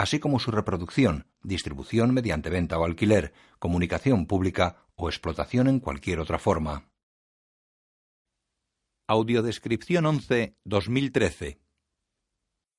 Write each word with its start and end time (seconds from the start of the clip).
así 0.00 0.18
como 0.18 0.38
su 0.38 0.50
reproducción, 0.50 1.26
distribución 1.42 2.14
mediante 2.14 2.48
venta 2.48 2.78
o 2.78 2.86
alquiler, 2.86 3.34
comunicación 3.58 4.24
pública 4.24 4.86
o 4.94 5.10
explotación 5.10 5.68
en 5.68 5.78
cualquier 5.78 6.20
otra 6.20 6.38
forma. 6.38 6.88
Audiodescripción 9.06 10.06
11 10.06 10.56
2013 10.64 11.60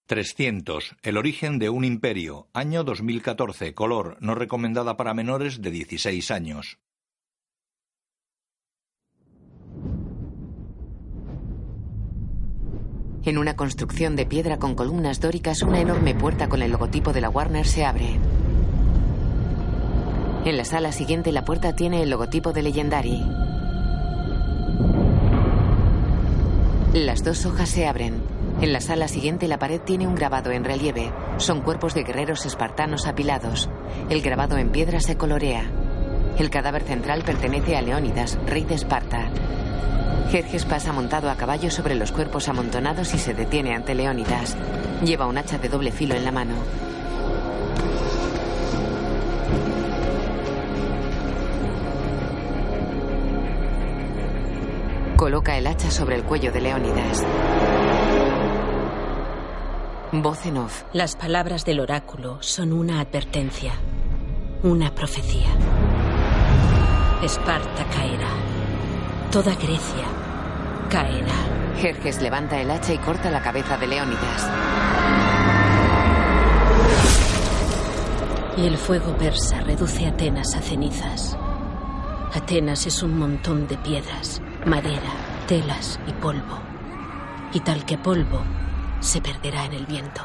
300. 0.08 0.96
El 1.04 1.16
origen 1.16 1.60
de 1.60 1.70
un 1.70 1.86
imperio. 1.86 2.50
Año 2.54 2.84
2014. 2.84 3.76
Color. 3.76 4.18
No 4.20 4.34
recomendada 4.34 4.98
para 4.98 5.14
menores 5.14 5.62
de 5.62 5.70
16 5.70 6.32
años. 6.32 6.80
En 13.24 13.38
una 13.38 13.56
construcción 13.56 14.16
de 14.16 14.26
piedra 14.26 14.58
con 14.58 14.74
columnas 14.74 15.20
dóricas, 15.20 15.62
una 15.62 15.80
enorme 15.80 16.16
puerta 16.16 16.50
con 16.50 16.64
el 16.64 16.72
logotipo 16.72 17.14
de 17.14 17.22
la 17.22 17.30
Warner 17.30 17.68
se 17.68 17.86
abre. 17.86 18.20
En 20.44 20.58
la 20.58 20.66
sala 20.66 20.92
siguiente, 20.92 21.32
la 21.32 21.46
puerta 21.46 21.76
tiene 21.76 22.02
el 22.02 22.10
logotipo 22.10 22.52
de 22.52 22.64
Legendary. 22.64 23.24
Las 26.94 27.24
dos 27.24 27.46
hojas 27.46 27.70
se 27.70 27.86
abren. 27.86 28.24
En 28.60 28.74
la 28.74 28.82
sala 28.82 29.08
siguiente, 29.08 29.48
la 29.48 29.60
pared 29.60 29.82
tiene 29.82 30.08
un 30.08 30.16
grabado 30.16 30.50
en 30.50 30.64
relieve. 30.64 31.14
Son 31.38 31.62
cuerpos 31.62 31.94
de 31.94 32.04
guerreros 32.04 32.48
espartanos 32.48 33.06
apilados. 33.06 33.70
El 34.10 34.24
grabado 34.24 34.58
en 34.58 34.72
piedra 34.72 35.00
se 35.00 35.16
colorea. 35.16 35.70
El 36.38 36.50
cadáver 36.50 36.84
central 36.84 37.24
pertenece 37.24 37.76
a 37.78 37.82
Leónidas, 37.82 38.38
rey 38.46 38.64
de 38.64 38.76
Esparta. 38.76 39.30
Jerjes 40.32 40.66
pasa 40.66 40.94
montado 40.94 41.30
a 41.30 41.36
caballo 41.36 41.70
sobre 41.70 41.96
los 41.96 42.12
cuerpos 42.12 42.48
amontonados 42.48 43.14
y 43.14 43.18
se 43.18 43.34
detiene 43.34 43.76
ante 43.76 43.96
Leónidas. 43.96 44.56
Lleva 45.04 45.28
un 45.28 45.38
hacha 45.38 45.58
de 45.58 45.70
doble 45.70 45.92
filo 45.92 46.16
en 46.16 46.24
la 46.24 46.32
mano. 46.32 46.56
Coloca 55.18 55.58
el 55.58 55.68
hacha 55.68 55.92
sobre 55.92 56.16
el 56.16 56.24
cuello 56.24 56.52
de 56.52 56.62
Leónidas. 56.62 57.24
Voz 60.14 60.46
en 60.46 60.58
off. 60.58 60.84
Las 60.94 61.16
palabras 61.16 61.64
del 61.64 61.80
oráculo 61.80 62.42
son 62.42 62.74
una 62.74 63.00
advertencia, 63.00 63.74
una 64.64 64.96
profecía. 64.96 65.50
Esparta 67.24 67.86
caerá. 67.86 68.30
Toda 69.32 69.54
Grecia 69.54 70.08
caerá. 70.90 71.36
Jerjes 71.80 72.20
levanta 72.20 72.60
el 72.60 72.72
hacha 72.72 72.94
y 72.94 72.98
corta 72.98 73.30
la 73.30 73.44
cabeza 73.44 73.78
de 73.78 73.86
Leónidas. 73.86 74.50
Y 78.58 78.66
el 78.66 78.76
fuego 78.76 79.16
persa 79.18 79.62
reduce 79.62 80.08
Atenas 80.08 80.56
a 80.56 80.62
cenizas. 80.62 81.38
Atenas 82.34 82.88
es 82.88 83.04
un 83.04 83.20
montón 83.20 83.68
de 83.68 83.78
piedras, 83.78 84.42
madera, 84.66 85.12
telas 85.48 86.00
y 86.08 86.14
polvo. 86.14 86.60
Y 87.54 87.60
tal 87.60 87.86
que 87.86 88.00
polvo, 88.00 88.42
se 89.00 89.22
perderá 89.22 89.66
en 89.66 89.74
el 89.74 89.86
viento. 89.86 90.22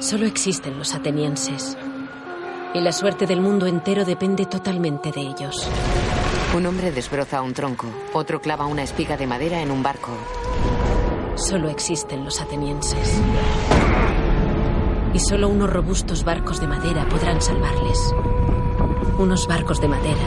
Solo 0.00 0.26
existen 0.26 0.78
los 0.78 0.94
atenienses. 0.94 1.78
Y 2.74 2.80
la 2.80 2.92
suerte 2.92 3.26
del 3.26 3.40
mundo 3.40 3.66
entero 3.66 4.04
depende 4.04 4.44
totalmente 4.46 5.10
de 5.10 5.22
ellos. 5.22 5.68
Un 6.54 6.66
hombre 6.66 6.92
desbroza 6.92 7.40
un 7.42 7.54
tronco, 7.54 7.86
otro 8.12 8.40
clava 8.40 8.66
una 8.66 8.82
espiga 8.82 9.16
de 9.16 9.26
madera 9.26 9.60
en 9.60 9.70
un 9.70 9.82
barco. 9.82 10.12
Solo 11.34 11.70
existen 11.70 12.24
los 12.24 12.40
atenienses. 12.40 13.20
Y 15.14 15.18
solo 15.20 15.48
unos 15.48 15.70
robustos 15.70 16.24
barcos 16.24 16.60
de 16.60 16.66
madera 16.66 17.08
podrán 17.08 17.40
salvarles. 17.40 18.14
Unos 19.18 19.46
barcos 19.46 19.80
de 19.80 19.88
madera 19.88 20.26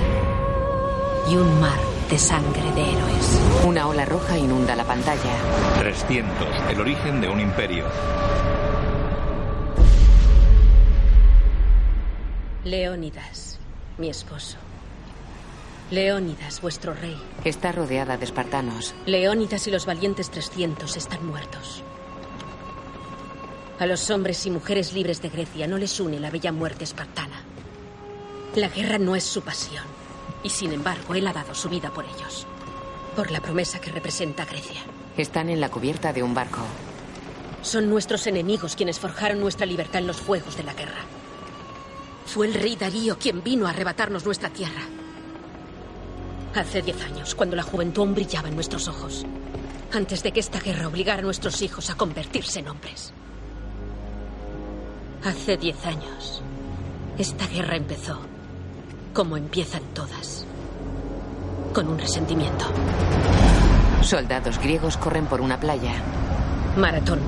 y 1.29 1.35
un 1.35 1.59
mar 1.59 1.79
de 2.09 2.17
sangre 2.17 2.71
de 2.75 2.81
héroes. 2.81 3.41
Una 3.65 3.87
ola 3.87 4.05
roja 4.05 4.37
inunda 4.37 4.75
la 4.75 4.83
pantalla. 4.83 5.31
300. 5.79 6.47
El 6.71 6.81
origen 6.81 7.21
de 7.21 7.29
un 7.29 7.39
imperio. 7.39 7.85
Leónidas, 12.63 13.57
mi 13.97 14.07
esposo. 14.07 14.55
Leónidas, 15.89 16.61
vuestro 16.61 16.93
rey. 16.93 17.19
Está 17.43 17.71
rodeada 17.71 18.17
de 18.17 18.25
espartanos. 18.25 18.93
Leónidas 19.07 19.65
y 19.65 19.71
los 19.71 19.87
valientes 19.87 20.29
300 20.29 20.95
están 20.95 21.25
muertos. 21.25 21.83
A 23.79 23.87
los 23.87 24.11
hombres 24.11 24.45
y 24.45 24.51
mujeres 24.51 24.93
libres 24.93 25.23
de 25.23 25.29
Grecia 25.29 25.65
no 25.65 25.79
les 25.79 25.99
une 25.99 26.19
la 26.19 26.29
bella 26.29 26.51
muerte 26.51 26.83
espartana. 26.83 27.41
La 28.53 28.69
guerra 28.69 28.99
no 28.99 29.15
es 29.15 29.23
su 29.23 29.41
pasión. 29.41 29.83
Y 30.43 30.51
sin 30.51 30.71
embargo, 30.71 31.15
él 31.15 31.25
ha 31.25 31.33
dado 31.33 31.55
su 31.55 31.67
vida 31.67 31.89
por 31.89 32.05
ellos. 32.05 32.45
Por 33.15 33.31
la 33.31 33.41
promesa 33.41 33.81
que 33.81 33.91
representa 33.91 34.45
Grecia. 34.45 34.81
Están 35.17 35.49
en 35.49 35.61
la 35.61 35.69
cubierta 35.69 36.13
de 36.13 36.21
un 36.21 36.35
barco. 36.35 36.61
Son 37.63 37.89
nuestros 37.89 38.27
enemigos 38.27 38.75
quienes 38.75 38.99
forjaron 38.99 39.39
nuestra 39.39 39.65
libertad 39.65 40.01
en 40.01 40.07
los 40.07 40.17
fuegos 40.17 40.57
de 40.57 40.63
la 40.63 40.75
guerra. 40.75 41.01
Fue 42.25 42.47
el 42.47 42.53
rey 42.53 42.75
Darío 42.75 43.17
quien 43.17 43.43
vino 43.43 43.67
a 43.67 43.71
arrebatarnos 43.71 44.25
nuestra 44.25 44.49
tierra. 44.49 44.81
Hace 46.55 46.81
diez 46.81 47.01
años, 47.03 47.35
cuando 47.35 47.55
la 47.55 47.63
juventud 47.63 48.01
aún 48.01 48.15
brillaba 48.15 48.49
en 48.49 48.55
nuestros 48.55 48.87
ojos. 48.87 49.25
Antes 49.93 50.23
de 50.23 50.31
que 50.31 50.39
esta 50.39 50.59
guerra 50.59 50.87
obligara 50.87 51.19
a 51.19 51.23
nuestros 51.23 51.61
hijos 51.61 51.89
a 51.89 51.95
convertirse 51.95 52.59
en 52.59 52.69
hombres. 52.69 53.13
Hace 55.23 55.57
diez 55.57 55.85
años, 55.85 56.41
esta 57.17 57.47
guerra 57.47 57.75
empezó 57.75 58.19
como 59.13 59.37
empiezan 59.37 59.81
todas. 59.93 60.45
Con 61.73 61.87
un 61.87 61.99
resentimiento. 61.99 62.65
Soldados 64.01 64.57
griegos 64.59 64.97
corren 64.97 65.25
por 65.25 65.41
una 65.41 65.59
playa. 65.59 65.93
Maratón. 66.77 67.19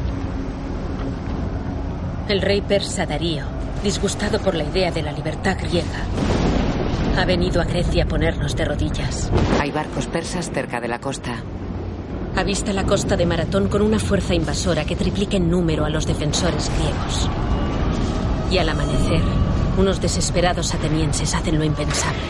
El 2.27 2.41
rey 2.41 2.61
persa 2.61 3.05
Darío, 3.05 3.45
disgustado 3.83 4.39
por 4.39 4.55
la 4.55 4.63
idea 4.63 4.91
de 4.91 5.01
la 5.01 5.11
libertad 5.11 5.57
griega, 5.59 6.05
ha 7.17 7.25
venido 7.25 7.61
a 7.61 7.65
Grecia 7.65 8.05
a 8.05 8.07
ponernos 8.07 8.55
de 8.55 8.65
rodillas. 8.65 9.29
Hay 9.59 9.71
barcos 9.71 10.07
persas 10.07 10.49
cerca 10.51 10.79
de 10.79 10.87
la 10.87 10.99
costa. 10.99 11.43
Avista 12.35 12.73
la 12.73 12.85
costa 12.85 13.15
de 13.17 13.25
Maratón 13.25 13.67
con 13.67 13.81
una 13.81 13.99
fuerza 13.99 14.33
invasora 14.33 14.85
que 14.85 14.95
triplica 14.95 15.37
en 15.37 15.51
número 15.51 15.85
a 15.85 15.89
los 15.89 16.07
defensores 16.07 16.71
griegos. 16.79 17.29
Y 18.49 18.57
al 18.57 18.69
amanecer, 18.69 19.21
unos 19.77 20.01
desesperados 20.01 20.73
atenienses 20.73 21.35
hacen 21.35 21.59
lo 21.59 21.65
impensable. 21.65 22.21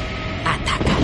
Atacan. 0.45 1.03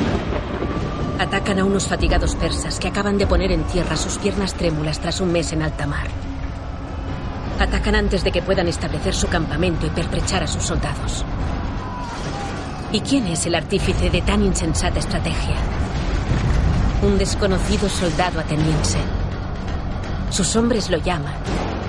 Atacan 1.19 1.59
a 1.59 1.63
unos 1.63 1.87
fatigados 1.87 2.35
persas 2.35 2.79
que 2.79 2.87
acaban 2.87 3.17
de 3.17 3.27
poner 3.27 3.51
en 3.51 3.63
tierra 3.63 3.95
sus 3.95 4.17
piernas 4.17 4.55
trémulas 4.55 4.99
tras 4.99 5.21
un 5.21 5.31
mes 5.31 5.53
en 5.53 5.61
alta 5.61 5.85
mar. 5.85 6.07
Atacan 7.59 7.95
antes 7.95 8.23
de 8.23 8.31
que 8.31 8.41
puedan 8.41 8.67
establecer 8.69 9.13
su 9.13 9.27
campamento 9.27 9.85
y 9.85 9.89
pertrechar 9.89 10.43
a 10.43 10.47
sus 10.47 10.63
soldados. 10.63 11.25
¿Y 12.91 13.01
quién 13.01 13.27
es 13.27 13.45
el 13.45 13.55
artífice 13.55 14.09
de 14.09 14.21
tan 14.21 14.41
insensata 14.43 14.99
estrategia? 14.99 15.55
Un 17.01 17.17
desconocido 17.17 17.89
soldado 17.89 18.39
ateniense. 18.39 18.97
Sus 20.31 20.55
hombres 20.55 20.89
lo 20.89 20.97
llaman 20.97 21.33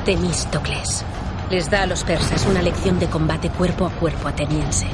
Temístocles. 0.04 1.04
Les 1.50 1.70
da 1.70 1.82
a 1.82 1.86
los 1.86 2.04
persas 2.04 2.46
una 2.46 2.62
lección 2.62 2.98
de 2.98 3.06
combate 3.06 3.50
cuerpo 3.50 3.86
a 3.86 3.90
cuerpo 3.90 4.28
ateniense. 4.28 4.86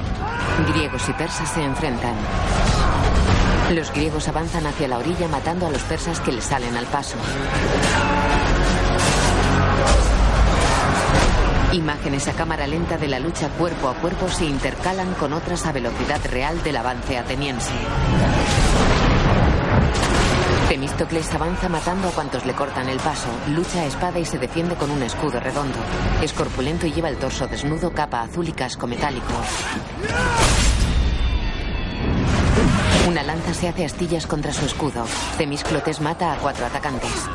Griegos 0.73 1.09
y 1.09 1.13
persas 1.15 1.51
se 1.51 1.63
enfrentan. 1.63 2.15
Los 3.73 3.93
griegos 3.93 4.29
avanzan 4.29 4.67
hacia 4.67 4.89
la 4.89 4.99
orilla 4.99 5.27
matando 5.29 5.67
a 5.67 5.71
los 5.71 5.83
persas 5.83 6.21
que 6.21 6.33
les 6.33 6.45
salen 6.45 6.77
al 6.77 6.87
paso. 6.87 7.17
Imágenes 11.77 12.27
a 12.27 12.33
cámara 12.33 12.67
lenta 12.67 12.97
de 12.97 13.07
la 13.07 13.21
lucha 13.21 13.51
cuerpo 13.51 13.91
a 13.91 13.95
cuerpo 13.97 14.31
se 14.31 14.47
intercalan 14.47 15.13
con 15.13 15.35
otras 15.35 15.67
a 15.67 15.73
velocidad 15.73 16.19
real 16.31 16.63
del 16.63 16.79
avance 16.79 17.19
ateniense. 17.19 17.75
Temístocles 20.71 21.35
avanza 21.35 21.69
matando 21.69 22.09
a 22.09 22.13
cuantos 22.13 22.47
le 22.47 22.55
cortan 22.55 22.89
el 22.89 22.97
paso, 22.97 23.29
lucha 23.55 23.83
a 23.83 23.85
espada 23.85 24.19
y 24.19 24.25
se 24.25 24.39
defiende 24.39 24.75
con 24.77 24.91
un 24.91 25.03
escudo 25.03 25.39
redondo. 25.39 25.77
Es 26.23 26.33
corpulento 26.33 26.87
y 26.87 26.93
lleva 26.93 27.11
el 27.11 27.19
torso 27.19 27.47
desnudo, 27.47 27.93
capa 27.93 28.23
azul 28.23 28.49
y 28.49 28.53
casco 28.53 28.87
metálico. 28.87 29.35
Una 33.07 33.23
lanza 33.23 33.53
se 33.53 33.69
hace 33.69 33.85
astillas 33.85 34.27
contra 34.27 34.55
su 34.55 34.65
escudo. 34.65 35.05
Temísclotes 35.37 36.01
mata 36.01 36.33
a 36.33 36.37
cuatro 36.37 36.65
atacantes. 36.65 37.29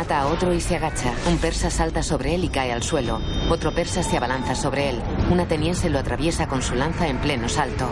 Mata 0.00 0.20
a 0.22 0.28
otro 0.28 0.54
y 0.54 0.62
se 0.62 0.76
agacha. 0.76 1.12
Un 1.26 1.36
persa 1.36 1.68
salta 1.68 2.02
sobre 2.02 2.34
él 2.34 2.42
y 2.44 2.48
cae 2.48 2.72
al 2.72 2.82
suelo. 2.82 3.20
Otro 3.50 3.70
persa 3.70 4.02
se 4.02 4.16
abalanza 4.16 4.54
sobre 4.54 4.88
él. 4.88 5.02
Un 5.30 5.40
ateniense 5.40 5.90
lo 5.90 5.98
atraviesa 5.98 6.46
con 6.46 6.62
su 6.62 6.74
lanza 6.74 7.06
en 7.06 7.18
pleno 7.18 7.50
salto. 7.50 7.86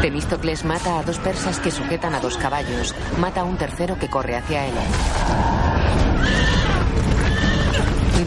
Temístocles 0.00 0.64
mata 0.64 1.00
a 1.00 1.02
dos 1.02 1.18
persas 1.18 1.60
que 1.60 1.70
sujetan 1.70 2.14
a 2.14 2.20
dos 2.20 2.38
caballos. 2.38 2.94
Mata 3.18 3.42
a 3.42 3.44
un 3.44 3.58
tercero 3.58 3.98
que 3.98 4.08
corre 4.08 4.36
hacia 4.36 4.68
él. 4.68 4.74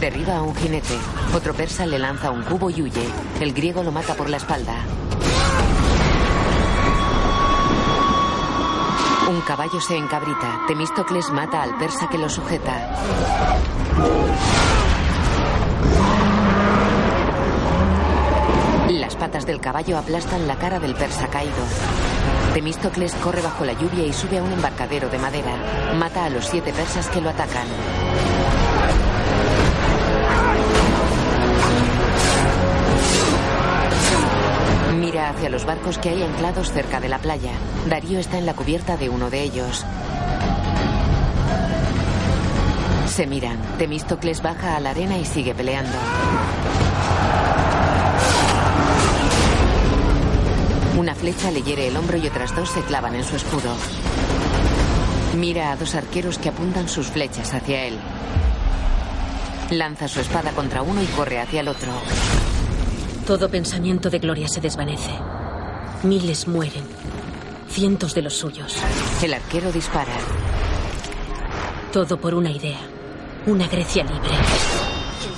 Derriba 0.00 0.36
a 0.36 0.42
un 0.42 0.54
jinete. 0.54 0.94
Otro 1.34 1.54
persa 1.54 1.86
le 1.86 1.98
lanza 1.98 2.30
un 2.30 2.42
cubo 2.42 2.68
y 2.70 2.82
huye. 2.82 3.08
El 3.40 3.54
griego 3.54 3.82
lo 3.82 3.92
mata 3.92 4.14
por 4.14 4.28
la 4.28 4.36
espalda. 4.36 4.74
Un 9.28 9.40
caballo 9.40 9.80
se 9.80 9.96
encabrita. 9.96 10.60
Temístocles 10.68 11.30
mata 11.30 11.62
al 11.62 11.76
persa 11.78 12.08
que 12.08 12.18
lo 12.18 12.28
sujeta. 12.28 12.94
Las 18.90 19.16
patas 19.16 19.46
del 19.46 19.60
caballo 19.60 19.96
aplastan 19.96 20.46
la 20.46 20.56
cara 20.56 20.78
del 20.78 20.94
persa 20.94 21.28
caído. 21.28 21.52
Temístocles 22.54 23.14
corre 23.14 23.40
bajo 23.40 23.64
la 23.64 23.72
lluvia 23.72 24.06
y 24.06 24.12
sube 24.12 24.38
a 24.38 24.42
un 24.42 24.52
embarcadero 24.52 25.08
de 25.08 25.18
madera. 25.18 25.94
Mata 25.94 26.26
a 26.26 26.30
los 26.30 26.46
siete 26.46 26.72
persas 26.72 27.08
que 27.08 27.20
lo 27.20 27.30
atacan. 27.30 27.66
Hacia 35.18 35.48
los 35.48 35.64
barcos 35.64 35.98
que 35.98 36.10
hay 36.10 36.22
anclados 36.22 36.72
cerca 36.72 37.00
de 37.00 37.08
la 37.08 37.18
playa. 37.18 37.52
Darío 37.88 38.18
está 38.18 38.38
en 38.38 38.44
la 38.44 38.54
cubierta 38.54 38.96
de 38.96 39.08
uno 39.08 39.30
de 39.30 39.42
ellos. 39.42 39.84
Se 43.08 43.26
miran. 43.26 43.56
Temístocles 43.78 44.42
baja 44.42 44.76
a 44.76 44.80
la 44.80 44.90
arena 44.90 45.16
y 45.16 45.24
sigue 45.24 45.54
peleando. 45.54 45.96
Una 50.98 51.14
flecha 51.14 51.50
le 51.50 51.62
hiere 51.62 51.88
el 51.88 51.96
hombro 51.96 52.18
y 52.18 52.26
otras 52.26 52.54
dos 52.54 52.70
se 52.70 52.82
clavan 52.82 53.14
en 53.14 53.24
su 53.24 53.36
escudo. 53.36 53.74
Mira 55.36 55.72
a 55.72 55.76
dos 55.76 55.94
arqueros 55.94 56.38
que 56.38 56.50
apuntan 56.50 56.88
sus 56.88 57.06
flechas 57.08 57.54
hacia 57.54 57.84
él. 57.84 57.98
Lanza 59.70 60.08
su 60.08 60.20
espada 60.20 60.52
contra 60.52 60.82
uno 60.82 61.02
y 61.02 61.06
corre 61.06 61.40
hacia 61.40 61.60
el 61.60 61.68
otro. 61.68 61.90
Todo 63.26 63.48
pensamiento 63.48 64.08
de 64.08 64.20
gloria 64.20 64.46
se 64.46 64.60
desvanece. 64.60 65.10
Miles 66.04 66.46
mueren. 66.46 66.84
Cientos 67.68 68.14
de 68.14 68.22
los 68.22 68.34
suyos. 68.34 68.76
El 69.20 69.34
arquero 69.34 69.72
dispara. 69.72 70.12
Todo 71.92 72.20
por 72.20 72.34
una 72.34 72.52
idea. 72.52 72.78
Una 73.46 73.66
Grecia 73.66 74.04
libre. 74.04 74.30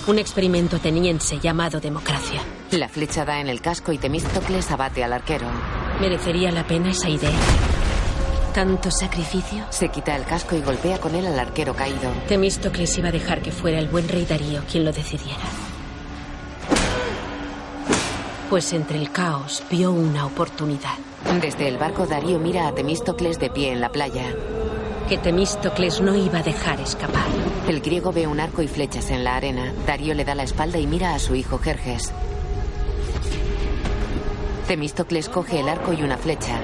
Un 0.06 0.18
experimento 0.18 0.76
ateniense 0.76 1.38
llamado 1.38 1.80
democracia. 1.80 2.42
La 2.72 2.90
flecha 2.90 3.24
da 3.24 3.40
en 3.40 3.48
el 3.48 3.62
casco 3.62 3.90
y 3.90 3.96
Temístocles 3.96 4.70
abate 4.70 5.02
al 5.02 5.14
arquero. 5.14 5.46
¿Merecería 5.98 6.52
la 6.52 6.66
pena 6.66 6.90
esa 6.90 7.08
idea? 7.08 7.38
¿Tanto 8.52 8.90
sacrificio? 8.90 9.64
Se 9.70 9.88
quita 9.88 10.14
el 10.14 10.26
casco 10.26 10.54
y 10.56 10.60
golpea 10.60 11.00
con 11.00 11.14
él 11.14 11.26
al 11.26 11.38
arquero 11.38 11.74
caído. 11.74 12.10
Temístocles 12.28 12.98
iba 12.98 13.08
a 13.08 13.12
dejar 13.12 13.40
que 13.40 13.50
fuera 13.50 13.78
el 13.78 13.88
buen 13.88 14.06
rey 14.10 14.26
Darío 14.26 14.62
quien 14.70 14.84
lo 14.84 14.92
decidiera. 14.92 15.67
Pues 18.50 18.72
entre 18.72 18.96
el 18.96 19.12
caos 19.12 19.62
vio 19.70 19.92
una 19.92 20.24
oportunidad. 20.24 20.96
Desde 21.42 21.68
el 21.68 21.76
barco 21.76 22.06
Darío 22.06 22.38
mira 22.38 22.66
a 22.66 22.74
Temístocles 22.74 23.38
de 23.38 23.50
pie 23.50 23.72
en 23.72 23.82
la 23.82 23.90
playa. 23.90 24.34
Que 25.06 25.18
Temístocles 25.18 26.00
no 26.00 26.14
iba 26.14 26.38
a 26.38 26.42
dejar 26.42 26.80
escapar. 26.80 27.26
El 27.68 27.82
griego 27.82 28.10
ve 28.10 28.26
un 28.26 28.40
arco 28.40 28.62
y 28.62 28.68
flechas 28.68 29.10
en 29.10 29.22
la 29.22 29.36
arena. 29.36 29.74
Darío 29.86 30.14
le 30.14 30.24
da 30.24 30.34
la 30.34 30.44
espalda 30.44 30.78
y 30.78 30.86
mira 30.86 31.14
a 31.14 31.18
su 31.18 31.34
hijo 31.34 31.58
Jerjes. 31.58 32.10
Temístocles 34.66 35.28
coge 35.28 35.60
el 35.60 35.68
arco 35.68 35.92
y 35.92 36.02
una 36.02 36.16
flecha. 36.16 36.58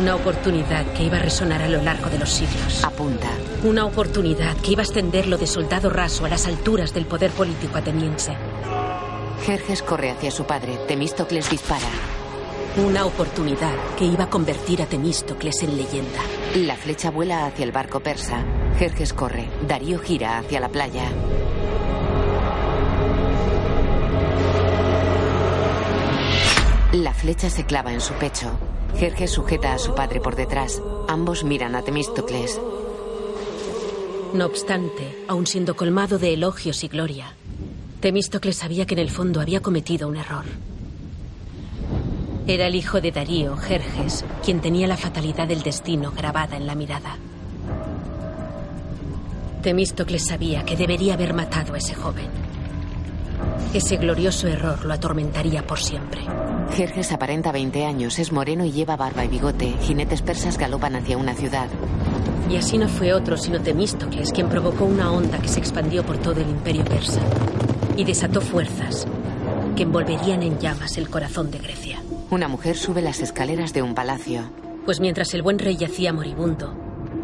Una 0.00 0.14
oportunidad 0.14 0.86
que 0.92 1.04
iba 1.04 1.18
a 1.18 1.22
resonar 1.22 1.60
a 1.60 1.68
lo 1.68 1.82
largo 1.82 2.08
de 2.08 2.18
los 2.18 2.30
siglos. 2.30 2.82
Apunta. 2.84 3.28
Una 3.64 3.84
oportunidad 3.84 4.56
que 4.56 4.72
iba 4.72 4.80
a 4.80 4.84
extenderlo 4.84 5.36
de 5.36 5.46
soldado 5.46 5.90
raso 5.90 6.24
a 6.24 6.30
las 6.30 6.46
alturas 6.46 6.94
del 6.94 7.04
poder 7.04 7.32
político 7.32 7.76
ateniense. 7.76 8.34
Jerjes 9.46 9.80
corre 9.80 10.10
hacia 10.10 10.32
su 10.32 10.42
padre. 10.42 10.76
Temístocles 10.88 11.48
dispara. 11.48 11.86
Una 12.84 13.06
oportunidad 13.06 13.76
que 13.96 14.04
iba 14.04 14.24
a 14.24 14.28
convertir 14.28 14.82
a 14.82 14.86
Temístocles 14.86 15.62
en 15.62 15.76
leyenda. 15.76 16.18
La 16.56 16.74
flecha 16.74 17.12
vuela 17.12 17.46
hacia 17.46 17.64
el 17.64 17.70
barco 17.70 18.00
persa. 18.00 18.44
Jerjes 18.76 19.12
corre. 19.12 19.48
Darío 19.62 20.00
gira 20.00 20.38
hacia 20.38 20.58
la 20.58 20.68
playa. 20.68 21.04
La 26.92 27.14
flecha 27.14 27.48
se 27.48 27.64
clava 27.64 27.92
en 27.92 28.00
su 28.00 28.14
pecho. 28.14 28.50
Jerjes 28.98 29.30
sujeta 29.30 29.74
a 29.74 29.78
su 29.78 29.94
padre 29.94 30.20
por 30.20 30.34
detrás. 30.34 30.82
Ambos 31.06 31.44
miran 31.44 31.76
a 31.76 31.82
Temístocles. 31.82 32.60
No 34.34 34.44
obstante, 34.44 35.24
aun 35.28 35.46
siendo 35.46 35.76
colmado 35.76 36.18
de 36.18 36.34
elogios 36.34 36.82
y 36.82 36.88
gloria, 36.88 37.35
Temístocles 38.06 38.54
sabía 38.54 38.86
que 38.86 38.94
en 38.94 39.00
el 39.00 39.10
fondo 39.10 39.40
había 39.40 39.58
cometido 39.58 40.06
un 40.06 40.16
error. 40.16 40.44
Era 42.46 42.68
el 42.68 42.76
hijo 42.76 43.00
de 43.00 43.10
Darío, 43.10 43.56
Jerjes, 43.56 44.24
quien 44.44 44.60
tenía 44.60 44.86
la 44.86 44.96
fatalidad 44.96 45.48
del 45.48 45.64
destino 45.64 46.12
grabada 46.12 46.56
en 46.56 46.68
la 46.68 46.76
mirada. 46.76 47.16
Temístocles 49.60 50.24
sabía 50.24 50.64
que 50.64 50.76
debería 50.76 51.14
haber 51.14 51.34
matado 51.34 51.74
a 51.74 51.78
ese 51.78 51.96
joven. 51.96 52.28
Ese 53.74 53.96
glorioso 53.96 54.46
error 54.46 54.84
lo 54.84 54.94
atormentaría 54.94 55.66
por 55.66 55.80
siempre. 55.80 56.20
Jerjes 56.76 57.10
aparenta 57.10 57.50
20 57.50 57.84
años, 57.84 58.20
es 58.20 58.30
moreno 58.30 58.64
y 58.64 58.70
lleva 58.70 58.94
barba 58.94 59.24
y 59.24 59.28
bigote. 59.28 59.74
Jinetes 59.80 60.22
persas 60.22 60.58
galopan 60.58 60.94
hacia 60.94 61.18
una 61.18 61.34
ciudad. 61.34 61.66
Y 62.48 62.54
así 62.54 62.78
no 62.78 62.88
fue 62.88 63.12
otro 63.12 63.36
sino 63.36 63.60
Temístocles 63.60 64.30
quien 64.30 64.48
provocó 64.48 64.84
una 64.84 65.10
onda 65.10 65.40
que 65.40 65.48
se 65.48 65.58
expandió 65.58 66.06
por 66.06 66.18
todo 66.18 66.40
el 66.40 66.48
imperio 66.48 66.84
persa 66.84 67.20
y 67.96 68.04
desató 68.04 68.40
fuerzas 68.40 69.06
que 69.74 69.82
envolverían 69.82 70.42
en 70.42 70.58
llamas 70.58 70.96
el 70.96 71.10
corazón 71.10 71.50
de 71.50 71.58
Grecia. 71.58 72.02
Una 72.30 72.48
mujer 72.48 72.76
sube 72.76 73.02
las 73.02 73.20
escaleras 73.20 73.72
de 73.72 73.82
un 73.82 73.94
palacio. 73.94 74.50
Pues 74.84 75.00
mientras 75.00 75.34
el 75.34 75.42
buen 75.42 75.58
rey 75.58 75.76
yacía 75.76 76.12
moribundo, 76.12 76.74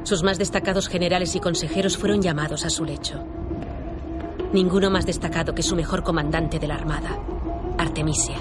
sus 0.03 0.23
más 0.23 0.39
destacados 0.39 0.89
generales 0.89 1.35
y 1.35 1.41
consejeros 1.41 1.97
fueron 1.97 2.23
llamados 2.23 2.65
a 2.65 2.71
su 2.71 2.85
lecho. 2.85 3.25
Ninguno 4.53 4.91
más 4.91 5.07
destacado 5.07 5.55
que 5.55 5.63
su 5.63 5.77
mejor 5.77 6.03
comandante 6.03 6.59
de 6.59 6.67
la 6.67 6.75
armada, 6.75 7.19
Artemisia. 7.79 8.37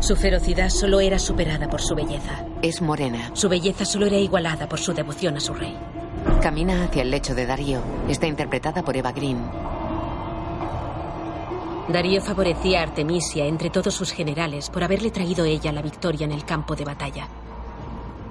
Su 0.00 0.16
ferocidad 0.16 0.70
solo 0.70 1.00
era 1.00 1.18
superada 1.18 1.68
por 1.68 1.80
su 1.80 1.94
belleza. 1.94 2.44
Es 2.62 2.80
morena. 2.80 3.30
Su 3.34 3.48
belleza 3.48 3.84
solo 3.84 4.06
era 4.06 4.16
igualada 4.16 4.68
por 4.68 4.80
su 4.80 4.92
devoción 4.94 5.36
a 5.36 5.40
su 5.40 5.54
rey. 5.54 5.76
Camina 6.40 6.84
hacia 6.84 7.02
el 7.02 7.10
lecho 7.10 7.34
de 7.34 7.46
Darío. 7.46 7.80
Está 8.08 8.26
interpretada 8.26 8.82
por 8.82 8.96
Eva 8.96 9.12
Green. 9.12 9.38
Darío 11.88 12.22
favorecía 12.22 12.80
a 12.80 12.82
Artemisia 12.84 13.44
entre 13.46 13.68
todos 13.68 13.92
sus 13.92 14.12
generales 14.12 14.70
por 14.70 14.84
haberle 14.84 15.10
traído 15.10 15.44
ella 15.44 15.72
la 15.72 15.82
victoria 15.82 16.24
en 16.24 16.32
el 16.32 16.44
campo 16.44 16.76
de 16.76 16.84
batalla. 16.84 17.28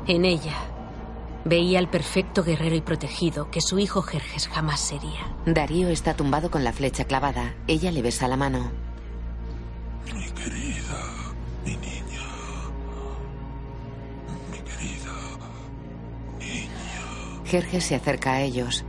En 0.07 0.25
ella 0.25 0.55
veía 1.43 1.79
al 1.79 1.89
perfecto 1.89 2.43
guerrero 2.43 2.75
y 2.75 2.81
protegido 2.81 3.51
que 3.51 3.61
su 3.61 3.77
hijo 3.77 4.01
Jerjes 4.01 4.47
jamás 4.47 4.79
sería. 4.79 5.35
Darío 5.45 5.89
está 5.89 6.13
tumbado 6.13 6.49
con 6.49 6.63
la 6.63 6.71
flecha 6.71 7.05
clavada. 7.05 7.53
Ella 7.67 7.91
le 7.91 8.01
besa 8.01 8.27
la 8.27 8.37
mano. 8.37 8.71
Mi 10.13 10.25
querida, 10.31 10.99
mi 11.65 11.75
niña. 11.75 12.27
Mi 14.51 14.57
querida 14.59 15.13
niña. 16.39 17.43
Jerjes 17.45 17.83
se 17.83 17.95
acerca 17.95 18.33
a 18.33 18.41
ellos. 18.41 18.85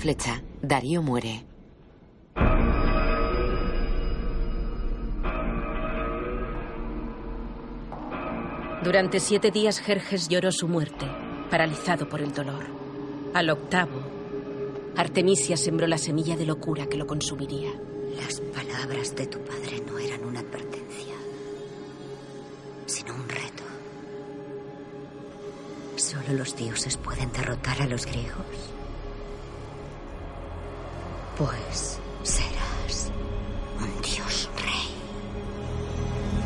Flecha. 0.00 0.42
Darío 0.62 1.02
muere. 1.02 1.44
Durante 8.82 9.20
siete 9.20 9.50
días 9.50 9.78
Jerjes 9.78 10.28
lloró 10.28 10.52
su 10.52 10.66
muerte, 10.66 11.06
paralizado 11.50 12.08
por 12.08 12.22
el 12.22 12.32
dolor. 12.32 12.64
Al 13.34 13.50
octavo, 13.50 14.00
Artemisia 14.96 15.58
sembró 15.58 15.86
la 15.86 15.98
semilla 15.98 16.34
de 16.34 16.46
locura 16.46 16.86
que 16.86 16.96
lo 16.96 17.06
consumiría. 17.06 17.70
Las 18.16 18.40
palabras 18.40 19.14
de 19.14 19.26
tu 19.26 19.38
padre 19.40 19.82
no 19.86 19.98
eran 19.98 20.24
una 20.24 20.40
advertencia, 20.40 21.14
sino 22.86 23.14
un 23.14 23.28
reto. 23.28 23.62
¿Solo 25.96 26.32
los 26.38 26.56
dioses 26.56 26.96
pueden 26.96 27.30
derrotar 27.32 27.82
a 27.82 27.86
los 27.86 28.06
griegos? 28.06 28.79
Pues 31.40 31.98
serás 32.22 33.10
un 33.80 34.02
dios 34.02 34.50
rey. 34.62 34.92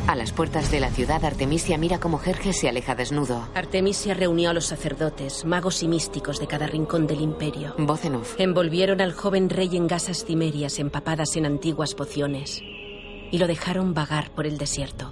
A 0.07 0.15
las 0.15 0.31
puertas 0.31 0.71
de 0.71 0.79
la 0.79 0.89
ciudad, 0.89 1.25
Artemisia 1.25 1.77
mira 1.77 1.99
cómo 1.99 2.17
Jerjes 2.17 2.61
se 2.61 2.69
aleja 2.69 2.95
desnudo. 2.95 3.45
Artemisia 3.55 4.13
reunió 4.13 4.51
a 4.51 4.53
los 4.53 4.67
sacerdotes, 4.67 5.43
magos 5.43 5.83
y 5.83 5.89
místicos 5.89 6.39
de 6.39 6.47
cada 6.47 6.67
rincón 6.67 7.07
del 7.07 7.19
imperio. 7.19 7.75
Voz 7.77 8.05
en 8.05 8.15
off. 8.15 8.35
Envolvieron 8.39 9.01
al 9.01 9.11
joven 9.11 9.49
rey 9.49 9.75
en 9.75 9.87
gasas 9.87 10.23
cimerias 10.23 10.79
empapadas 10.79 11.35
en 11.35 11.45
antiguas 11.45 11.93
pociones 11.93 12.61
y 12.61 13.37
lo 13.37 13.47
dejaron 13.47 13.93
vagar 13.93 14.31
por 14.31 14.47
el 14.47 14.57
desierto. 14.57 15.11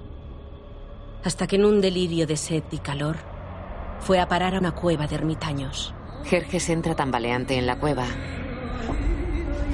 Hasta 1.26 1.46
que 1.46 1.58
en 1.58 1.66
un 1.66 1.82
delirio 1.82 2.26
de 2.26 2.38
sed 2.38 2.64
y 2.72 2.78
calor 2.78 3.18
fue 4.00 4.22
a 4.22 4.30
parar 4.30 4.56
a 4.56 4.60
una 4.60 4.72
cueva 4.72 5.08
de 5.08 5.16
ermitaños. 5.16 5.94
Jerjes 6.24 6.70
entra 6.70 6.96
tambaleante 6.96 7.58
en 7.58 7.66
la 7.66 7.80
cueva. 7.80 8.08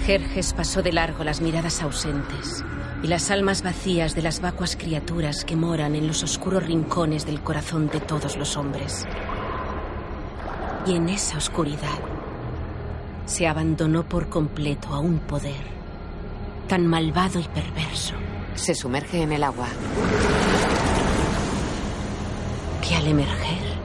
Jerjes 0.05 0.53
pasó 0.53 0.81
de 0.81 0.91
largo 0.91 1.23
las 1.23 1.41
miradas 1.41 1.81
ausentes 1.81 2.63
y 3.03 3.07
las 3.07 3.31
almas 3.31 3.61
vacías 3.63 4.15
de 4.15 4.21
las 4.21 4.41
vacuas 4.41 4.75
criaturas 4.75 5.45
que 5.45 5.55
moran 5.55 5.95
en 5.95 6.07
los 6.07 6.23
oscuros 6.23 6.65
rincones 6.65 7.25
del 7.25 7.41
corazón 7.41 7.87
de 7.89 7.99
todos 7.99 8.35
los 8.37 8.57
hombres. 8.57 9.05
Y 10.85 10.95
en 10.95 11.09
esa 11.09 11.37
oscuridad 11.37 11.99
se 13.25 13.47
abandonó 13.47 14.03
por 14.03 14.29
completo 14.29 14.93
a 14.93 14.99
un 14.99 15.19
poder 15.19 15.79
tan 16.67 16.85
malvado 16.85 17.39
y 17.39 17.43
perverso 17.43 18.13
Se 18.53 18.75
sumerge 18.75 19.21
en 19.21 19.31
el 19.31 19.43
agua. 19.43 19.67
que 22.87 22.95
al 22.95 23.07
emerger 23.07 23.78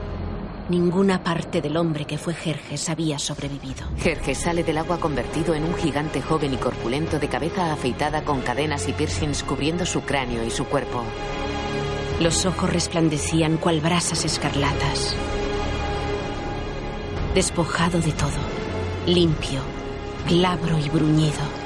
ninguna 0.69 1.23
parte 1.23 1.61
del 1.61 1.77
hombre 1.77 2.05
que 2.05 2.17
fue 2.17 2.33
Jerjes 2.33 2.89
había 2.89 3.19
sobrevivido. 3.19 3.87
Jerjes 3.97 4.39
sale 4.39 4.63
del 4.63 4.77
agua 4.77 4.99
convertido 4.99 5.53
en 5.53 5.63
un 5.63 5.75
gigante 5.75 6.21
joven 6.21 6.53
y 6.53 6.57
corpulento 6.57 7.19
de 7.19 7.27
cabeza 7.27 7.71
afeitada 7.71 8.23
con 8.23 8.41
cadenas 8.41 8.87
y 8.87 8.93
piercings 8.93 9.43
cubriendo 9.43 9.85
su 9.85 10.01
cráneo 10.01 10.43
y 10.43 10.49
su 10.49 10.65
cuerpo. 10.65 11.03
Los 12.19 12.45
ojos 12.45 12.71
resplandecían 12.71 13.57
cual 13.57 13.81
brasas 13.81 14.23
escarlatas. 14.23 15.15
Despojado 17.33 17.99
de 17.99 18.13
todo, 18.13 18.39
limpio, 19.05 19.59
glabro 20.27 20.77
y 20.79 20.89
bruñido. 20.89 21.65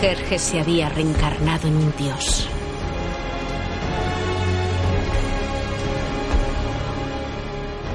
Jerjes 0.00 0.42
se 0.42 0.60
había 0.60 0.88
reencarnado 0.88 1.68
en 1.68 1.76
un 1.76 1.92
dios. 1.96 2.48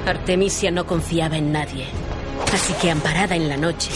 Artemisia 0.06 0.70
no 0.70 0.86
confiaba 0.86 1.36
en 1.36 1.50
nadie, 1.50 1.84
así 2.54 2.72
que 2.74 2.92
amparada 2.92 3.34
en 3.34 3.48
la 3.48 3.56
noche, 3.56 3.90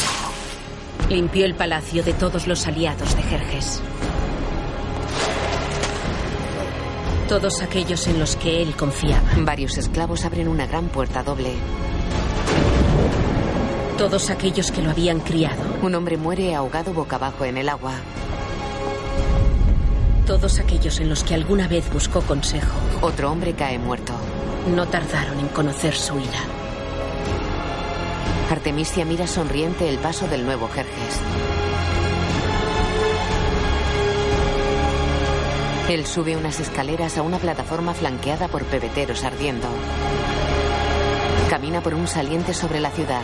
limpió 1.09 1.47
el 1.47 1.55
palacio 1.55 2.03
de 2.03 2.13
todos 2.13 2.49
los 2.49 2.67
aliados 2.67 3.15
de 3.15 3.23
Jerjes. 3.23 3.81
Todos 7.29 7.63
aquellos 7.63 8.09
en 8.09 8.19
los 8.19 8.35
que 8.35 8.61
él 8.61 8.75
confiaba. 8.75 9.23
Varios 9.39 9.79
esclavos 9.79 10.25
abren 10.25 10.49
una 10.49 10.67
gran 10.67 10.89
puerta 10.89 11.23
doble. 11.23 11.53
Todos 13.97 14.31
aquellos 14.31 14.73
que 14.73 14.83
lo 14.83 14.91
habían 14.91 15.21
criado. 15.21 15.63
Un 15.81 15.95
hombre 15.95 16.17
muere 16.17 16.57
ahogado 16.57 16.93
boca 16.93 17.17
abajo 17.17 17.45
en 17.45 17.57
el 17.57 17.69
agua. 17.69 17.93
Todos 20.27 20.59
aquellos 20.59 20.99
en 20.99 21.09
los 21.09 21.23
que 21.23 21.35
alguna 21.35 21.69
vez 21.69 21.89
buscó 21.93 22.21
consejo. 22.23 22.77
Otro 23.01 23.31
hombre 23.31 23.53
cae 23.53 23.79
muerto. 23.79 24.13
No 24.69 24.87
tardaron 24.87 25.41
en 25.41 25.49
conocer 25.49 25.95
su 25.95 26.19
ira. 26.19 26.41
Artemisia 28.51 29.05
mira 29.05 29.27
sonriente 29.27 29.89
el 29.89 29.99
paso 29.99 30.29
del 30.29 30.45
nuevo 30.45 30.69
Jerjes. 30.69 31.21
Él 35.89 36.07
sube 36.07 36.37
unas 36.37 36.61
escaleras 36.61 37.17
a 37.19 37.23
una 37.23 37.39
plataforma 37.39 37.95
flanqueada 37.95 38.49
por 38.49 38.65
pebeteros 38.65 39.25
ardiendo. 39.25 39.67
Camina 41.49 41.81
por 41.81 41.95
un 41.95 42.07
saliente 42.07 42.55
sobre 42.55 42.79
la 42.79 42.91
ciudad. 42.91 43.23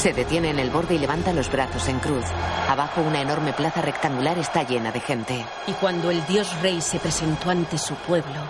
Se 0.00 0.14
detiene 0.14 0.48
en 0.48 0.58
el 0.58 0.70
borde 0.70 0.94
y 0.94 0.98
levanta 0.98 1.30
los 1.34 1.52
brazos 1.52 1.86
en 1.86 1.98
cruz. 1.98 2.24
Abajo 2.70 3.02
una 3.02 3.20
enorme 3.20 3.52
plaza 3.52 3.82
rectangular 3.82 4.38
está 4.38 4.62
llena 4.62 4.90
de 4.92 5.00
gente. 5.00 5.44
Y 5.66 5.72
cuando 5.74 6.10
el 6.10 6.24
dios 6.24 6.58
rey 6.62 6.80
se 6.80 6.98
presentó 6.98 7.50
ante 7.50 7.76
su 7.76 7.94
pueblo, 7.96 8.40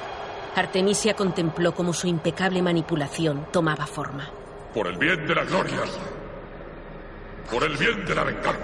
Artemisia 0.54 1.14
contempló 1.14 1.74
cómo 1.74 1.92
su 1.92 2.06
impecable 2.06 2.62
manipulación 2.62 3.48
tomaba 3.50 3.84
forma. 3.84 4.30
Por 4.72 4.86
el 4.86 4.96
bien 4.96 5.26
de 5.26 5.34
la 5.34 5.42
gloria. 5.42 5.80
Por 7.50 7.64
el 7.64 7.76
bien 7.76 8.04
de 8.04 8.14
la 8.14 8.22
venganza. 8.22 8.60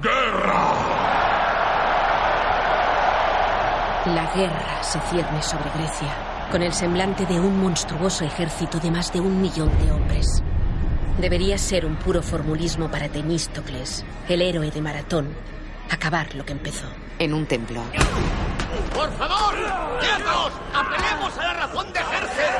¡Guerra! 0.00 1.08
La 4.06 4.32
guerra 4.32 4.82
se 4.84 5.00
cierne 5.00 5.42
sobre 5.42 5.68
Grecia, 5.70 6.37
con 6.50 6.62
el 6.62 6.72
semblante 6.72 7.26
de 7.26 7.38
un 7.38 7.60
monstruoso 7.60 8.24
ejército 8.24 8.78
de 8.78 8.90
más 8.90 9.12
de 9.12 9.20
un 9.20 9.40
millón 9.40 9.70
de 9.78 9.92
hombres. 9.92 10.42
Debería 11.18 11.58
ser 11.58 11.84
un 11.84 11.96
puro 11.96 12.22
formulismo 12.22 12.90
para 12.90 13.08
Temístocles, 13.08 14.04
el 14.28 14.40
héroe 14.40 14.70
de 14.70 14.80
Maratón, 14.80 15.28
acabar 15.90 16.34
lo 16.34 16.44
que 16.44 16.52
empezó. 16.52 16.86
En 17.18 17.34
un 17.34 17.44
templo. 17.46 17.82
¡Por 18.94 19.12
favor! 19.14 19.54
¡Quietos! 20.00 20.52
¡Apelemos 20.74 21.38
a 21.38 21.42
la 21.42 21.54
razón 21.54 21.92
de 21.92 21.98
Jerjes! 21.98 22.50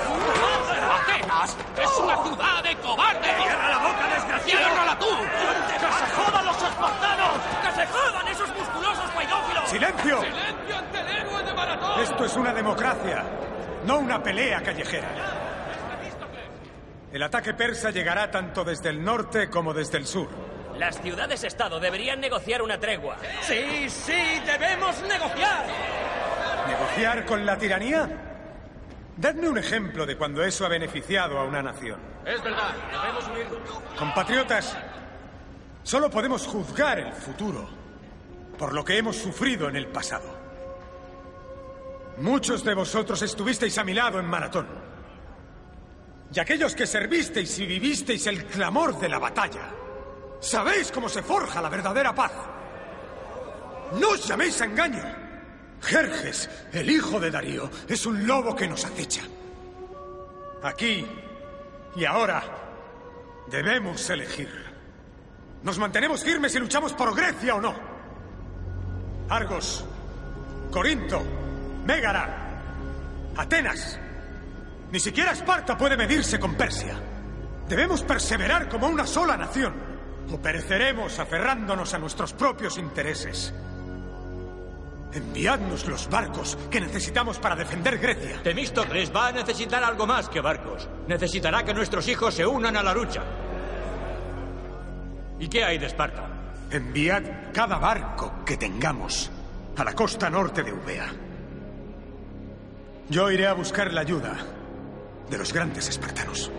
¡Atenas 1.01 1.57
es 1.81 1.99
una 2.03 2.25
ciudad 2.25 2.63
de 2.63 2.77
cobardes! 2.77 3.37
¡Cierra 3.37 3.69
la 3.71 3.79
boca, 3.79 4.09
desgraciado! 4.15 4.65
¡Ciérrala 4.65 4.99
tú! 4.99 5.07
¡Que 5.07 5.87
se 5.87 6.07
jodan 6.17 6.45
los 6.47 6.57
espartanos! 6.57 7.35
¡Que 7.63 7.73
se 7.73 7.87
jodan 7.87 8.29
esos 8.29 8.49
musculosos 8.57 9.11
paidófilos! 9.15 9.71
¡Silencio! 9.71 10.21
¡Silencio 10.21 10.77
ante 10.77 11.01
el 11.01 11.09
héroe 11.09 11.43
de 11.45 11.55
Maratón! 11.55 12.01
Esto 12.01 12.25
es 12.25 12.37
una 12.37 12.53
democracia, 12.53 13.25
no 13.85 13.99
una 13.99 14.23
pelea 14.23 14.63
callejera. 14.63 15.09
El 17.13 17.23
ataque 17.23 17.55
persa 17.55 17.91
llegará 17.91 18.31
tanto 18.31 18.65
desde 18.65 18.91
el 18.91 19.03
norte 19.03 19.49
como 19.49 19.73
desde 19.73 19.99
el 19.99 20.07
sur. 20.07 20.29
Las 20.77 21.01
ciudades-estado 21.01 21.81
deberían 21.81 22.21
negociar 22.21 22.63
una 22.63 22.79
tregua. 22.79 23.17
¡Sí, 23.41 23.89
sí! 23.89 24.41
¡Debemos 24.47 25.03
negociar! 25.03 25.67
¿Negociar 26.69 27.25
con 27.25 27.47
la 27.47 27.57
tiranía? 27.57 28.09
Dadme 29.17 29.49
un 29.49 29.59
ejemplo 29.59 30.07
de 30.07 30.17
cuando 30.17 30.45
eso 30.45 30.65
ha 30.65 30.69
beneficiado 30.69 31.39
a 31.39 31.45
una 31.45 31.63
nación. 31.63 31.99
Es 32.25 32.43
verdad, 32.45 32.75
debemos 32.93 33.27
unirnos. 33.29 33.83
Compatriotas, 33.99 34.77
solo 35.83 36.11
podemos 36.11 36.47
juzgar 36.47 37.01
el 37.01 37.13
futuro 37.13 37.69
por 38.59 38.75
lo 38.75 38.85
que 38.85 38.99
hemos 38.99 39.17
sufrido 39.17 39.69
en 39.69 39.77
el 39.77 39.87
pasado. 39.87 40.38
Muchos 42.21 42.65
de 42.65 42.75
vosotros 42.75 43.23
estuvisteis 43.23 43.79
a 43.79 43.85
mi 43.85 43.95
lado 43.95 44.19
en 44.19 44.27
Maratón. 44.27 44.67
Y 46.35 46.41
aquellos 46.41 46.75
que 46.75 46.87
servisteis 46.87 47.59
y 47.59 47.67
vivisteis 47.67 48.27
el 48.27 48.45
clamor 48.45 48.99
de 48.99 49.09
la 49.09 49.19
batalla, 49.19 49.71
sabéis 50.41 50.91
cómo 50.91 51.09
se 51.09 51.23
forja 51.23 51.63
la 51.63 51.69
verdadera 51.69 52.15
paz. 52.15 52.33
No 54.01 54.11
os 54.11 54.27
llaméis 54.27 54.61
a 54.61 54.65
engaño. 54.65 55.03
Jerjes, 55.81 56.51
el 56.73 56.91
hijo 56.91 57.21
de 57.21 57.31
Darío, 57.31 57.71
es 57.89 58.05
un 58.05 58.27
lobo 58.27 58.55
que 58.55 58.67
nos 58.67 58.85
acecha. 58.85 59.23
Aquí 60.63 61.07
y 61.95 62.05
ahora 62.05 62.43
debemos 63.49 64.11
elegir. 64.11 64.49
¿Nos 65.63 65.79
mantenemos 65.79 66.23
firmes 66.23 66.55
y 66.55 66.59
luchamos 66.59 66.93
por 66.93 67.15
Grecia 67.15 67.55
o 67.55 67.61
no? 67.61 67.75
Argos, 69.29 69.85
Corinto, 70.71 71.23
Mégara, 71.89 72.29
Atenas. 73.35 73.99
Ni 74.93 75.01
siquiera 75.01 75.33
Esparta 75.33 75.79
puede 75.79 75.97
medirse 75.97 76.39
con 76.39 76.55
Persia. 76.55 77.01
Debemos 77.67 78.03
perseverar 78.03 78.69
como 78.69 78.89
una 78.89 79.07
sola 79.07 79.39
nación, 79.39 79.73
o 80.31 80.37
pereceremos 80.37 81.19
aferrándonos 81.19 81.95
a 81.95 81.99
nuestros 81.99 82.35
propios 82.35 82.77
intereses. 82.77 83.55
Enviadnos 85.15 85.89
los 85.89 86.11
barcos 86.11 86.59
que 86.71 86.79
necesitamos 86.79 87.39
para 87.39 87.57
defender 87.57 87.97
Grecia. 87.97 88.43
Temístocles 88.43 89.11
va 89.11 89.29
a 89.29 89.33
necesitar 89.33 89.83
algo 89.83 90.07
más 90.07 90.29
que 90.29 90.43
barcos. 90.43 90.87
Necesitará 91.07 91.65
que 91.65 91.73
nuestros 91.73 92.07
hijos 92.07 92.35
se 92.35 92.45
unan 92.45 92.77
a 92.77 92.83
la 92.83 92.93
lucha. 92.93 93.23
¿Y 95.39 95.49
qué 95.49 95.65
hay 95.65 95.79
de 95.79 95.87
Esparta? 95.87 96.29
Enviad 96.71 97.23
cada 97.55 97.79
barco 97.79 98.45
que 98.45 98.59
tengamos 98.59 99.31
a 99.75 99.85
la 99.85 99.95
costa 99.95 100.29
norte 100.29 100.63
de 100.63 100.69
Eubea. 100.69 101.28
Yo 103.11 103.31
iré 103.31 103.47
a 103.47 103.55
buscar 103.55 103.91
la 103.95 104.03
ayuda 104.03 104.37
de 105.31 105.39
los 105.39 105.55
grandes 105.55 105.89
espartanos. 105.89 106.51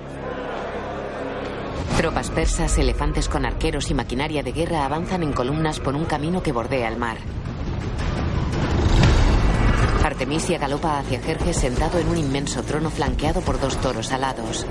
Tropas 1.96 2.32
persas, 2.32 2.76
elefantes 2.80 3.30
con 3.30 3.46
arqueros 3.46 3.92
y 3.92 3.94
maquinaria 3.94 4.42
de 4.42 4.52
guerra 4.52 4.84
avanzan 4.84 5.22
en 5.22 5.32
columnas 5.32 5.80
por 5.80 5.94
un 5.94 6.06
camino 6.06 6.42
que 6.42 6.52
bordea 6.52 6.88
el 6.88 6.98
mar. 6.98 7.18
Artemisia 10.04 10.58
galopa 10.58 10.98
hacia 10.98 11.22
Jerjes 11.22 11.58
sentado 11.58 12.00
en 12.00 12.08
un 12.08 12.18
inmenso 12.18 12.64
trono 12.64 12.90
flanqueado 12.90 13.42
por 13.42 13.60
dos 13.60 13.78
toros 13.78 14.12
alados. 14.12 14.66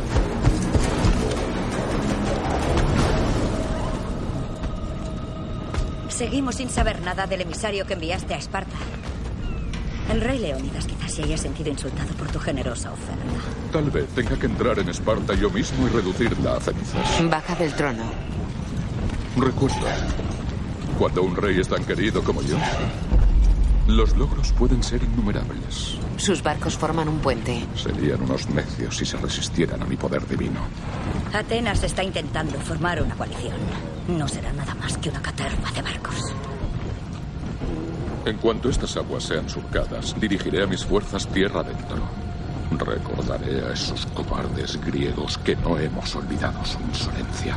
Seguimos 6.08 6.56
sin 6.56 6.70
saber 6.70 7.00
nada 7.02 7.28
del 7.28 7.42
emisario 7.42 7.86
que 7.86 7.92
enviaste 7.92 8.34
a 8.34 8.38
Esparta. 8.38 8.76
El 10.10 10.20
rey 10.22 10.38
Leónidas 10.38 10.86
quizás 10.86 11.12
se 11.12 11.22
haya 11.22 11.36
sentido 11.36 11.68
insultado 11.70 12.12
por 12.14 12.28
tu 12.28 12.38
generosa 12.38 12.92
oferta. 12.92 13.22
Tal 13.72 13.90
vez 13.90 14.08
tenga 14.08 14.38
que 14.38 14.46
entrar 14.46 14.78
en 14.78 14.88
Esparta 14.88 15.34
yo 15.34 15.50
mismo 15.50 15.86
y 15.86 15.90
reducirla 15.90 16.56
a 16.56 16.60
cenizas. 16.60 17.30
Baja 17.30 17.54
del 17.54 17.74
trono. 17.74 18.04
Recuerda, 19.36 20.08
cuando 20.98 21.22
un 21.22 21.36
rey 21.36 21.60
es 21.60 21.68
tan 21.68 21.84
querido 21.84 22.24
como 22.24 22.42
yo, 22.42 22.56
los 23.86 24.16
logros 24.16 24.52
pueden 24.52 24.82
ser 24.82 25.02
innumerables. 25.02 25.96
Sus 26.16 26.42
barcos 26.42 26.76
forman 26.76 27.08
un 27.08 27.18
puente. 27.18 27.64
Serían 27.74 28.22
unos 28.22 28.48
necios 28.50 28.96
si 28.96 29.04
se 29.04 29.16
resistieran 29.18 29.82
a 29.82 29.86
mi 29.86 29.96
poder 29.96 30.26
divino. 30.26 30.60
Atenas 31.32 31.82
está 31.84 32.02
intentando 32.02 32.58
formar 32.60 33.02
una 33.02 33.14
coalición. 33.14 33.56
No 34.08 34.26
será 34.26 34.52
nada 34.52 34.74
más 34.74 34.96
que 34.98 35.10
una 35.10 35.22
caterva 35.22 35.70
de 35.70 35.82
barcos. 35.82 36.16
En 38.28 38.36
cuanto 38.36 38.68
estas 38.68 38.94
aguas 38.98 39.24
sean 39.24 39.48
surcadas, 39.48 40.14
dirigiré 40.20 40.62
a 40.62 40.66
mis 40.66 40.84
fuerzas 40.84 41.26
tierra 41.28 41.60
adentro. 41.60 41.96
Recordaré 42.72 43.64
a 43.64 43.72
esos 43.72 44.04
cobardes 44.04 44.78
griegos 44.84 45.38
que 45.38 45.56
no 45.56 45.78
hemos 45.78 46.14
olvidado 46.14 46.62
su 46.62 46.78
insolencia. 46.78 47.56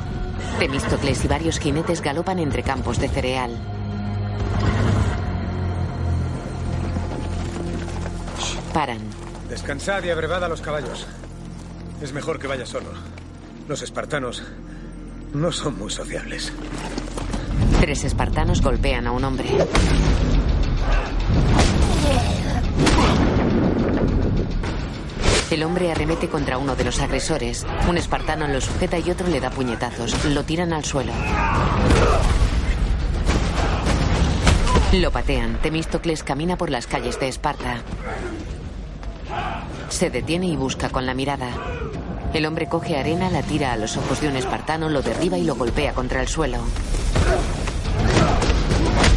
Temístocles 0.59 1.25
y 1.25 1.27
varios 1.27 1.59
jinetes 1.59 2.01
galopan 2.01 2.39
entre 2.39 2.63
campos 2.63 2.99
de 2.99 3.09
cereal. 3.09 3.51
Paran. 8.73 9.01
Descansad 9.49 10.01
y 10.05 10.09
abrevad 10.09 10.45
a 10.45 10.47
los 10.47 10.61
caballos. 10.61 11.05
Es 12.01 12.13
mejor 12.13 12.39
que 12.39 12.47
vaya 12.47 12.65
solo. 12.65 12.91
Los 13.67 13.81
espartanos 13.81 14.41
no 15.33 15.51
son 15.51 15.77
muy 15.77 15.91
sociables. 15.91 16.53
Tres 17.81 18.05
espartanos 18.05 18.61
golpean 18.61 19.07
a 19.07 19.11
un 19.11 19.25
hombre. 19.25 19.49
El 25.51 25.63
hombre 25.63 25.91
arremete 25.91 26.29
contra 26.29 26.57
uno 26.57 26.75
de 26.75 26.85
los 26.85 27.01
agresores. 27.01 27.65
Un 27.89 27.97
espartano 27.97 28.47
lo 28.47 28.61
sujeta 28.61 28.97
y 28.99 29.11
otro 29.11 29.27
le 29.27 29.41
da 29.41 29.49
puñetazos. 29.49 30.25
Lo 30.25 30.43
tiran 30.43 30.71
al 30.71 30.85
suelo. 30.85 31.11
Lo 34.93 35.11
patean. 35.11 35.57
Temístocles 35.61 36.23
camina 36.23 36.57
por 36.57 36.69
las 36.69 36.87
calles 36.87 37.19
de 37.19 37.27
Esparta. 37.27 37.81
Se 39.89 40.09
detiene 40.09 40.47
y 40.47 40.55
busca 40.55 40.89
con 40.89 41.05
la 41.05 41.13
mirada. 41.13 41.49
El 42.33 42.45
hombre 42.45 42.67
coge 42.67 42.97
arena, 42.97 43.29
la 43.29 43.41
tira 43.41 43.73
a 43.73 43.77
los 43.77 43.97
ojos 43.97 44.21
de 44.21 44.29
un 44.29 44.37
espartano, 44.37 44.89
lo 44.89 45.01
derriba 45.01 45.37
y 45.37 45.43
lo 45.43 45.55
golpea 45.55 45.93
contra 45.93 46.21
el 46.21 46.29
suelo. 46.29 46.59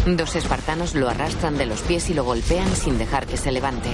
Dos 0.07 0.37
espartanos 0.37 0.95
lo 0.95 1.09
arrastran 1.09 1.57
de 1.57 1.64
los 1.64 1.81
pies 1.81 2.11
y 2.11 2.14
lo 2.14 2.25
golpean 2.25 2.69
sin 2.77 2.99
dejar 2.99 3.27
que 3.27 3.38
se 3.38 3.51
levante. 3.51 3.88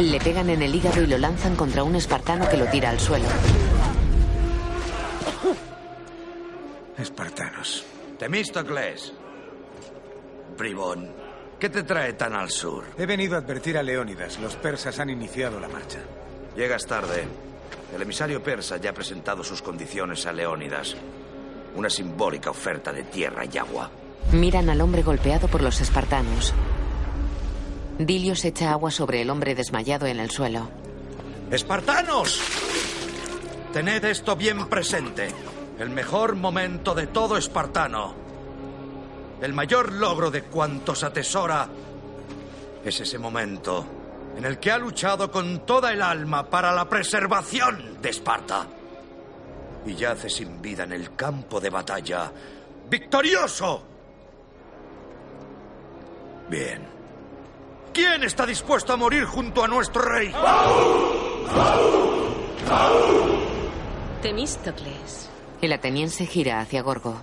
Le 0.00 0.18
pegan 0.18 0.50
en 0.50 0.62
el 0.62 0.74
hígado 0.74 1.02
y 1.02 1.06
lo 1.06 1.16
lanzan 1.16 1.54
contra 1.54 1.84
un 1.84 1.94
espartano 1.94 2.48
que 2.48 2.56
lo 2.56 2.66
tira 2.66 2.90
al 2.90 2.98
suelo. 2.98 3.26
Espartanos. 6.96 7.84
Temístocles. 8.18 9.12
Bribón, 10.56 11.14
¿qué 11.60 11.68
te 11.68 11.84
trae 11.84 12.14
tan 12.14 12.34
al 12.34 12.50
sur? 12.50 12.84
He 12.98 13.06
venido 13.06 13.36
a 13.36 13.38
advertir 13.38 13.78
a 13.78 13.82
Leónidas. 13.84 14.40
Los 14.40 14.56
persas 14.56 14.98
han 14.98 15.10
iniciado 15.10 15.60
la 15.60 15.68
marcha. 15.68 16.00
Llegas 16.56 16.84
tarde. 16.84 17.47
El 17.94 18.02
emisario 18.02 18.42
persa 18.42 18.76
ya 18.76 18.90
ha 18.90 18.94
presentado 18.94 19.42
sus 19.42 19.62
condiciones 19.62 20.26
a 20.26 20.32
Leónidas. 20.32 20.94
Una 21.74 21.88
simbólica 21.88 22.50
oferta 22.50 22.92
de 22.92 23.04
tierra 23.04 23.44
y 23.44 23.56
agua. 23.56 23.90
Miran 24.32 24.68
al 24.68 24.80
hombre 24.80 25.02
golpeado 25.02 25.48
por 25.48 25.62
los 25.62 25.80
espartanos. 25.80 26.52
Dilios 27.98 28.44
echa 28.44 28.72
agua 28.72 28.90
sobre 28.90 29.22
el 29.22 29.30
hombre 29.30 29.54
desmayado 29.54 30.06
en 30.06 30.20
el 30.20 30.30
suelo. 30.30 30.68
¡Espartanos! 31.50 32.40
Tened 33.72 34.04
esto 34.04 34.36
bien 34.36 34.68
presente. 34.68 35.28
El 35.78 35.90
mejor 35.90 36.36
momento 36.36 36.94
de 36.94 37.06
todo 37.06 37.36
espartano. 37.36 38.14
El 39.40 39.54
mayor 39.54 39.92
logro 39.92 40.30
de 40.30 40.42
cuantos 40.42 41.04
atesora 41.04 41.68
es 42.84 43.00
ese 43.00 43.18
momento 43.18 43.97
en 44.38 44.44
el 44.44 44.60
que 44.60 44.70
ha 44.70 44.78
luchado 44.78 45.32
con 45.32 45.66
toda 45.66 45.92
el 45.92 46.00
alma 46.00 46.48
para 46.48 46.72
la 46.72 46.88
preservación 46.88 48.00
de 48.00 48.10
Esparta. 48.10 48.68
Y 49.84 49.96
yace 49.96 50.30
sin 50.30 50.62
vida 50.62 50.84
en 50.84 50.92
el 50.92 51.16
campo 51.16 51.58
de 51.58 51.70
batalla. 51.70 52.30
¡Victorioso! 52.88 53.82
Bien. 56.48 56.86
¿Quién 57.92 58.22
está 58.22 58.46
dispuesto 58.46 58.92
a 58.92 58.96
morir 58.96 59.24
junto 59.24 59.64
a 59.64 59.66
nuestro 59.66 60.02
rey? 60.02 60.32
Temístocles, 64.22 65.28
El 65.60 65.72
ateniense 65.72 66.26
gira 66.26 66.60
hacia 66.60 66.82
Gorgo. 66.82 67.16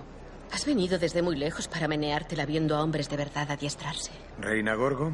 has 0.52 0.66
venido 0.66 0.98
desde 0.98 1.22
muy 1.22 1.36
lejos 1.36 1.66
para 1.66 1.88
meneártela 1.88 2.44
viendo 2.44 2.76
a 2.76 2.82
hombres 2.82 3.08
de 3.08 3.16
verdad 3.16 3.50
adiestrarse. 3.50 4.10
Reina 4.38 4.74
Gorgo. 4.74 5.12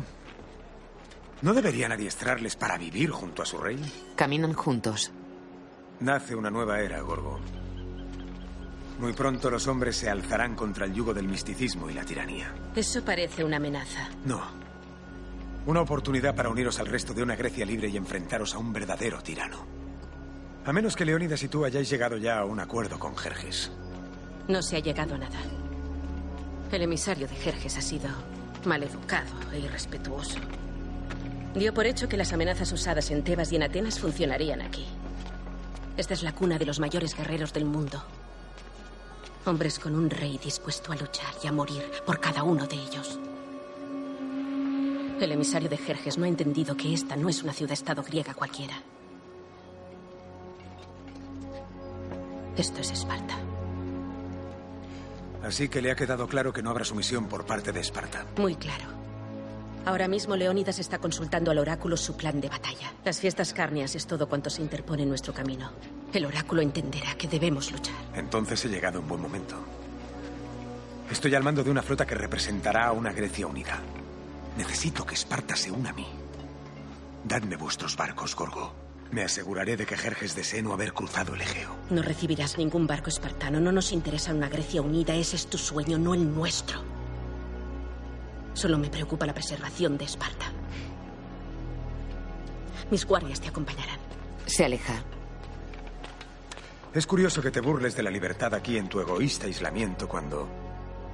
¿No 1.43 1.53
deberían 1.53 1.91
adiestrarles 1.93 2.55
para 2.57 2.79
vivir 2.79 3.11
junto 3.11 3.43
a 3.43 3.47
su 3.47 3.59
rey? 3.59 3.79
Caminan 4.15 4.55
juntos. 4.55 5.11
Nace 6.01 6.37
una 6.37 6.51
nueva 6.51 6.81
era, 6.81 7.01
Gorgo. 7.01 7.41
Muy 9.01 9.13
pronto 9.13 9.51
los 9.51 9.67
hombres 9.67 9.97
se 9.97 10.09
alzarán 10.09 10.55
contra 10.55 10.87
el 10.87 10.95
yugo 10.95 11.13
del 11.13 11.27
misticismo 11.27 11.91
y 11.91 11.95
la 11.95 12.05
tiranía. 12.05 12.55
Eso 12.77 13.05
parece 13.05 13.43
una 13.43 13.57
amenaza. 13.57 14.09
No. 14.25 14.41
Una 15.67 15.81
oportunidad 15.81 16.37
para 16.37 16.49
uniros 16.49 16.79
al 16.79 16.87
resto 16.87 17.13
de 17.13 17.23
una 17.23 17.35
Grecia 17.35 17.67
libre 17.67 17.89
y 17.89 17.97
enfrentaros 17.97 18.55
a 18.55 18.59
un 18.59 18.73
verdadero 18.73 19.21
tirano. 19.21 19.67
A 20.65 20.73
menos 20.73 20.95
que 20.95 21.05
Leónidas 21.05 21.43
y 21.43 21.49
tú 21.49 21.65
hayáis 21.65 21.91
llegado 21.91 22.17
ya 22.17 22.39
a 22.39 22.45
un 22.45 22.61
acuerdo 22.61 23.01
con 23.01 23.17
Jerjes. 23.17 23.73
No 24.47 24.63
se 24.63 24.77
ha 24.77 24.81
llegado 24.81 25.17
a 25.17 25.19
nada. 25.19 25.39
El 26.71 26.83
emisario 26.83 27.27
de 27.27 27.35
Jerjes 27.35 27.77
ha 27.77 27.83
sido 27.83 28.09
maleducado 28.65 29.33
e 29.53 29.59
irrespetuoso. 29.59 30.39
Dio 31.55 31.75
por 31.75 31.87
hecho 31.87 32.09
que 32.09 32.17
las 32.17 32.33
amenazas 32.33 32.73
usadas 32.73 33.11
en 33.11 33.23
Tebas 33.23 33.53
y 33.53 33.57
en 33.57 33.63
Atenas 33.63 34.01
funcionarían 34.01 34.63
aquí. 34.63 34.87
Esta 35.97 36.15
es 36.15 36.23
la 36.23 36.33
cuna 36.33 36.59
de 36.59 36.65
los 36.65 36.81
mayores 36.81 37.15
guerreros 37.15 37.53
del 37.53 37.67
mundo. 37.67 38.03
Hombres 39.45 39.79
con 39.79 39.95
un 39.95 40.09
rey 40.09 40.39
dispuesto 40.43 40.93
a 40.93 40.97
luchar 40.97 41.35
y 41.43 41.47
a 41.49 41.53
morir 41.53 41.85
por 42.07 42.21
cada 42.21 42.43
uno 42.43 42.67
de 42.67 42.77
ellos. 42.77 43.19
El 45.21 45.33
emisario 45.33 45.69
de 45.69 45.77
Jerjes 45.77 46.17
no 46.17 46.25
ha 46.25 46.29
entendido 46.29 46.77
que 46.77 46.95
esta 46.95 47.17
no 47.17 47.29
es 47.29 47.43
una 47.43 47.53
ciudad-estado 47.53 48.03
griega 48.03 48.35
cualquiera. 48.35 48.83
Esto 52.57 52.81
es 52.81 52.91
Esparta. 52.91 53.37
Así 55.43 55.69
que 55.69 55.83
le 55.83 55.91
ha 55.91 55.97
quedado 55.97 56.27
claro 56.27 56.53
que 56.53 56.63
no 56.63 56.71
habrá 56.71 56.85
sumisión 56.85 57.27
por 57.29 57.45
parte 57.45 57.73
de 57.73 57.81
Esparta. 57.81 58.27
Muy 58.37 58.55
claro. 58.55 59.02
Ahora 59.85 60.07
mismo 60.07 60.37
Leónidas 60.37 60.79
está 60.79 60.99
consultando 60.99 61.51
al 61.51 61.59
oráculo 61.59 61.97
su 61.97 62.17
plan 62.17 62.41
de 62.41 62.49
batalla. 62.49 62.93
Las 63.05 63.19
fiestas 63.19 63.53
carnias 63.53 63.95
es 63.97 64.07
todo 64.07 64.29
cuanto 64.29 64.49
se 64.49 64.63
interpone 64.63 65.03
en 65.03 65.09
nuestro 65.09 65.35
camino. 65.35 65.73
El 66.13 66.25
oráculo 66.25 66.63
entenderá 66.63 67.15
que 67.15 67.27
debemos 67.27 67.73
luchar. 67.73 67.97
Entonces 68.15 68.65
he 68.65 68.69
llegado 68.69 69.01
en 69.01 69.09
buen 69.09 69.21
momento. 69.21 69.57
Estoy 71.11 71.35
al 71.35 71.43
mando 71.43 71.65
de 71.65 71.71
una 71.71 71.83
flota 71.83 72.07
que 72.07 72.15
representará 72.15 72.87
a 72.87 72.93
una 72.93 73.13
Grecia 73.13 73.47
unida. 73.47 73.81
Necesito 74.57 75.05
que 75.05 75.15
Esparta 75.15 75.57
se 75.57 75.71
una 75.71 75.91
a 75.91 75.95
mí. 75.95 76.07
Dadme 77.25 77.57
vuestros 77.57 77.97
barcos, 77.97 78.37
Gorgo. 78.37 78.73
Me 79.11 79.25
aseguraré 79.25 79.77
de 79.77 79.85
que 79.85 79.97
Jerjes 79.97 80.35
desee 80.35 80.63
no 80.63 80.73
haber 80.73 80.95
cruzado 80.95 81.35
el 81.35 81.43
Egeo. 81.43 81.71
No 81.91 82.03
recibirás 82.03 82.57
ningún 82.57 82.87
barco 82.87 83.11
espartano. 83.11 83.61
No 83.61 83.73
nos 83.73 83.93
interesa 83.93 84.33
una 84.33 84.49
Grecia 84.49 84.81
unida. 84.81 85.15
Ese 85.15 85.37
es 85.37 85.47
tu 85.49 85.59
sueño, 85.59 85.99
no 85.99 86.15
el 86.15 86.35
nuestro. 86.35 86.81
Solo 88.55 88.79
me 88.79 88.89
preocupa 88.89 89.27
la 89.27 89.35
preservación 89.35 89.97
de 89.97 90.05
Esparta. 90.05 90.47
Mis 92.91 93.07
guardias 93.07 93.41
te 93.41 93.49
acompañarán. 93.49 93.99
Se 94.47 94.65
aleja. 94.65 95.03
Es 96.93 97.07
curioso 97.07 97.41
que 97.41 97.51
te 97.51 97.61
burles 97.61 97.97
de 97.97 98.03
la 98.03 98.11
libertad 98.11 98.53
aquí 98.55 98.77
en 98.77 98.89
tu 98.89 99.01
egoísta 99.01 99.47
aislamiento 99.47 100.07
cuando 100.07 100.47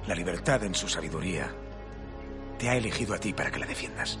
la 0.07 0.15
libertad 0.15 0.63
en 0.63 0.75
su 0.75 0.89
sabiduría 0.89 1.49
te 2.57 2.69
ha 2.69 2.75
elegido 2.75 3.13
a 3.13 3.17
ti 3.17 3.31
para 3.31 3.49
que 3.49 3.59
la 3.59 3.65
defiendas. 3.65 4.19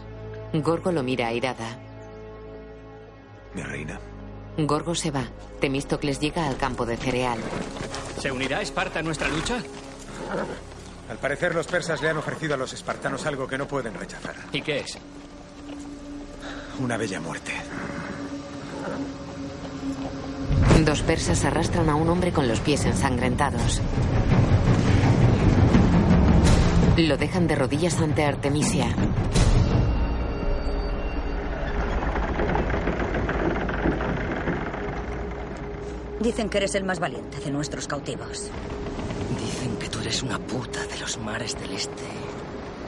Gorgo 0.53 0.91
lo 0.91 1.03
mira 1.03 1.27
airada. 1.27 1.77
Mi 3.53 3.61
reina. 3.61 3.99
Gorgo 4.57 4.95
se 4.95 5.11
va. 5.11 5.23
Temístocles 5.59 6.19
llega 6.19 6.47
al 6.47 6.55
campo 6.55 6.85
de 6.85 6.95
cereal. 6.95 7.39
¿Se 8.19 8.31
unirá 8.31 8.61
Esparta 8.61 8.99
a 8.99 9.03
nuestra 9.03 9.27
lucha? 9.27 9.61
Al 11.09 11.17
parecer 11.17 11.55
los 11.55 11.65
persas 11.65 12.01
le 12.01 12.09
han 12.09 12.17
ofrecido 12.17 12.53
a 12.53 12.57
los 12.57 12.71
espartanos 12.71 13.25
algo 13.25 13.47
que 13.47 13.57
no 13.57 13.67
pueden 13.67 13.95
rechazar. 13.95 14.35
¿Y 14.51 14.61
qué 14.61 14.79
es? 14.79 14.97
Una 16.79 16.97
bella 16.97 17.19
muerte. 17.19 17.51
Dos 20.85 21.01
persas 21.01 21.43
arrastran 21.43 21.89
a 21.89 21.95
un 21.95 22.09
hombre 22.09 22.31
con 22.31 22.47
los 22.47 22.59
pies 22.59 22.85
ensangrentados. 22.85 23.81
Lo 26.97 27.17
dejan 27.17 27.47
de 27.47 27.55
rodillas 27.55 27.99
ante 27.99 28.23
Artemisia. 28.23 28.87
Dicen 36.19 36.49
que 36.49 36.57
eres 36.57 36.75
el 36.75 36.83
más 36.83 36.99
valiente 36.99 37.39
de 37.39 37.49
nuestros 37.51 37.87
cautivos. 37.87 38.51
Dicen 39.37 39.77
que 39.77 39.89
tú 39.89 39.99
eres 39.99 40.23
una 40.23 40.39
puta 40.39 40.85
de 40.87 40.99
los 40.99 41.17
mares 41.19 41.59
del 41.59 41.73
este. 41.73 42.03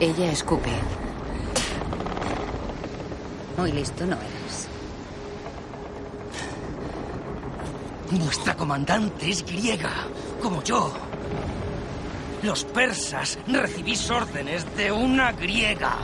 Ella 0.00 0.32
escupe. 0.32 0.70
Muy 3.56 3.72
listo 3.72 4.04
no 4.06 4.16
eres. 4.16 4.68
Nuestra 8.10 8.56
comandante 8.56 9.30
es 9.30 9.44
griega, 9.44 9.92
como 10.42 10.62
yo. 10.62 10.92
Los 12.42 12.64
persas 12.64 13.38
recibís 13.46 14.10
órdenes 14.10 14.66
de 14.76 14.90
una 14.90 15.32
griega. 15.32 15.96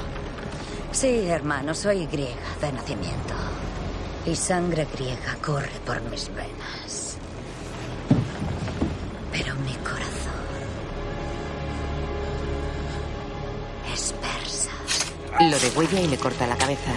Sí, 0.93 1.27
hermano, 1.27 1.75
soy 1.75 2.07
griega 2.07 2.57
de 2.61 2.73
nacimiento. 2.73 3.35
Y 4.25 4.37
sangre 4.37 4.87
griega 4.93 5.37
corre 5.45 5.73
por 5.85 6.01
mis 6.03 6.29
venas. 6.29 7.17
Pero 9.33 9.55
mi 9.57 9.75
corazón 9.75 10.18
Lo 15.41 15.59
degüella 15.59 16.01
y 16.01 16.09
le 16.09 16.19
corta 16.19 16.47
la 16.47 16.57
cabeza. 16.57 16.91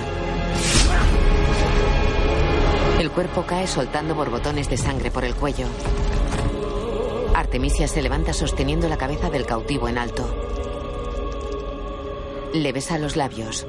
El 3.00 3.12
cuerpo 3.12 3.44
cae 3.46 3.68
soltando 3.68 4.16
borbotones 4.16 4.70
de 4.70 4.78
sangre 4.78 5.12
por 5.12 5.24
el 5.24 5.36
cuello. 5.36 5.68
Artemisia 7.36 7.88
se 7.88 8.02
levanta 8.02 8.34
sosteniendo 8.34 8.90
la 8.90 8.98
cabeza 8.98 9.30
del 9.30 9.46
cautivo 9.46 9.88
en 9.88 9.98
alto. 9.98 10.26
Le 12.54 12.72
besa 12.74 12.98
los 12.98 13.16
labios. 13.16 13.68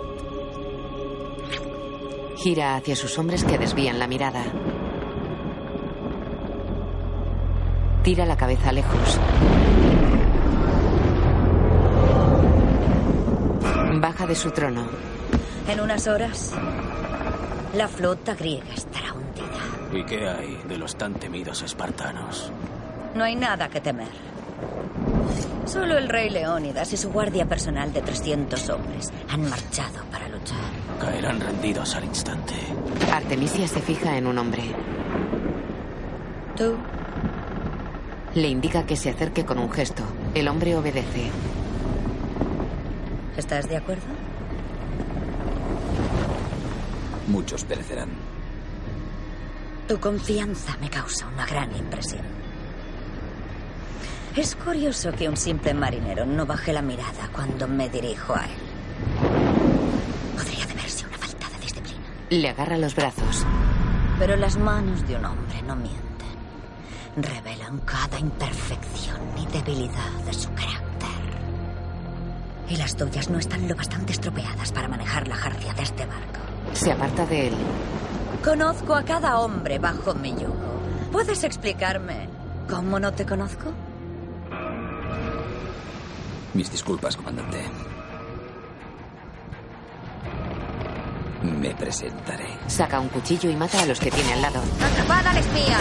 Gira 2.36 2.76
hacia 2.76 2.96
sus 2.96 3.18
hombres 3.18 3.44
que 3.44 3.58
desvían 3.58 3.98
la 3.98 4.06
mirada. 4.08 4.42
Tira 8.02 8.26
la 8.26 8.36
cabeza 8.36 8.72
lejos. 8.72 9.18
Baja 14.22 14.28
de 14.28 14.34
su 14.36 14.52
trono. 14.52 14.86
En 15.66 15.80
unas 15.80 16.06
horas, 16.06 16.52
la 17.74 17.88
flota 17.88 18.36
griega 18.36 18.72
estará 18.72 19.14
hundida. 19.14 19.98
¿Y 19.98 20.04
qué 20.04 20.28
hay 20.28 20.60
de 20.68 20.78
los 20.78 20.94
tan 20.94 21.14
temidos 21.14 21.62
espartanos? 21.62 22.52
No 23.16 23.24
hay 23.24 23.34
nada 23.34 23.68
que 23.68 23.80
temer. 23.80 24.12
Solo 25.66 25.98
el 25.98 26.08
rey 26.08 26.30
Leónidas 26.30 26.92
y 26.92 26.96
su 26.96 27.10
guardia 27.10 27.46
personal 27.46 27.92
de 27.92 28.00
300 28.00 28.68
hombres 28.68 29.10
han 29.28 29.50
marchado 29.50 30.04
para 30.12 30.28
luchar. 30.28 30.70
Caerán 31.00 31.40
rendidos 31.40 31.96
al 31.96 32.04
instante. 32.04 32.54
Artemisia 33.12 33.66
se 33.66 33.80
fija 33.80 34.16
en 34.16 34.28
un 34.28 34.38
hombre. 34.38 34.62
¿Tú? 36.56 36.76
Le 38.36 38.48
indica 38.48 38.86
que 38.86 38.94
se 38.94 39.10
acerque 39.10 39.44
con 39.44 39.58
un 39.58 39.72
gesto. 39.72 40.04
El 40.32 40.46
hombre 40.46 40.76
obedece. 40.76 41.32
¿Estás 43.36 43.68
de 43.68 43.76
acuerdo? 43.76 44.02
Muchos 47.28 47.64
perecerán. 47.64 48.10
Tu 49.88 49.98
confianza 49.98 50.76
me 50.80 50.90
causa 50.90 51.26
una 51.28 51.46
gran 51.46 51.74
impresión. 51.76 52.22
Es 54.36 54.54
curioso 54.54 55.12
que 55.12 55.28
un 55.28 55.36
simple 55.36 55.74
marinero 55.74 56.24
no 56.24 56.46
baje 56.46 56.72
la 56.72 56.82
mirada 56.82 57.28
cuando 57.32 57.68
me 57.68 57.88
dirijo 57.88 58.34
a 58.34 58.44
él. 58.44 58.50
Podría 60.36 60.66
deberse 60.66 61.04
a 61.04 61.08
una 61.08 61.18
falta 61.18 61.48
de 61.50 61.58
disciplina. 61.58 62.04
Le 62.30 62.48
agarra 62.48 62.78
los 62.78 62.94
brazos. 62.94 63.46
Pero 64.18 64.36
las 64.36 64.56
manos 64.56 65.06
de 65.06 65.16
un 65.16 65.24
hombre 65.24 65.62
no 65.62 65.76
mienten. 65.76 66.02
Revelan 67.16 67.80
cada 67.80 68.18
imperfección 68.18 69.18
y 69.36 69.46
debilidad 69.46 70.10
de 70.24 70.32
su 70.32 70.48
carácter. 70.54 70.81
Y 72.72 72.76
las 72.76 72.96
tuyas 72.96 73.28
no 73.28 73.38
están 73.38 73.68
lo 73.68 73.76
bastante 73.76 74.12
estropeadas 74.12 74.72
para 74.72 74.88
manejar 74.88 75.28
la 75.28 75.36
jarcia 75.36 75.74
de 75.74 75.82
este 75.82 76.06
barco. 76.06 76.40
Se 76.72 76.90
aparta 76.90 77.26
de 77.26 77.48
él. 77.48 77.54
Conozco 78.42 78.94
a 78.94 79.02
cada 79.02 79.40
hombre 79.40 79.78
bajo 79.78 80.14
mi 80.14 80.30
yugo. 80.30 80.80
¿Puedes 81.12 81.44
explicarme 81.44 82.30
cómo 82.70 82.98
no 82.98 83.12
te 83.12 83.26
conozco? 83.26 83.70
Mis 86.54 86.72
disculpas, 86.72 87.14
comandante. 87.14 87.62
Me 91.42 91.74
presentaré. 91.74 92.56
Saca 92.68 93.00
un 93.00 93.10
cuchillo 93.10 93.50
y 93.50 93.56
mata 93.56 93.82
a 93.82 93.86
los 93.86 94.00
que 94.00 94.10
tiene 94.10 94.32
al 94.32 94.40
lado. 94.40 94.62
¡Atrapada 94.82 95.30
al 95.32 95.36
espía! 95.36 95.78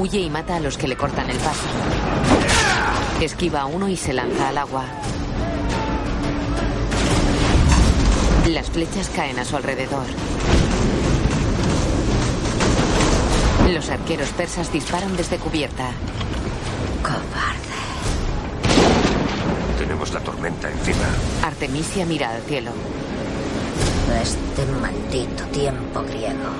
Huye 0.00 0.18
y 0.18 0.30
mata 0.30 0.56
a 0.56 0.60
los 0.60 0.76
que 0.76 0.88
le 0.88 0.96
cortan 0.96 1.30
el 1.30 1.38
paso. 1.38 1.68
Esquiva 3.20 3.60
a 3.60 3.66
uno 3.66 3.88
y 3.88 3.96
se 3.96 4.12
lanza 4.12 4.48
al 4.48 4.58
agua. 4.58 4.84
Las 8.52 8.68
flechas 8.68 9.08
caen 9.10 9.38
a 9.38 9.44
su 9.44 9.56
alrededor. 9.56 10.06
Los 13.72 13.88
arqueros 13.90 14.30
persas 14.30 14.72
disparan 14.72 15.16
desde 15.16 15.36
cubierta. 15.36 15.92
Cobarde. 17.00 17.60
Tenemos 19.78 20.12
la 20.12 20.18
tormenta 20.20 20.68
encima. 20.68 21.06
Artemisia 21.44 22.04
mira 22.04 22.30
al 22.30 22.42
cielo. 22.42 22.72
Este 24.20 24.66
maldito 24.80 25.44
tiempo 25.52 26.02
griego. 26.02 26.50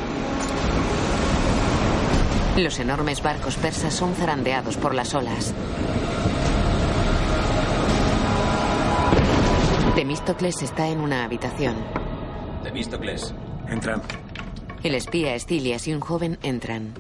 Los 2.57 2.79
enormes 2.79 3.21
barcos 3.21 3.57
persas 3.57 3.93
son 3.95 4.15
zarandeados 4.15 4.77
por 4.77 4.95
las 4.95 5.13
olas. 5.15 5.53
Temístocles 9.95 10.63
está 10.63 10.89
en 10.89 11.01
una 11.01 11.25
habitación. 11.25 11.75
Temístocles. 12.63 13.35
Entra. 13.69 14.01
El 14.83 14.95
espía 14.95 15.35
Estilias 15.35 15.89
y 15.89 15.93
un 15.93 16.01
joven 16.01 16.39
entran. 16.43 16.95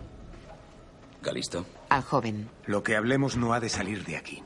¿Calisto? 1.22 1.64
Al 1.88 2.03
joven. 2.03 2.50
Lo 2.66 2.83
que 2.83 2.96
hablemos 2.96 3.37
no 3.37 3.55
ha 3.55 3.61
de 3.61 3.68
salir 3.68 4.05
de 4.05 4.16
aquí. 4.16 4.42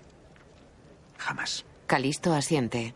Jamás. 1.19 1.65
Calisto 1.87 2.35
asiente. 2.35 2.95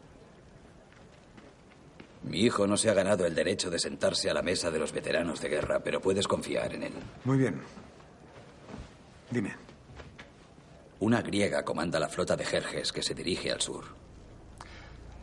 Mi 2.25 2.41
hijo 2.41 2.67
no 2.67 2.77
se 2.77 2.91
ha 2.91 2.95
ganado 2.95 3.25
el 3.25 3.35
derecho 3.35 3.71
de 3.71 3.79
sentarse 3.79 4.29
a 4.29 4.35
la 4.35 4.43
mesa 4.43 4.71
de 4.71 4.79
los 4.79 4.93
veteranos 4.93 5.41
de 5.41 5.49
guerra, 5.49 5.81
pero 5.81 6.01
puedes 6.01 6.29
confiar 6.29 6.75
en 6.75 6.83
él. 6.85 6.93
Muy 7.25 7.39
bien. 7.39 7.61
Dime. 9.31 9.57
Una 11.01 11.23
griega 11.23 11.65
comanda 11.65 11.99
la 11.99 12.09
flota 12.09 12.37
de 12.37 12.45
Jerjes 12.45 12.93
que 12.93 13.03
se 13.03 13.15
dirige 13.15 13.51
al 13.51 13.61
sur. 13.61 13.98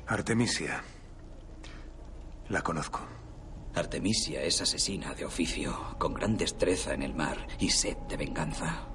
Artemisia. 0.08 0.84
La 2.50 2.62
conozco. 2.62 3.00
Artemisia 3.74 4.44
es 4.44 4.62
asesina 4.62 5.16
de 5.16 5.26
oficio, 5.26 5.96
con 5.98 6.14
gran 6.14 6.38
destreza 6.38 6.94
en 6.94 7.02
el 7.02 7.16
mar 7.16 7.48
y 7.60 7.72
sed 7.72 7.98
de 8.08 8.16
venganza. 8.16 8.88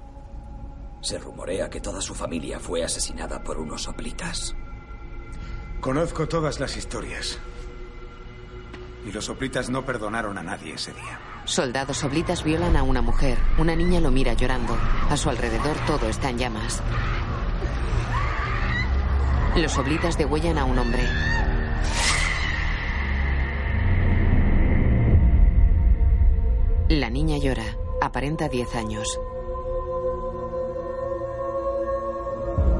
Se 1.01 1.19
rumorea 1.19 1.69
que 1.69 1.81
toda 1.81 1.99
su 1.99 2.15
familia 2.15 2.61
fue 2.61 2.85
asesinada 2.85 3.43
por 3.43 3.59
unos 3.59 3.83
soplitas. 3.83 4.55
Conozco 5.81 6.29
todas 6.29 6.61
las 6.61 6.77
historias. 6.77 7.37
Y 9.05 9.11
los 9.11 9.25
soplitas 9.25 9.69
no 9.69 9.83
perdonaron 9.83 10.37
a 10.37 10.43
nadie 10.43 10.75
ese 10.75 10.93
día. 10.93 11.19
Soldados 11.43 11.97
soblitas 11.97 12.43
violan 12.43 12.77
a 12.77 12.83
una 12.83 13.01
mujer. 13.01 13.37
Una 13.57 13.75
niña 13.75 13.99
lo 13.99 14.11
mira 14.11 14.33
llorando. 14.33 14.77
A 15.09 15.17
su 15.17 15.29
alrededor 15.29 15.75
todo 15.87 16.07
está 16.07 16.29
en 16.29 16.37
llamas. 16.37 16.81
Los 19.55 19.73
soblitas 19.73 20.17
degüellan 20.17 20.57
a 20.57 20.63
un 20.63 20.79
hombre. 20.79 21.03
La 26.87 27.09
niña 27.09 27.37
llora. 27.37 27.65
Aparenta 28.01 28.47
10 28.47 28.75
años. 28.75 29.19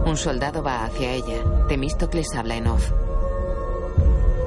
Un 0.05 0.15
soldado 0.15 0.63
va 0.63 0.85
hacia 0.85 1.11
ella. 1.11 1.43
Temístocles 1.67 2.27
habla 2.35 2.55
en 2.55 2.67
off. 2.67 2.89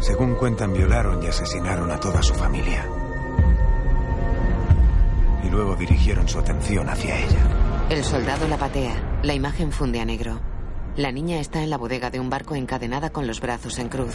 Según 0.00 0.34
cuentan, 0.34 0.72
violaron 0.72 1.22
y 1.22 1.26
asesinaron 1.26 1.90
a 1.90 2.00
toda 2.00 2.22
su 2.22 2.34
familia. 2.34 2.86
Y 5.42 5.50
luego 5.50 5.76
dirigieron 5.76 6.26
su 6.26 6.38
atención 6.38 6.88
hacia 6.88 7.18
ella. 7.18 7.86
El 7.90 8.02
soldado 8.02 8.48
la 8.48 8.56
patea. 8.56 9.20
La 9.22 9.34
imagen 9.34 9.70
funde 9.70 10.00
a 10.00 10.06
negro. 10.06 10.53
La 10.96 11.10
niña 11.10 11.40
está 11.40 11.60
en 11.60 11.70
la 11.70 11.76
bodega 11.76 12.10
de 12.10 12.20
un 12.20 12.30
barco 12.30 12.54
encadenada 12.54 13.10
con 13.10 13.26
los 13.26 13.40
brazos 13.40 13.80
en 13.80 13.88
cruz. 13.88 14.14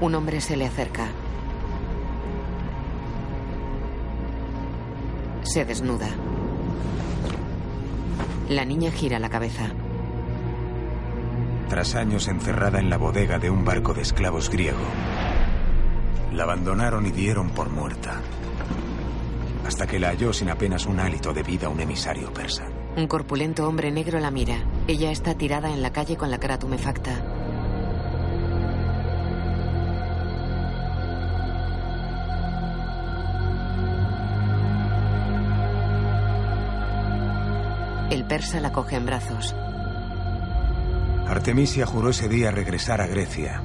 Un 0.00 0.14
hombre 0.16 0.40
se 0.40 0.56
le 0.56 0.66
acerca. 0.66 1.06
Se 5.44 5.64
desnuda. 5.64 6.08
La 8.48 8.64
niña 8.64 8.90
gira 8.90 9.20
la 9.20 9.28
cabeza. 9.28 9.68
Tras 11.68 11.94
años 11.94 12.26
encerrada 12.26 12.80
en 12.80 12.90
la 12.90 12.96
bodega 12.96 13.38
de 13.38 13.48
un 13.48 13.64
barco 13.64 13.94
de 13.94 14.02
esclavos 14.02 14.50
griego, 14.50 14.84
la 16.32 16.42
abandonaron 16.42 17.06
y 17.06 17.12
dieron 17.12 17.50
por 17.50 17.70
muerta. 17.70 18.20
Hasta 19.66 19.84
que 19.84 19.98
la 19.98 20.10
halló 20.10 20.32
sin 20.32 20.48
apenas 20.48 20.86
un 20.86 21.00
hálito 21.00 21.32
de 21.32 21.42
vida 21.42 21.68
un 21.68 21.80
emisario 21.80 22.32
persa. 22.32 22.68
Un 22.96 23.08
corpulento 23.08 23.66
hombre 23.66 23.90
negro 23.90 24.20
la 24.20 24.30
mira. 24.30 24.58
Ella 24.86 25.10
está 25.10 25.34
tirada 25.34 25.72
en 25.72 25.82
la 25.82 25.92
calle 25.92 26.16
con 26.16 26.30
la 26.30 26.38
cara 26.38 26.56
tumefacta. 26.56 27.20
El 38.08 38.24
persa 38.24 38.60
la 38.60 38.70
coge 38.70 38.94
en 38.94 39.06
brazos. 39.06 39.52
Artemisia 41.26 41.86
juró 41.86 42.10
ese 42.10 42.28
día 42.28 42.52
regresar 42.52 43.00
a 43.00 43.08
Grecia. 43.08 43.60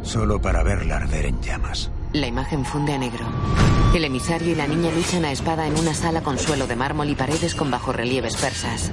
Solo 0.00 0.40
para 0.40 0.62
verla 0.62 0.96
arder 0.96 1.26
en 1.26 1.42
llamas. 1.42 1.90
La 2.14 2.26
imagen 2.26 2.64
funde 2.64 2.94
a 2.94 2.98
negro. 2.98 3.26
El 3.94 4.04
emisario 4.04 4.52
y 4.52 4.54
la 4.54 4.68
niña 4.68 4.92
luchan 4.92 5.24
a 5.24 5.32
espada 5.32 5.66
en 5.66 5.76
una 5.76 5.94
sala 5.94 6.22
con 6.22 6.38
suelo 6.38 6.68
de 6.68 6.76
mármol 6.76 7.10
y 7.10 7.16
paredes 7.16 7.56
con 7.56 7.72
bajorrelieves 7.72 8.36
persas. 8.36 8.92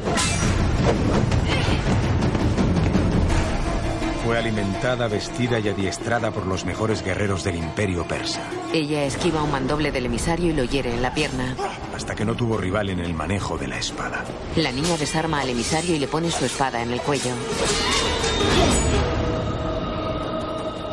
Fue 4.26 4.40
alimentada, 4.40 5.08
vestida 5.08 5.60
y 5.60 5.70
adiestrada 5.70 6.32
por 6.32 6.48
los 6.48 6.66
mejores 6.66 7.04
guerreros 7.04 7.44
del 7.44 7.58
imperio 7.58 8.08
persa. 8.08 8.42
Ella 8.74 9.04
esquiva 9.04 9.44
un 9.44 9.52
mandoble 9.52 9.92
del 9.92 10.08
emisario 10.08 10.50
y 10.50 10.54
lo 10.54 10.64
hiere 10.64 10.92
en 10.92 11.04
la 11.04 11.14
pierna. 11.14 11.56
Hasta 11.96 12.16
que 12.16 12.26
no 12.26 12.36
tuvo 12.36 12.58
rival 12.58 12.90
en 12.90 13.00
el 13.00 13.14
manejo 13.14 13.56
de 13.58 13.68
la 13.68 13.78
espada. 13.78 14.26
La 14.56 14.72
niña 14.72 14.98
desarma 14.98 15.42
al 15.42 15.50
emisario 15.50 15.96
y 15.96 16.00
le 16.00 16.08
pone 16.08 16.32
su 16.32 16.44
espada 16.44 16.82
en 16.82 16.92
el 16.92 17.02
cuello. 17.02 17.32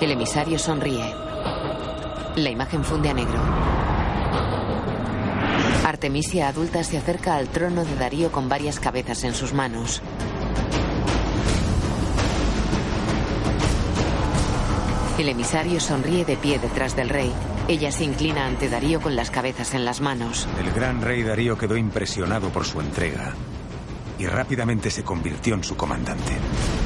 El 0.01 0.11
emisario 0.11 0.59
sonríe. 0.59 1.15
La 2.37 2.51
imagen 2.51 2.85
funde 2.85 3.09
a 3.09 3.15
negro. 3.15 3.41
Artemisia 6.05 6.49
adulta 6.49 6.85
se 6.85 6.99
acerca 6.99 7.37
al 7.37 7.49
trono 7.49 7.83
de 7.83 7.95
Darío 7.95 8.31
con 8.31 8.47
varias 8.47 8.79
cabezas 8.79 9.25
en 9.25 9.33
sus 9.33 9.55
manos. 9.55 10.03
El 15.17 15.31
emisario 15.31 15.81
sonríe 15.81 16.27
de 16.27 16.37
pie 16.37 16.59
detrás 16.59 16.95
del 16.95 17.09
rey. 17.09 17.33
Ella 17.69 17.91
se 17.91 18.05
inclina 18.05 18.45
ante 18.45 18.69
Darío 18.69 19.01
con 19.01 19.17
las 19.17 19.31
cabezas 19.31 19.73
en 19.73 19.87
las 19.87 20.03
manos. 20.03 20.47
El 20.61 20.73
gran 20.73 21.01
rey 21.01 21.23
Darío 21.23 21.57
quedó 21.57 21.75
impresionado 21.75 22.51
por 22.51 22.67
su 22.67 22.83
entrega 22.83 23.33
y 24.19 24.27
rápidamente 24.27 24.91
se 24.91 25.05
convirtió 25.05 25.55
en 25.55 25.65
su 25.65 25.75
comandante. 25.75 26.35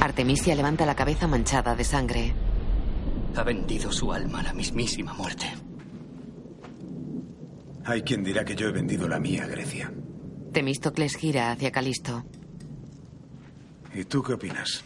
Artemisia 0.00 0.54
levanta 0.54 0.86
la 0.86 0.94
cabeza 0.94 1.26
manchada 1.26 1.74
de 1.74 1.82
sangre. 1.82 2.34
Ha 3.34 3.42
vendido 3.42 3.90
su 3.90 4.12
alma 4.12 4.38
a 4.38 4.42
la 4.44 4.52
mismísima 4.52 5.12
muerte. 5.12 5.67
Hay 7.88 8.02
quien 8.02 8.22
dirá 8.22 8.44
que 8.44 8.54
yo 8.54 8.68
he 8.68 8.70
vendido 8.70 9.08
la 9.08 9.18
mía 9.18 9.44
a 9.44 9.46
Grecia. 9.46 9.90
Temístocles 10.52 11.16
gira 11.16 11.52
hacia 11.52 11.72
Calisto. 11.72 12.22
¿Y 13.94 14.04
tú 14.04 14.22
qué 14.22 14.34
opinas? 14.34 14.84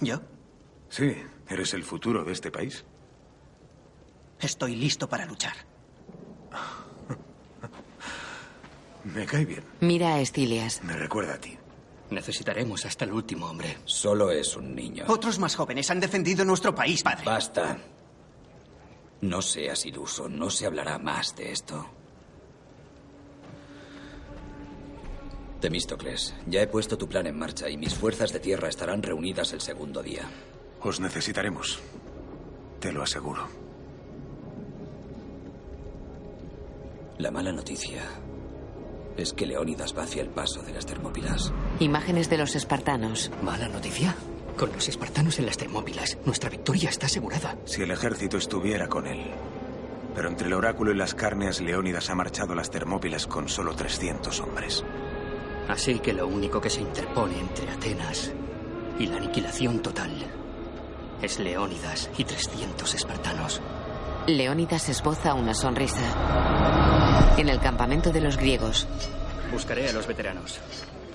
¿Yo? 0.00 0.20
Sí, 0.88 1.14
eres 1.48 1.72
el 1.74 1.84
futuro 1.84 2.24
de 2.24 2.32
este 2.32 2.50
país. 2.50 2.84
Estoy 4.40 4.74
listo 4.74 5.08
para 5.08 5.24
luchar. 5.24 5.54
Me 9.04 9.24
cae 9.24 9.44
bien. 9.44 9.62
Mira 9.78 10.16
a 10.16 10.20
Estilias. 10.20 10.82
Me 10.82 10.96
recuerda 10.96 11.34
a 11.34 11.38
ti. 11.38 11.56
Necesitaremos 12.10 12.84
hasta 12.84 13.04
el 13.04 13.12
último 13.12 13.46
hombre. 13.46 13.78
Solo 13.84 14.32
es 14.32 14.56
un 14.56 14.74
niño. 14.74 15.04
Otros 15.06 15.38
más 15.38 15.54
jóvenes 15.54 15.88
han 15.92 16.00
defendido 16.00 16.44
nuestro 16.44 16.74
país, 16.74 17.04
padre. 17.04 17.24
Basta. 17.24 17.78
No 19.20 19.40
seas 19.42 19.86
iluso. 19.86 20.28
No 20.28 20.50
se 20.50 20.66
hablará 20.66 20.98
más 20.98 21.36
de 21.36 21.52
esto. 21.52 22.01
Temístocles, 25.62 26.34
ya 26.48 26.60
he 26.60 26.66
puesto 26.66 26.98
tu 26.98 27.08
plan 27.08 27.24
en 27.28 27.38
marcha 27.38 27.70
y 27.70 27.76
mis 27.76 27.94
fuerzas 27.94 28.32
de 28.32 28.40
tierra 28.40 28.68
estarán 28.68 29.00
reunidas 29.00 29.52
el 29.52 29.60
segundo 29.60 30.02
día. 30.02 30.28
Os 30.80 30.98
necesitaremos. 30.98 31.78
Te 32.80 32.90
lo 32.90 33.00
aseguro. 33.04 33.46
La 37.18 37.30
mala 37.30 37.52
noticia 37.52 38.02
es 39.16 39.32
que 39.32 39.46
Leónidas 39.46 39.96
va 39.96 40.02
hacia 40.02 40.22
el 40.22 40.30
paso 40.30 40.62
de 40.62 40.72
las 40.72 40.84
Termópilas. 40.84 41.52
Imágenes 41.78 42.28
de 42.28 42.38
los 42.38 42.56
espartanos. 42.56 43.30
¿Mala 43.42 43.68
noticia? 43.68 44.16
Con 44.56 44.72
los 44.72 44.88
espartanos 44.88 45.38
en 45.38 45.46
las 45.46 45.58
Termópilas, 45.58 46.18
nuestra 46.24 46.50
victoria 46.50 46.90
está 46.90 47.06
asegurada. 47.06 47.56
Si 47.66 47.82
el 47.82 47.92
ejército 47.92 48.36
estuviera 48.36 48.88
con 48.88 49.06
él. 49.06 49.30
Pero 50.16 50.28
entre 50.28 50.48
el 50.48 50.54
oráculo 50.54 50.90
y 50.90 50.96
las 50.96 51.14
carneas, 51.14 51.60
Leónidas 51.60 52.10
ha 52.10 52.16
marchado 52.16 52.52
a 52.52 52.56
las 52.56 52.70
Termópilas 52.70 53.28
con 53.28 53.48
solo 53.48 53.76
300 53.76 54.40
hombres. 54.40 54.84
Así 55.68 55.98
que 56.00 56.12
lo 56.12 56.26
único 56.26 56.60
que 56.60 56.70
se 56.70 56.80
interpone 56.80 57.38
entre 57.38 57.70
Atenas 57.70 58.32
y 58.98 59.06
la 59.06 59.16
aniquilación 59.16 59.80
total 59.80 60.10
es 61.22 61.38
Leónidas 61.38 62.10
y 62.18 62.24
300 62.24 62.94
espartanos. 62.94 63.60
Leónidas 64.26 64.88
esboza 64.88 65.34
una 65.34 65.54
sonrisa. 65.54 67.34
En 67.36 67.48
el 67.48 67.60
campamento 67.60 68.10
de 68.10 68.20
los 68.20 68.36
griegos. 68.36 68.86
Buscaré 69.52 69.88
a 69.88 69.92
los 69.92 70.06
veteranos. 70.06 70.58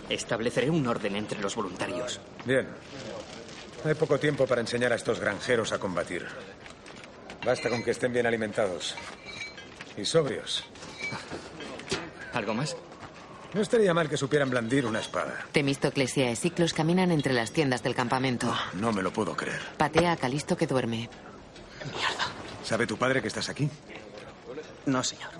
Estableceré 0.10 0.70
un 0.70 0.88
orden 0.88 1.16
entre 1.16 1.40
los 1.42 1.56
voluntarios. 1.56 2.20
Bien. 2.46 2.68
Hay 3.84 3.94
poco 3.96 4.18
tiempo 4.18 4.48
para 4.48 4.62
enseñar 4.62 4.94
a 4.94 4.96
estos 4.96 5.20
granjeros 5.20 5.72
a 5.72 5.80
combatir. 5.80 6.26
Basta 7.46 7.70
con 7.70 7.84
que 7.84 7.92
estén 7.92 8.14
bien 8.14 8.26
alimentados. 8.26 8.96
Y 9.98 10.06
sobrios. 10.06 10.64
¿Algo 12.34 12.54
más? 12.54 12.76
No 13.54 13.62
estaría 13.62 13.94
mal 13.94 14.10
que 14.10 14.18
supieran 14.18 14.50
blandir 14.50 14.86
una 14.86 15.00
espada. 15.00 15.46
Temístocles 15.52 16.18
y 16.18 16.22
Esciclos 16.24 16.74
caminan 16.74 17.12
entre 17.12 17.34
las 17.34 17.52
tiendas 17.52 17.82
del 17.82 17.96
campamento. 17.96 18.54
No 18.74 18.92
me 18.92 19.02
lo 19.02 19.12
puedo 19.12 19.36
creer. 19.36 19.62
Patea 19.78 20.12
a 20.14 20.18
Calisto 20.18 20.58
que 20.58 20.68
duerme. 20.68 21.10
Mierda. 21.86 22.26
¿Sabe 22.64 22.86
tu 22.86 22.98
padre 22.98 23.22
que 23.22 23.30
estás 23.30 23.50
aquí? 23.50 23.70
No, 24.86 25.04
señor. 25.04 25.32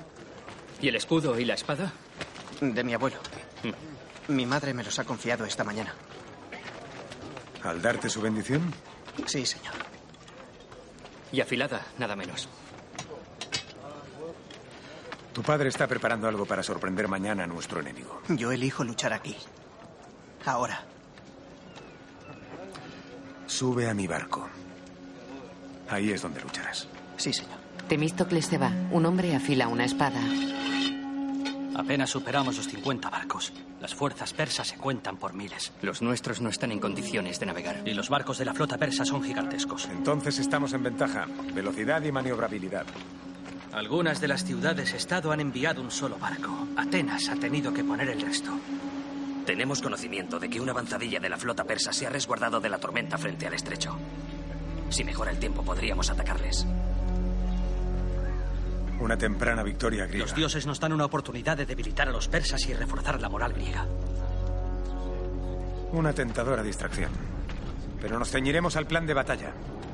¿Y 0.82 0.88
el 0.88 0.96
escudo 0.96 1.38
y 1.40 1.46
la 1.46 1.56
espada? 1.56 1.92
De 2.62 2.84
mi 2.84 2.94
abuelo. 2.94 3.18
Mi 4.30 4.46
madre 4.46 4.74
me 4.74 4.84
los 4.84 4.98
ha 5.00 5.04
confiado 5.04 5.46
esta 5.46 5.64
mañana. 5.64 5.94
¿Al 7.64 7.82
darte 7.82 8.10
su 8.10 8.22
bendición? 8.22 8.74
Sí, 9.26 9.46
señor. 9.46 9.74
Y 11.32 11.42
afilada, 11.42 11.86
nada 11.98 12.16
menos. 12.16 12.48
Tu 15.38 15.44
padre 15.44 15.70
está 15.70 15.86
preparando 15.86 16.28
algo 16.28 16.48
para 16.48 16.64
sorprender 16.64 17.08
mañana 17.08 17.44
a 17.44 17.48
nuestro 17.48 17.80
enemigo. 17.80 18.24
Yo 18.28 18.52
elijo 18.52 18.84
luchar 18.84 19.14
aquí. 19.14 19.36
Ahora. 20.44 20.82
Sube 23.46 23.88
a 23.88 23.94
mi 23.94 24.08
barco. 24.08 24.50
Ahí 25.90 26.10
es 26.10 26.24
donde 26.24 26.42
lucharás. 26.42 26.88
Sí, 27.18 27.32
señor. 27.34 27.60
Temístocles 27.88 28.48
se 28.48 28.58
va. 28.58 28.72
Un 28.90 29.06
hombre 29.06 29.36
afila 29.36 29.68
una 29.68 29.86
espada. 29.86 30.20
Apenas 31.76 32.10
superamos 32.10 32.58
los 32.58 32.68
50 32.68 33.08
barcos. 33.08 33.54
Las 33.80 33.94
fuerzas 33.94 34.34
persas 34.34 34.70
se 34.70 34.78
cuentan 34.78 35.18
por 35.18 35.36
miles. 35.36 35.72
Los 35.84 36.02
nuestros 36.02 36.42
no 36.42 36.50
están 36.50 36.72
en 36.72 36.80
condiciones 36.80 37.40
de 37.40 37.46
navegar. 37.46 37.84
Y 37.86 37.94
los 37.94 38.10
barcos 38.10 38.40
de 38.40 38.46
la 38.46 38.56
flota 38.56 38.80
persa 38.80 39.06
son 39.06 39.22
gigantescos. 39.22 39.86
Entonces 39.86 40.40
estamos 40.40 40.74
en 40.74 40.82
ventaja. 40.82 41.28
Velocidad 41.54 42.02
y 42.02 42.12
maniobrabilidad. 42.12 42.88
Algunas 43.78 44.20
de 44.20 44.28
las 44.28 44.44
ciudades-estado 44.44 45.32
han 45.32 45.40
enviado 45.40 45.84
un 45.84 45.92
solo 45.92 46.18
barco. 46.18 46.68
Atenas 46.76 47.30
ha 47.30 47.36
tenido 47.36 47.72
que 47.72 47.84
poner 47.84 48.10
el 48.10 48.20
resto. 48.20 48.50
Tenemos 49.46 49.84
conocimiento 49.84 50.40
de 50.40 50.50
que 50.50 50.60
una 50.60 50.72
avanzadilla 50.72 51.20
de 51.20 51.30
la 51.30 51.38
flota 51.38 51.64
persa 51.64 51.94
se 51.94 52.08
ha 52.08 52.10
resguardado 52.10 52.60
de 52.60 52.70
la 52.70 52.80
tormenta 52.80 53.20
frente 53.20 53.46
al 53.46 53.54
estrecho. 53.54 53.96
Si 54.90 55.04
mejora 55.04 55.30
el 55.30 55.38
tiempo, 55.38 55.62
podríamos 55.62 56.10
atacarles. 56.10 56.66
Una 59.00 59.16
temprana 59.16 59.62
victoria 59.62 60.08
griega. 60.08 60.26
Los 60.26 60.34
dioses 60.34 60.66
nos 60.66 60.80
dan 60.80 60.94
una 60.94 61.06
oportunidad 61.06 61.56
de 61.56 61.68
debilitar 61.68 62.10
a 62.10 62.12
los 62.12 62.28
persas 62.28 62.68
y 62.68 62.74
reforzar 62.74 63.22
la 63.22 63.30
moral 63.30 63.54
griega. 63.54 63.86
Una 65.92 66.14
tentadora 66.14 66.64
distracción. 66.64 67.12
Pero 68.02 68.20
nos 68.20 68.30
ceñiremos 68.30 68.76
al 68.76 68.88
plan 68.88 69.06
de 69.06 69.14
batalla. 69.14 69.54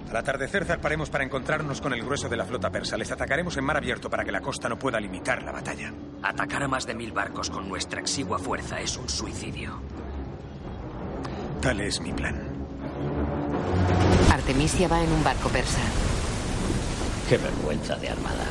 Al 0.09 0.17
atardecer 0.17 0.65
zarparemos 0.65 1.09
para 1.09 1.23
encontrarnos 1.23 1.81
con 1.81 1.93
el 1.93 2.03
grueso 2.03 2.29
de 2.29 2.37
la 2.37 2.45
flota 2.45 2.69
persa. 2.69 2.97
Les 2.97 3.11
atacaremos 3.11 3.57
en 3.57 3.63
mar 3.63 3.77
abierto 3.77 4.09
para 4.09 4.23
que 4.23 4.31
la 4.31 4.41
costa 4.41 4.69
no 4.69 4.77
pueda 4.77 4.99
limitar 4.99 5.41
la 5.41 5.51
batalla. 5.51 5.91
Atacar 6.21 6.61
a 6.63 6.67
más 6.67 6.85
de 6.85 6.93
mil 6.93 7.11
barcos 7.11 7.49
con 7.49 7.67
nuestra 7.67 7.99
exigua 7.99 8.37
fuerza 8.37 8.79
es 8.79 8.95
un 8.97 9.09
suicidio. 9.09 9.81
Tal 11.61 11.81
es 11.81 11.99
mi 11.99 12.13
plan. 12.13 12.39
Artemisia 14.31 14.87
va 14.87 15.01
en 15.01 15.11
un 15.11 15.23
barco 15.23 15.49
persa. 15.49 15.81
Qué 17.27 17.37
vergüenza 17.37 17.95
de 17.95 18.09
armada. 18.09 18.45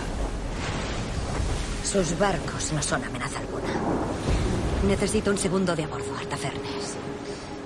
Sus 1.84 2.18
barcos 2.18 2.72
no 2.72 2.82
son 2.82 3.04
amenaza 3.04 3.38
alguna. 3.38 3.72
Necesito 4.86 5.30
un 5.30 5.38
segundo 5.38 5.76
de 5.76 5.84
a 5.84 5.86
bordo, 5.86 6.16
Artafernes. 6.18 6.96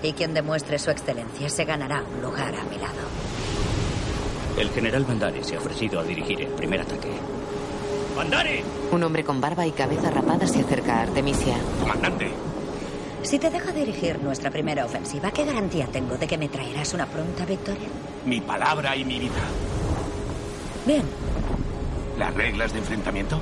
Y 0.02 0.12
quien 0.12 0.34
demuestre 0.34 0.78
su 0.78 0.90
excelencia 0.90 1.48
se 1.48 1.64
ganará 1.64 2.02
un 2.02 2.22
lugar 2.22 2.54
a 2.54 2.64
mi 2.64 2.76
lado. 2.78 2.94
El 4.58 4.70
general 4.70 5.04
Bandari 5.04 5.42
se 5.44 5.56
ha 5.56 5.58
ofrecido 5.58 6.00
a 6.00 6.04
dirigir 6.04 6.40
el 6.40 6.48
primer 6.48 6.80
ataque. 6.80 7.10
¡Bandari! 8.16 8.62
Un 8.92 9.02
hombre 9.02 9.24
con 9.24 9.40
barba 9.40 9.66
y 9.66 9.72
cabeza 9.72 10.10
rapada 10.10 10.46
se 10.46 10.60
acerca 10.60 10.96
a 10.98 11.02
Artemisia. 11.02 11.56
Comandante. 11.80 12.30
Si 13.22 13.38
te 13.38 13.50
deja 13.50 13.72
dirigir 13.72 14.22
nuestra 14.22 14.50
primera 14.50 14.84
ofensiva, 14.84 15.30
¿qué 15.32 15.44
garantía 15.44 15.86
tengo 15.88 16.16
de 16.16 16.26
que 16.26 16.38
me 16.38 16.48
traerás 16.48 16.94
una 16.94 17.06
pronta 17.06 17.44
victoria? 17.44 17.88
Mi 18.24 18.40
palabra 18.40 18.94
y 18.96 19.04
mi 19.04 19.18
vida. 19.18 19.34
Bien, 20.86 21.02
¿Las 22.18 22.32
reglas 22.34 22.72
de 22.72 22.78
enfrentamiento? 22.78 23.40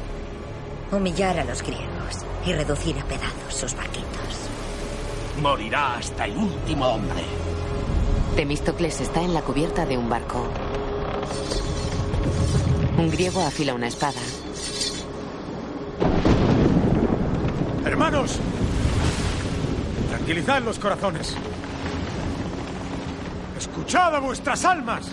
humillar 0.90 1.38
a 1.40 1.45
los 1.45 1.61
griegos 1.62 2.25
y 2.47 2.53
reducir 2.53 2.97
a 2.99 3.05
pedazos 3.05 3.53
sus 3.55 3.75
barquitos. 3.75 4.49
Morirá 5.42 5.97
hasta 5.97 6.27
el 6.27 6.37
último 6.37 6.87
hombre. 6.87 7.23
Temístocles 8.37 9.01
está 9.01 9.23
en 9.23 9.35
la 9.35 9.42
cubierta 9.42 9.85
de 9.85 9.99
un 9.99 10.09
barco. 10.09 10.49
Un 12.99 13.11
griego 13.11 13.42
afila 13.42 13.75
una 13.75 13.88
espada. 13.88 14.20
Hermanos, 17.85 18.38
tranquilizad 20.09 20.62
los 20.62 20.79
corazones. 20.79 21.37
Escuchad 23.59 24.14
a 24.14 24.20
vuestras 24.20 24.64
almas. 24.64 25.11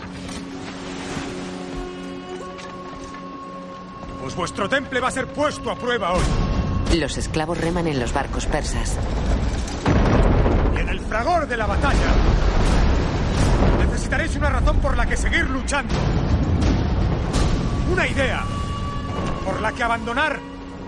Pues 4.21 4.35
vuestro 4.35 4.69
temple 4.69 4.99
va 4.99 5.07
a 5.07 5.11
ser 5.11 5.27
puesto 5.27 5.71
a 5.71 5.75
prueba 5.75 6.13
hoy. 6.13 6.97
Los 6.99 7.17
esclavos 7.17 7.57
reman 7.57 7.87
en 7.87 7.99
los 7.99 8.13
barcos 8.13 8.45
persas. 8.45 8.97
Fragor 11.11 11.45
de 11.45 11.57
la 11.57 11.65
batalla 11.65 12.07
necesitaréis 13.81 14.33
una 14.37 14.49
razón 14.49 14.77
por 14.79 14.95
la 14.95 15.05
que 15.05 15.17
seguir 15.17 15.43
luchando. 15.49 15.93
Una 17.91 18.07
idea 18.07 18.45
por 19.43 19.59
la 19.59 19.73
que 19.73 19.83
abandonar 19.83 20.39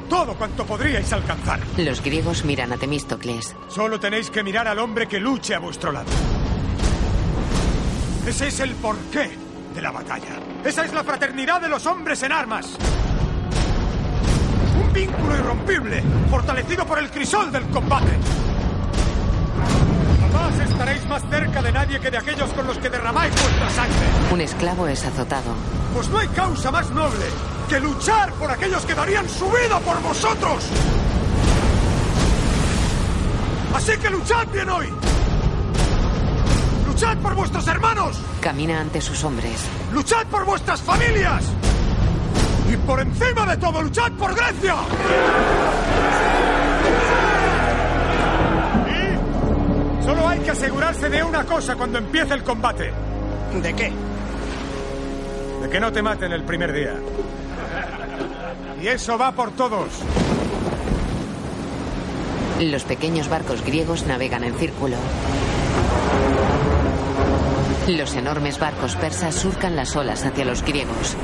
todo 0.10 0.36
cuanto 0.36 0.66
podríais 0.66 1.12
alcanzar. 1.12 1.60
Los 1.76 2.02
griegos 2.02 2.46
miran 2.46 2.72
a 2.72 2.78
Temístocles. 2.78 3.54
Solo 3.68 4.00
tenéis 4.00 4.30
que 4.30 4.44
mirar 4.44 4.66
al 4.66 4.80
hombre 4.80 5.10
que 5.10 5.20
luche 5.20 5.56
a 5.56 5.60
vuestro 5.60 5.92
lado. 5.92 6.10
Ese 8.26 8.48
es 8.48 8.62
el 8.62 8.76
porqué 8.76 9.30
de 9.76 9.82
la 9.82 9.92
batalla. 9.92 10.40
Esa 10.64 10.86
es 10.86 10.94
la 10.94 11.04
fraternidad 11.04 11.60
de 11.60 11.68
los 11.68 11.86
hombres 11.86 12.24
en 12.24 12.32
armas. 12.32 12.78
Un 14.82 14.94
vínculo 14.94 15.36
irrompible, 15.36 16.02
fortalecido 16.30 16.86
por 16.86 17.00
el 17.00 17.12
crisol 17.12 17.52
del 17.52 17.66
combate. 17.66 18.53
Jamás 20.54 20.70
estaréis 20.70 21.06
más 21.08 21.24
cerca 21.30 21.62
de 21.62 21.72
nadie 21.72 22.00
que 22.00 22.12
de 22.12 22.18
aquellos 22.18 22.50
con 22.52 22.68
los 22.68 22.78
que 22.78 22.90
derramáis 22.90 23.34
vuestra 23.34 23.70
sangre. 23.70 24.08
Un 24.32 24.42
esclavo 24.42 24.88
es 24.88 25.04
azotado. 25.06 25.54
Pues 25.94 26.10
no 26.10 26.20
hay 26.20 26.28
causa 26.30 26.72
más 26.72 26.90
noble 26.92 27.26
que 27.70 27.80
luchar 27.80 28.32
por 28.34 28.52
aquellos 28.52 28.86
que 28.86 28.94
darían 28.94 29.28
su 29.30 29.46
vida 29.46 29.80
por 29.80 30.02
vosotros. 30.02 30.64
Así 33.74 33.98
que 33.98 34.10
luchad 34.10 34.48
bien 34.52 34.70
hoy. 34.70 34.94
Luchad 36.86 37.18
por 37.18 37.36
vuestros 37.36 37.68
hermanos. 37.68 38.18
Camina 38.42 38.80
ante 38.80 39.02
sus 39.02 39.24
hombres. 39.24 39.60
Luchad 39.92 40.26
por 40.28 40.46
vuestras 40.46 40.82
familias. 40.82 41.46
Y 42.72 42.78
por 42.78 43.00
encima 43.00 43.46
de 43.46 43.58
todo, 43.58 43.82
luchad 43.82 44.12
por 44.14 44.36
Grecia. 44.36 44.76
Solo 50.04 50.28
hay 50.28 50.40
que 50.40 50.52
asegurarse 50.52 51.10
de 51.10 51.24
una 51.24 51.46
cosa 51.46 51.76
cuando 51.76 51.98
empiece 51.98 52.34
el 52.34 52.44
combate. 52.44 52.92
¿De 53.62 53.74
qué? 53.74 53.92
De 55.62 55.70
que 55.70 55.80
no 55.80 55.92
te 55.92 56.02
maten 56.02 56.32
el 56.32 56.44
primer 56.44 56.74
día. 56.74 56.96
Y 58.82 58.88
eso 58.88 59.18
va 59.18 59.32
por 59.32 59.52
todos. 59.52 59.88
Los 62.60 62.84
pequeños 62.84 63.30
barcos 63.30 63.64
griegos 63.64 64.06
navegan 64.06 64.44
en 64.44 64.56
círculo. 64.56 64.98
Los 67.88 68.16
enormes 68.16 68.60
barcos 68.60 68.96
persas 68.96 69.36
surcan 69.36 69.76
las 69.76 69.96
olas 69.96 70.26
hacia 70.26 70.46
los 70.46 70.64
griegos. 70.64 71.18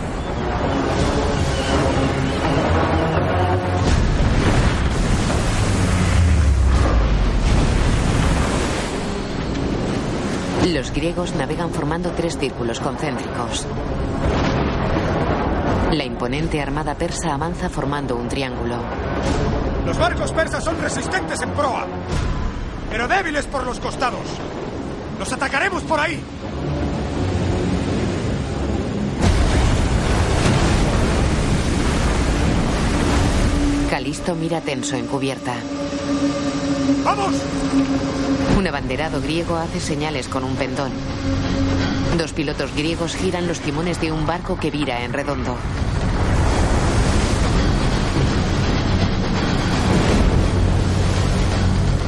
Los 10.74 10.94
griegos 10.94 11.34
navegan 11.34 11.72
formando 11.72 12.12
tres 12.12 12.38
círculos 12.38 12.80
concéntricos. 12.80 13.66
La 15.92 16.06
imponente 16.06 16.62
armada 16.62 16.94
persa 16.94 17.34
avanza 17.34 17.70
formando 17.70 18.16
un 18.16 18.28
triángulo. 18.28 18.76
Los 19.84 19.98
barcos 19.98 20.32
persas 20.32 20.64
son 20.64 20.80
resistentes 20.80 21.42
en 21.42 21.50
proa, 21.52 21.88
pero 22.92 23.08
débiles 23.08 23.48
por 23.48 23.66
los 23.66 23.80
costados. 23.80 24.22
Los 25.18 25.34
atacaremos 25.34 25.82
por 25.84 26.00
ahí. 26.00 26.22
Calisto 33.90 34.36
mira 34.36 34.62
tenso 34.62 34.96
en 34.96 35.08
cubierta. 35.08 35.56
¡Vamos! 37.04 37.34
Un 38.58 38.68
abanderado 38.68 39.22
griego 39.22 39.56
hace 39.56 39.80
señales 39.80 40.28
con 40.28 40.44
un 40.44 40.56
pendón. 40.56 40.92
Dos 42.18 42.34
pilotos 42.34 42.74
griegos 42.76 43.16
giran 43.16 43.48
los 43.48 43.60
timones 43.60 44.02
de 44.02 44.12
un 44.12 44.26
barco 44.26 44.58
que 44.58 44.72
vira 44.72 45.04
en 45.04 45.14
redondo. 45.14 45.56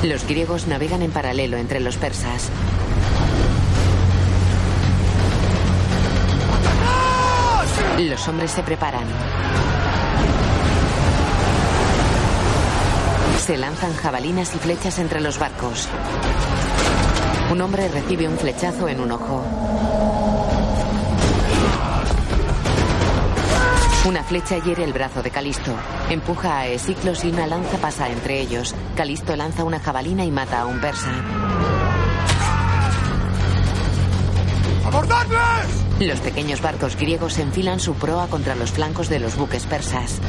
Los 0.03 0.25
griegos 0.27 0.67
navegan 0.67 1.03
en 1.03 1.11
paralelo 1.11 1.57
entre 1.57 1.79
los 1.79 1.97
persas. 1.97 2.49
Los 7.99 8.27
hombres 8.27 8.51
se 8.51 8.63
preparan. 8.63 9.05
Se 13.41 13.57
lanzan 13.57 13.95
jabalinas 13.95 14.53
y 14.53 14.59
flechas 14.59 14.99
entre 14.99 15.19
los 15.19 15.39
barcos. 15.39 15.89
Un 17.51 17.59
hombre 17.59 17.87
recibe 17.87 18.27
un 18.27 18.37
flechazo 18.37 18.87
en 18.87 18.99
un 18.99 19.11
ojo. 19.11 19.43
Una 24.05 24.23
flecha 24.23 24.59
hiere 24.59 24.83
el 24.83 24.93
brazo 24.93 25.23
de 25.23 25.31
Calisto. 25.31 25.71
Empuja 26.11 26.59
a 26.59 26.67
Esiclos 26.67 27.25
y 27.25 27.29
una 27.29 27.47
lanza 27.47 27.77
pasa 27.77 28.09
entre 28.09 28.39
ellos. 28.39 28.75
Calisto 28.95 29.35
lanza 29.35 29.63
una 29.63 29.79
jabalina 29.79 30.23
y 30.23 30.29
mata 30.29 30.61
a 30.61 30.67
un 30.67 30.79
persa. 30.79 31.11
¡Abordadles! 34.85 35.81
Los 35.99 36.19
pequeños 36.19 36.61
barcos 36.61 36.95
griegos 36.95 37.39
enfilan 37.39 37.79
su 37.79 37.95
proa 37.95 38.27
contra 38.27 38.53
los 38.53 38.71
flancos 38.71 39.09
de 39.09 39.19
los 39.19 39.35
buques 39.35 39.65
persas. 39.65 40.19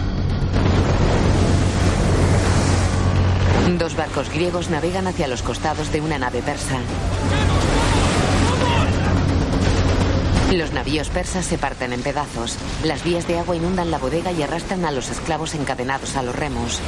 Dos 3.70 3.96
barcos 3.96 4.28
griegos 4.30 4.70
navegan 4.70 5.06
hacia 5.06 5.28
los 5.28 5.42
costados 5.42 5.92
de 5.92 6.00
una 6.00 6.18
nave 6.18 6.42
persa. 6.42 6.78
Los 10.52 10.72
navíos 10.72 11.08
persas 11.08 11.46
se 11.46 11.58
parten 11.58 11.92
en 11.92 12.02
pedazos. 12.02 12.56
Las 12.84 13.04
vías 13.04 13.26
de 13.26 13.38
agua 13.38 13.56
inundan 13.56 13.90
la 13.90 13.98
bodega 13.98 14.32
y 14.32 14.42
arrastran 14.42 14.84
a 14.84 14.90
los 14.90 15.08
esclavos 15.08 15.54
encadenados 15.54 16.16
a 16.16 16.22
los 16.22 16.34
remos. 16.34 16.80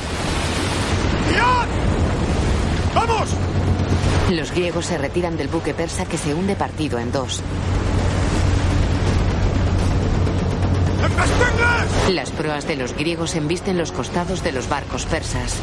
¡Vamos! 2.94 3.30
Los 4.30 4.50
griegos 4.52 4.86
se 4.86 4.98
retiran 4.98 5.36
del 5.36 5.48
buque 5.48 5.74
persa 5.74 6.04
que 6.06 6.18
se 6.18 6.34
hunde 6.34 6.56
partido 6.56 6.98
en 6.98 7.12
dos. 7.12 7.42
Las 12.10 12.30
proas 12.30 12.66
de 12.66 12.76
los 12.76 12.94
griegos 12.94 13.34
embisten 13.34 13.78
los 13.78 13.92
costados 13.92 14.42
de 14.42 14.52
los 14.52 14.68
barcos 14.68 15.06
persas. 15.06 15.56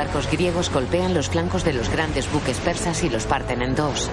Barcos 0.00 0.30
griegos 0.30 0.72
golpean 0.72 1.12
los 1.12 1.28
flancos 1.28 1.62
de 1.62 1.74
los 1.74 1.90
grandes 1.90 2.32
buques 2.32 2.56
persas 2.56 3.04
y 3.04 3.10
los 3.10 3.26
parten 3.26 3.60
en 3.60 3.74
dos. 3.74 4.08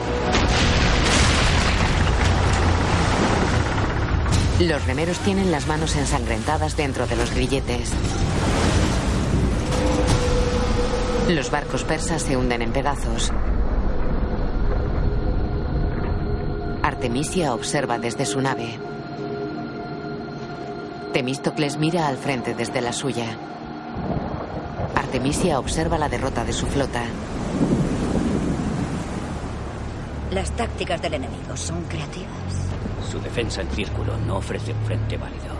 Los 4.60 4.86
remeros 4.86 5.18
tienen 5.20 5.50
las 5.50 5.66
manos 5.66 5.96
ensangrentadas 5.96 6.76
dentro 6.76 7.08
de 7.08 7.16
los 7.16 7.34
grilletes. 7.34 7.94
Los 11.30 11.52
barcos 11.52 11.86
persas 11.86 12.22
se 12.22 12.36
hunden 12.36 12.64
en 12.64 12.74
pedazos. 12.74 13.32
Artemisia 16.84 17.54
observa 17.54 17.98
desde 17.98 18.26
su 18.26 18.42
nave. 18.42 18.78
Temístocles 21.14 21.78
mira 21.78 22.10
al 22.10 22.18
frente 22.18 22.56
desde 22.56 22.82
la 22.82 22.92
suya. 22.92 23.38
Artemisia 25.08 25.58
observa 25.58 25.98
la 25.98 26.10
derrota 26.10 26.44
de 26.44 26.52
su 26.52 26.66
flota. 26.66 27.02
Las 30.32 30.52
tácticas 30.52 31.02
del 31.02 31.14
enemigo 31.14 31.56
son 31.56 31.82
creativas. 31.84 32.28
Su 33.10 33.18
defensa 33.22 33.62
en 33.62 33.70
círculo 33.70 34.18
no 34.18 34.36
ofrece 34.36 34.74
un 34.74 34.84
frente 34.84 35.16
válido. 35.16 35.56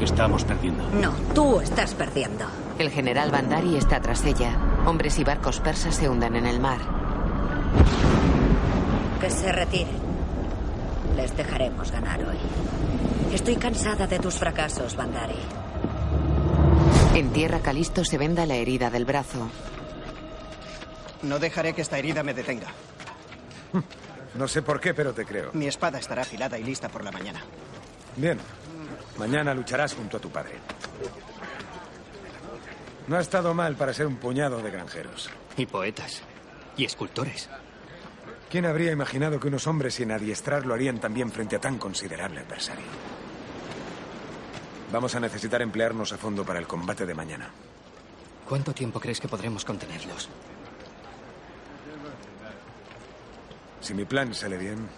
Estamos 0.00 0.42
perdiendo. 0.42 0.90
No, 0.90 1.12
tú 1.36 1.60
estás 1.60 1.94
perdiendo. 1.94 2.46
El 2.80 2.90
general 2.90 3.30
Bandari 3.30 3.76
está 3.76 4.00
tras 4.00 4.24
ella. 4.24 4.58
Hombres 4.84 5.20
y 5.20 5.24
barcos 5.24 5.60
persas 5.60 5.94
se 5.94 6.08
hunden 6.08 6.34
en 6.34 6.46
el 6.46 6.58
mar. 6.58 6.80
Que 9.20 9.30
se 9.30 9.52
retiren. 9.52 10.00
Les 11.16 11.36
dejaremos 11.36 11.92
ganar 11.92 12.18
hoy. 12.24 12.38
Estoy 13.32 13.54
cansada 13.54 14.08
de 14.08 14.18
tus 14.18 14.34
fracasos, 14.34 14.96
Bandari. 14.96 15.38
En 17.14 17.32
tierra, 17.32 17.60
Calisto 17.60 18.04
se 18.04 18.18
venda 18.18 18.46
la 18.46 18.54
herida 18.54 18.88
del 18.90 19.04
brazo. 19.04 19.50
No 21.22 21.38
dejaré 21.38 21.74
que 21.74 21.82
esta 21.82 21.98
herida 21.98 22.22
me 22.22 22.34
detenga. 22.34 22.68
No 24.32 24.46
sé 24.46 24.62
por 24.62 24.80
qué, 24.80 24.94
pero 24.94 25.12
te 25.12 25.24
creo. 25.24 25.50
Mi 25.54 25.66
espada 25.66 25.98
estará 25.98 26.22
afilada 26.22 26.56
y 26.56 26.62
lista 26.62 26.88
por 26.88 27.02
la 27.02 27.10
mañana. 27.10 27.40
Bien. 28.14 28.38
Mañana 29.18 29.52
lucharás 29.52 29.92
junto 29.92 30.18
a 30.18 30.20
tu 30.20 30.30
padre. 30.30 30.52
No 33.08 33.16
ha 33.16 33.20
estado 33.20 33.52
mal 33.54 33.74
para 33.74 33.92
ser 33.92 34.06
un 34.06 34.16
puñado 34.18 34.62
de 34.62 34.70
granjeros. 34.70 35.28
Y 35.56 35.66
poetas. 35.66 36.22
Y 36.76 36.84
escultores. 36.84 37.50
¿Quién 38.48 38.66
habría 38.66 38.92
imaginado 38.92 39.40
que 39.40 39.48
unos 39.48 39.66
hombres 39.66 39.94
sin 39.94 40.12
adiestrar 40.12 40.64
lo 40.64 40.74
harían 40.74 41.00
también 41.00 41.32
frente 41.32 41.56
a 41.56 41.60
tan 41.60 41.76
considerable 41.76 42.38
adversario? 42.38 42.86
Vamos 44.92 45.14
a 45.14 45.20
necesitar 45.20 45.62
emplearnos 45.62 46.12
a 46.12 46.18
fondo 46.18 46.44
para 46.44 46.58
el 46.58 46.66
combate 46.66 47.06
de 47.06 47.14
mañana. 47.14 47.48
¿Cuánto 48.48 48.72
tiempo 48.72 48.98
crees 48.98 49.20
que 49.20 49.28
podremos 49.28 49.64
contenerlos? 49.64 50.28
Si 53.80 53.94
mi 53.94 54.04
plan 54.04 54.34
sale 54.34 54.58
bien, 54.58 54.88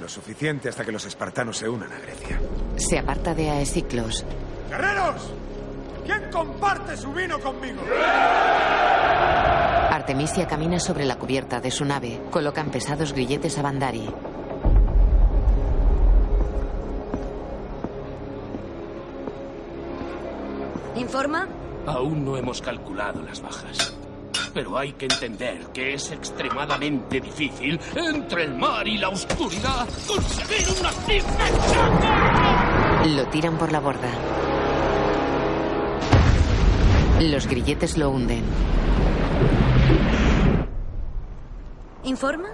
lo 0.00 0.08
suficiente 0.08 0.68
hasta 0.68 0.84
que 0.84 0.92
los 0.92 1.04
espartanos 1.06 1.56
se 1.56 1.68
unan 1.68 1.90
a 1.92 1.98
Grecia. 1.98 2.40
Se 2.76 2.98
aparta 2.98 3.34
de 3.34 3.50
Aesiclos. 3.50 4.24
¡Guerreros! 4.68 5.32
¿Quién 6.04 6.30
comparte 6.30 6.96
su 6.96 7.12
vino 7.12 7.40
conmigo? 7.40 7.82
Artemisia 9.90 10.46
camina 10.46 10.78
sobre 10.78 11.04
la 11.04 11.16
cubierta 11.16 11.60
de 11.60 11.70
su 11.70 11.84
nave. 11.84 12.20
Colocan 12.30 12.70
pesados 12.70 13.12
grilletes 13.12 13.58
a 13.58 13.62
Bandari. 13.62 14.08
¿Informa? 20.98 21.46
Aún 21.86 22.24
no 22.24 22.36
hemos 22.36 22.60
calculado 22.60 23.22
las 23.22 23.40
bajas. 23.40 23.96
Pero 24.52 24.76
hay 24.76 24.92
que 24.94 25.04
entender 25.04 25.66
que 25.72 25.94
es 25.94 26.10
extremadamente 26.10 27.20
difícil, 27.20 27.78
entre 27.94 28.44
el 28.44 28.54
mar 28.54 28.86
y 28.88 28.98
la 28.98 29.08
oscuridad, 29.08 29.86
conseguir 30.06 30.66
una 30.80 30.90
cifra 30.90 31.48
exacta. 31.48 33.04
Lo 33.06 33.26
tiran 33.28 33.56
por 33.58 33.70
la 33.70 33.80
borda. 33.80 34.10
Los 37.20 37.46
grilletes 37.46 37.96
lo 37.96 38.10
hunden. 38.10 38.42
¿Informa? 42.04 42.48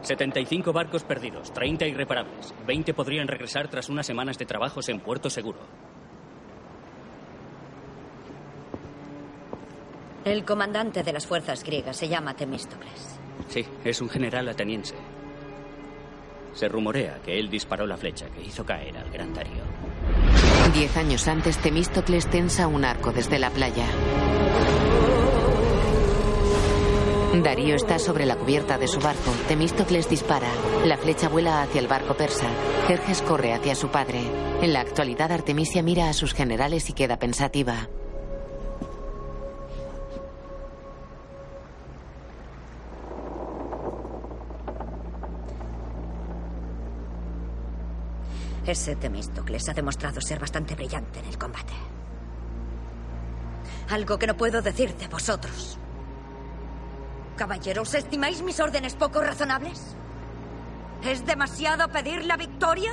75 0.00 0.72
barcos 0.72 1.04
perdidos, 1.04 1.52
30 1.52 1.86
irreparables. 1.86 2.54
20 2.66 2.94
podrían 2.94 3.28
regresar 3.28 3.68
tras 3.68 3.88
unas 3.88 4.06
semanas 4.06 4.38
de 4.38 4.46
trabajos 4.46 4.88
en 4.88 5.00
Puerto 5.00 5.28
Seguro. 5.28 5.58
El 10.28 10.44
comandante 10.44 11.02
de 11.02 11.12
las 11.14 11.26
fuerzas 11.26 11.64
griegas 11.64 11.96
se 11.96 12.06
llama 12.06 12.36
Temístocles. 12.36 13.18
Sí, 13.48 13.64
es 13.82 14.02
un 14.02 14.10
general 14.10 14.46
ateniense. 14.46 14.94
Se 16.52 16.68
rumorea 16.68 17.18
que 17.24 17.38
él 17.38 17.48
disparó 17.48 17.86
la 17.86 17.96
flecha 17.96 18.26
que 18.28 18.42
hizo 18.42 18.62
caer 18.66 18.98
al 18.98 19.10
gran 19.10 19.32
Darío. 19.32 19.62
Diez 20.74 20.94
años 20.98 21.26
antes, 21.28 21.56
Temístocles 21.56 22.26
tensa 22.28 22.66
un 22.66 22.84
arco 22.84 23.10
desde 23.10 23.38
la 23.38 23.48
playa. 23.48 23.86
Darío 27.42 27.74
está 27.74 27.98
sobre 27.98 28.26
la 28.26 28.36
cubierta 28.36 28.76
de 28.76 28.86
su 28.88 29.00
barco. 29.00 29.32
Temístocles 29.48 30.10
dispara. 30.10 30.50
La 30.84 30.98
flecha 30.98 31.30
vuela 31.30 31.62
hacia 31.62 31.80
el 31.80 31.88
barco 31.88 32.14
persa. 32.14 32.48
Jerjes 32.86 33.22
corre 33.22 33.54
hacia 33.54 33.74
su 33.74 33.88
padre. 33.88 34.20
En 34.60 34.74
la 34.74 34.80
actualidad, 34.80 35.32
Artemisia 35.32 35.82
mira 35.82 36.10
a 36.10 36.12
sus 36.12 36.34
generales 36.34 36.90
y 36.90 36.92
queda 36.92 37.18
pensativa. 37.18 37.88
Ese 48.68 48.96
Temístocles 48.96 49.66
ha 49.70 49.72
demostrado 49.72 50.20
ser 50.20 50.38
bastante 50.38 50.74
brillante 50.74 51.20
en 51.20 51.24
el 51.24 51.38
combate. 51.38 51.72
Algo 53.88 54.18
que 54.18 54.26
no 54.26 54.36
puedo 54.36 54.60
decirte 54.60 55.08
vosotros. 55.08 55.78
Caballeros, 57.34 57.94
¿estimáis 57.94 58.42
mis 58.42 58.60
órdenes 58.60 58.94
poco 58.94 59.22
razonables? 59.22 59.96
¿Es 61.02 61.24
demasiado 61.24 61.88
pedir 61.88 62.26
la 62.26 62.36
victoria? 62.36 62.92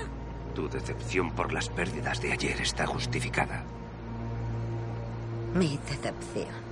Tu 0.54 0.70
decepción 0.70 1.32
por 1.32 1.52
las 1.52 1.68
pérdidas 1.68 2.22
de 2.22 2.32
ayer 2.32 2.62
está 2.62 2.88
justificada. 2.88 3.66
Mi 5.56 5.78
decepción. 5.90 6.65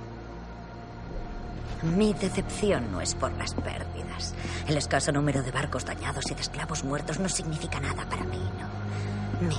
Mi 1.84 2.14
decepción 2.14 2.90
no 2.90 3.00
es 3.00 3.14
por 3.14 3.32
las 3.32 3.52
pérdidas. 3.54 4.34
El 4.66 4.78
escaso 4.78 5.12
número 5.12 5.42
de 5.42 5.50
barcos 5.50 5.84
dañados 5.84 6.24
y 6.30 6.34
de 6.34 6.40
esclavos 6.40 6.82
muertos 6.82 7.20
no 7.20 7.28
significa 7.28 7.78
nada 7.78 8.08
para 8.08 8.24
mí, 8.24 8.40
no. 8.58 9.46
Mi 9.46 9.56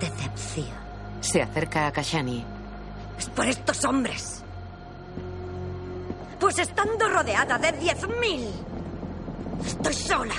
decepción. 0.00 0.88
Se 1.20 1.42
acerca 1.42 1.86
a 1.86 1.92
Kashani. 1.92 2.44
Es 3.18 3.28
por 3.28 3.46
estos 3.46 3.84
hombres. 3.84 4.42
Pues 6.40 6.58
estando 6.58 7.08
rodeada 7.08 7.58
de 7.58 7.72
diez 7.72 8.08
mil, 8.20 8.48
estoy 9.66 9.92
sola. 9.92 10.34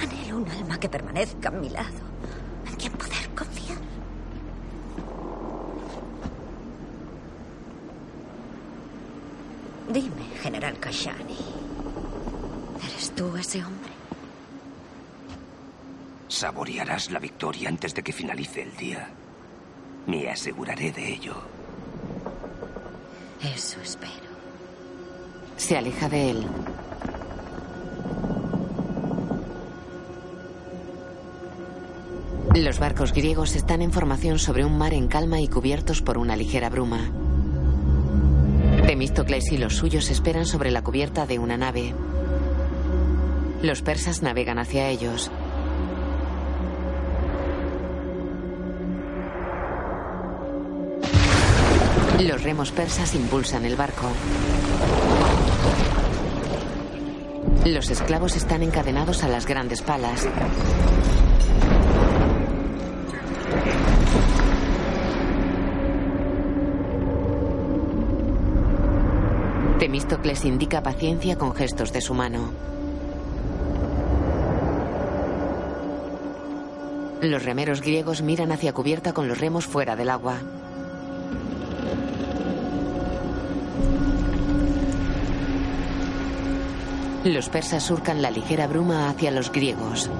Anhelo 0.00 0.38
un 0.38 0.50
alma 0.50 0.80
que 0.80 0.88
permanezca 0.88 1.48
a 1.48 1.52
mi 1.52 1.68
lado, 1.68 2.00
en 2.66 2.74
quien 2.74 2.92
poder 2.94 3.28
confiar. 3.36 3.85
Dime, 9.88 10.26
General 10.42 10.78
Kashani, 10.78 11.38
¿eres 12.84 13.12
tú 13.14 13.36
ese 13.36 13.64
hombre? 13.64 13.92
Saborearás 16.28 17.10
la 17.10 17.20
victoria 17.20 17.68
antes 17.68 17.94
de 17.94 18.02
que 18.02 18.12
finalice 18.12 18.62
el 18.62 18.76
día. 18.76 19.08
Me 20.06 20.28
aseguraré 20.28 20.90
de 20.90 21.14
ello. 21.14 21.34
Eso 23.42 23.80
espero. 23.80 24.12
Se 25.56 25.76
aleja 25.76 26.08
de 26.08 26.30
él. 26.30 26.46
Los 32.54 32.78
barcos 32.80 33.12
griegos 33.12 33.54
están 33.54 33.82
en 33.82 33.92
formación 33.92 34.38
sobre 34.38 34.64
un 34.64 34.76
mar 34.76 34.94
en 34.94 35.08
calma 35.08 35.40
y 35.40 35.46
cubiertos 35.46 36.02
por 36.02 36.18
una 36.18 36.36
ligera 36.36 36.70
bruma. 36.70 37.10
Temístocles 38.86 39.50
y 39.50 39.58
los 39.58 39.74
suyos 39.74 40.10
esperan 40.10 40.46
sobre 40.46 40.70
la 40.70 40.82
cubierta 40.82 41.26
de 41.26 41.40
una 41.40 41.56
nave. 41.56 41.92
Los 43.60 43.82
persas 43.82 44.22
navegan 44.22 44.60
hacia 44.60 44.88
ellos. 44.88 45.28
Los 52.20 52.42
remos 52.44 52.70
persas 52.70 53.14
impulsan 53.16 53.64
el 53.64 53.74
barco. 53.74 54.08
Los 57.64 57.90
esclavos 57.90 58.36
están 58.36 58.62
encadenados 58.62 59.24
a 59.24 59.28
las 59.28 59.46
grandes 59.46 59.82
palas. 59.82 60.28
Temístocles 69.86 70.44
indica 70.44 70.82
paciencia 70.82 71.38
con 71.38 71.54
gestos 71.54 71.92
de 71.92 72.00
su 72.00 72.12
mano. 72.12 72.50
Los 77.20 77.44
remeros 77.44 77.82
griegos 77.82 78.20
miran 78.20 78.50
hacia 78.50 78.72
cubierta 78.72 79.12
con 79.12 79.28
los 79.28 79.38
remos 79.38 79.64
fuera 79.64 79.94
del 79.94 80.10
agua. 80.10 80.38
Los 87.22 87.48
persas 87.48 87.84
surcan 87.84 88.22
la 88.22 88.32
ligera 88.32 88.66
bruma 88.66 89.08
hacia 89.08 89.30
los 89.30 89.52
griegos. 89.52 90.10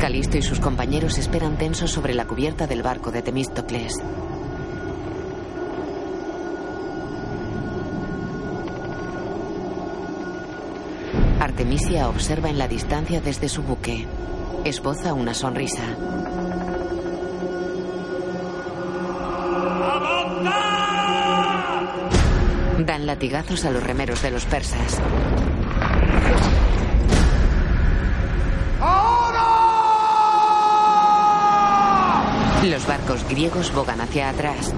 Calisto 0.00 0.38
y 0.38 0.42
sus 0.42 0.58
compañeros 0.58 1.18
esperan 1.18 1.56
tensos 1.56 1.92
sobre 1.92 2.14
la 2.14 2.24
cubierta 2.24 2.66
del 2.66 2.82
barco 2.82 3.12
de 3.12 3.22
Temístocles. 3.22 4.02
Artemisia 11.60 12.08
observa 12.08 12.48
en 12.48 12.56
la 12.56 12.66
distancia 12.68 13.20
desde 13.20 13.46
su 13.46 13.62
buque. 13.62 14.06
Esboza 14.64 15.12
una 15.12 15.34
sonrisa. 15.34 15.82
Dan 22.78 23.04
latigazos 23.04 23.66
a 23.66 23.70
los 23.72 23.82
remeros 23.82 24.22
de 24.22 24.30
los 24.30 24.46
persas. 24.46 25.02
Los 32.64 32.86
barcos 32.86 33.28
griegos 33.28 33.70
bogan 33.74 34.00
hacia 34.00 34.30
atrás. 34.30 34.72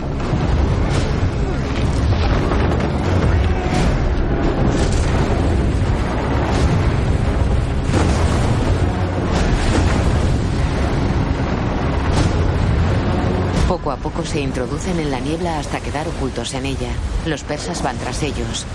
Se 14.25 14.41
introducen 14.41 14.99
en 14.99 15.11
la 15.11 15.21
niebla 15.21 15.59
hasta 15.59 15.81
quedar 15.81 16.09
ocultos 16.09 16.55
en 16.55 16.65
ella. 16.65 16.91
Los 17.27 17.43
persas 17.43 17.83
van 17.83 17.99
tras 17.99 18.23
ellos. 18.23 18.67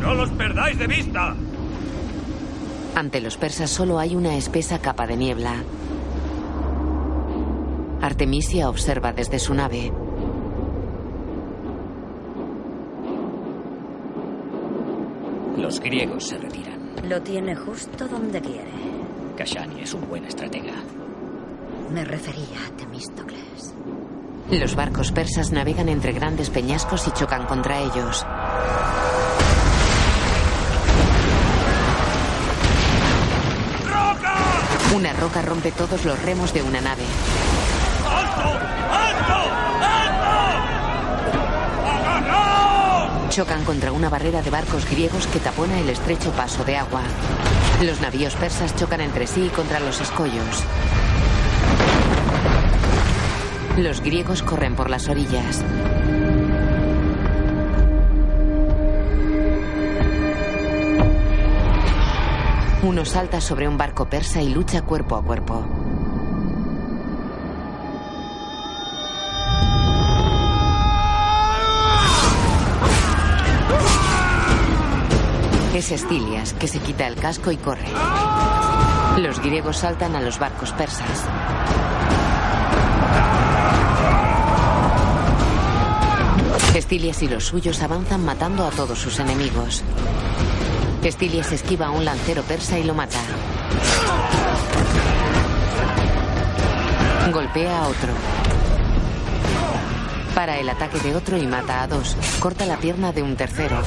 ¡No 0.00 0.14
los 0.14 0.30
perdáis 0.30 0.78
de 0.78 0.86
vista! 0.86 1.36
Ante 2.94 3.20
los 3.20 3.36
persas 3.36 3.68
solo 3.68 3.98
hay 3.98 4.16
una 4.16 4.36
espesa 4.36 4.78
capa 4.78 5.06
de 5.06 5.16
niebla. 5.16 5.62
Artemisia 8.00 8.70
observa 8.70 9.12
desde 9.12 9.38
su 9.38 9.52
nave. 9.52 9.92
Los 15.58 15.80
griegos 15.80 16.28
se 16.28 16.38
retiran. 16.38 17.08
Lo 17.08 17.20
tiene 17.20 17.54
justo 17.54 18.08
donde 18.08 18.40
quiere. 18.40 18.70
Kashani 19.36 19.82
es 19.82 19.92
un 19.92 20.08
buen 20.08 20.24
estratega. 20.24 20.72
Me 21.90 22.04
refería 22.04 22.66
a 22.66 22.76
Temístocles. 22.76 23.74
Los 24.50 24.74
barcos 24.74 25.10
persas 25.10 25.52
navegan 25.52 25.88
entre 25.88 26.12
grandes 26.12 26.50
peñascos 26.50 27.06
y 27.08 27.12
chocan 27.12 27.46
contra 27.46 27.80
ellos. 27.80 28.26
Una 34.94 35.12
roca 35.14 35.42
rompe 35.42 35.72
todos 35.72 36.04
los 36.04 36.20
remos 36.22 36.52
de 36.52 36.62
una 36.62 36.80
nave. 36.80 37.02
Chocan 43.30 43.64
contra 43.64 43.92
una 43.92 44.08
barrera 44.08 44.42
de 44.42 44.50
barcos 44.50 44.88
griegos 44.90 45.26
que 45.28 45.38
tapona 45.38 45.78
el 45.78 45.88
estrecho 45.88 46.32
paso 46.32 46.64
de 46.64 46.76
agua. 46.76 47.02
Los 47.82 48.00
navíos 48.00 48.34
persas 48.34 48.74
chocan 48.76 49.00
entre 49.00 49.26
sí 49.26 49.46
y 49.46 49.48
contra 49.50 49.80
los 49.80 50.00
escollos. 50.00 50.64
Los 53.78 54.00
griegos 54.00 54.42
corren 54.42 54.74
por 54.74 54.90
las 54.90 55.08
orillas. 55.08 55.64
Uno 62.82 63.04
salta 63.04 63.40
sobre 63.40 63.68
un 63.68 63.78
barco 63.78 64.10
persa 64.10 64.42
y 64.42 64.48
lucha 64.48 64.82
cuerpo 64.82 65.14
a 65.14 65.22
cuerpo. 65.22 65.64
Es 75.72 75.92
Estilias, 75.92 76.52
que 76.54 76.66
se 76.66 76.80
quita 76.80 77.06
el 77.06 77.14
casco 77.14 77.52
y 77.52 77.56
corre. 77.56 77.86
Los 79.18 79.40
griegos 79.40 79.76
saltan 79.76 80.16
a 80.16 80.20
los 80.20 80.40
barcos 80.40 80.72
persas. 80.72 81.24
Estilias 86.88 87.22
y 87.22 87.28
los 87.28 87.44
suyos 87.44 87.82
avanzan 87.82 88.24
matando 88.24 88.66
a 88.66 88.70
todos 88.70 88.98
sus 88.98 89.18
enemigos. 89.18 89.82
Estilias 91.02 91.52
esquiva 91.52 91.88
a 91.88 91.90
un 91.90 92.02
lancero 92.02 92.42
persa 92.44 92.78
y 92.78 92.84
lo 92.84 92.94
mata. 92.94 93.18
Golpea 97.30 97.80
a 97.80 97.88
otro. 97.88 98.08
Para 100.34 100.58
el 100.58 100.70
ataque 100.70 100.98
de 101.00 101.14
otro 101.14 101.36
y 101.36 101.46
mata 101.46 101.82
a 101.82 101.88
dos. 101.88 102.16
Corta 102.40 102.64
la 102.64 102.78
pierna 102.78 103.12
de 103.12 103.22
un 103.22 103.36
tercero. 103.36 103.82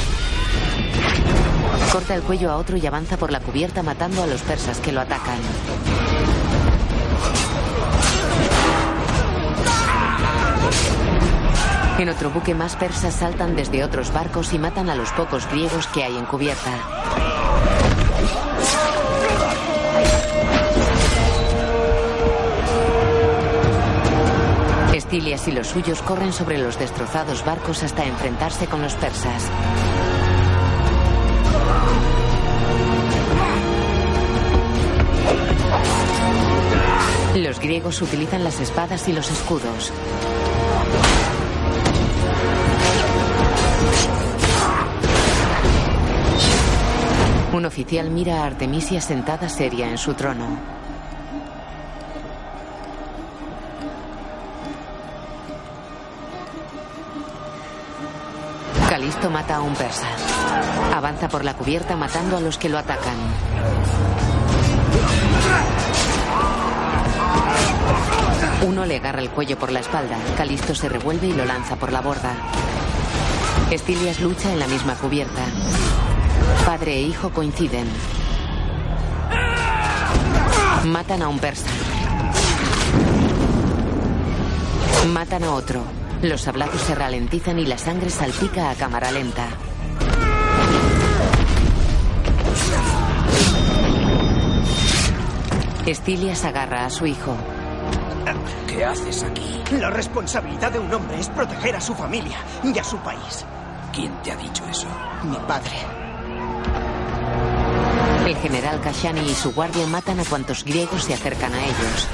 Corta 1.92 2.14
el 2.14 2.22
cuello 2.22 2.52
a 2.52 2.58
otro 2.58 2.78
y 2.78 2.86
avanza 2.86 3.18
por 3.18 3.32
la 3.32 3.40
cubierta 3.40 3.82
matando 3.82 4.22
a 4.22 4.28
los 4.28 4.44
persas 4.44 4.78
que 4.78 4.92
lo 4.92 5.02
atacan. 5.02 5.40
En 12.02 12.10
otro 12.10 12.32
buque 12.32 12.56
más 12.56 12.76
persas 12.76 13.14
saltan 13.14 13.56
desde 13.56 13.84
otros 13.84 14.12
barcos 14.12 14.54
y 14.54 14.58
matan 14.58 14.90
a 14.90 14.96
los 14.96 15.12
pocos 15.12 15.48
griegos 15.48 15.86
que 15.86 16.04
hay 16.04 16.18
en 16.18 16.26
cubierta. 16.26 16.72
Estilias 24.96 25.48
y 25.48 25.52
los 25.52 25.68
suyos 25.68 26.02
corren 26.02 26.34
sobre 26.34 26.58
los 26.58 26.80
destrozados 26.80 27.46
barcos 27.46 27.84
hasta 27.84 28.04
enfrentarse 28.04 28.66
con 28.66 28.82
los 28.82 28.96
persas. 28.96 29.48
Los 37.36 37.60
griegos 37.60 38.02
utilizan 38.02 38.44
las 38.44 38.60
espadas 38.60 39.08
y 39.08 39.14
los 39.14 39.30
escudos. 39.30 39.94
Un 47.62 47.68
oficial 47.68 48.10
mira 48.10 48.42
a 48.42 48.48
Artemisia 48.48 49.00
sentada 49.00 49.48
seria 49.48 49.88
en 49.88 50.00
su 50.00 50.16
trono. 50.16 50.58
Calisto 58.90 59.30
mata 59.30 59.58
a 59.58 59.62
un 59.62 59.76
persa. 59.76 60.08
Avanza 60.96 61.30
por 61.30 61.46
la 61.46 61.54
cubierta 61.54 61.96
matando 61.96 62.38
a 62.38 62.42
los 62.42 62.58
que 62.58 62.68
lo 62.68 62.80
atacan. 62.80 63.14
Uno 68.66 68.86
le 68.86 68.96
agarra 68.96 69.22
el 69.22 69.30
cuello 69.30 69.60
por 69.60 69.72
la 69.72 69.82
espalda. 69.82 70.18
Calisto 70.36 70.74
se 70.74 70.90
revuelve 70.90 71.28
y 71.28 71.34
lo 71.34 71.46
lanza 71.46 71.76
por 71.76 71.92
la 71.92 72.02
borda. 72.02 72.34
Estilias 73.70 74.20
lucha 74.20 74.52
en 74.52 74.58
la 74.58 74.66
misma 74.66 74.96
cubierta. 74.96 75.44
Padre 76.66 76.94
e 76.94 77.02
hijo 77.02 77.32
coinciden. 77.32 77.88
Matan 80.86 81.22
a 81.22 81.28
un 81.28 81.40
persa. 81.40 81.70
Matan 85.08 85.44
a 85.44 85.54
otro. 85.54 85.84
Los 86.22 86.42
sablazos 86.42 86.82
se 86.82 86.96
ralentizan 86.96 87.58
y 87.60 87.66
la 87.66 87.78
sangre 87.78 88.10
salpica 88.10 88.70
a 88.70 88.76
cámara 88.76 89.12
lenta. 89.12 89.48
Estilias 95.86 96.46
agarra 96.46 96.86
a 96.86 96.90
su 96.90 97.08
hijo. 97.08 97.36
¿Qué 98.68 98.86
haces 98.86 99.24
aquí? 99.24 99.62
La 99.80 99.90
responsabilidad 99.90 100.72
de 100.72 100.80
un 100.80 100.94
hombre 100.94 101.20
es 101.20 101.28
proteger 101.30 101.76
a 101.76 101.82
su 101.82 101.96
familia 101.96 102.38
y 102.64 102.78
a 102.78 102.84
su 102.84 102.98
país. 102.98 103.46
¿Quién 103.92 104.14
te 104.22 104.32
ha 104.32 104.36
dicho 104.36 104.64
eso? 104.68 104.88
Mi 105.24 105.36
padre. 105.48 106.11
El 108.32 108.38
general 108.38 108.80
Kashani 108.80 109.30
y 109.30 109.36
su 109.36 109.52
guardia 109.52 109.86
matan 109.88 110.22
a 110.22 110.24
cuantos 110.24 110.64
griegos 110.64 111.04
se 111.04 111.14
acercan 111.14 111.54
a 111.54 111.66
ellos. 111.66 112.08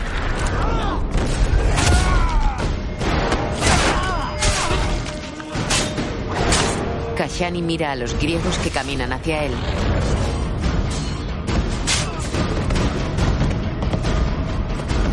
Kashani 7.15 7.61
mira 7.61 7.91
a 7.91 7.95
los 7.95 8.19
griegos 8.19 8.57
que 8.57 8.71
caminan 8.71 9.13
hacia 9.13 9.43
él. 9.43 9.51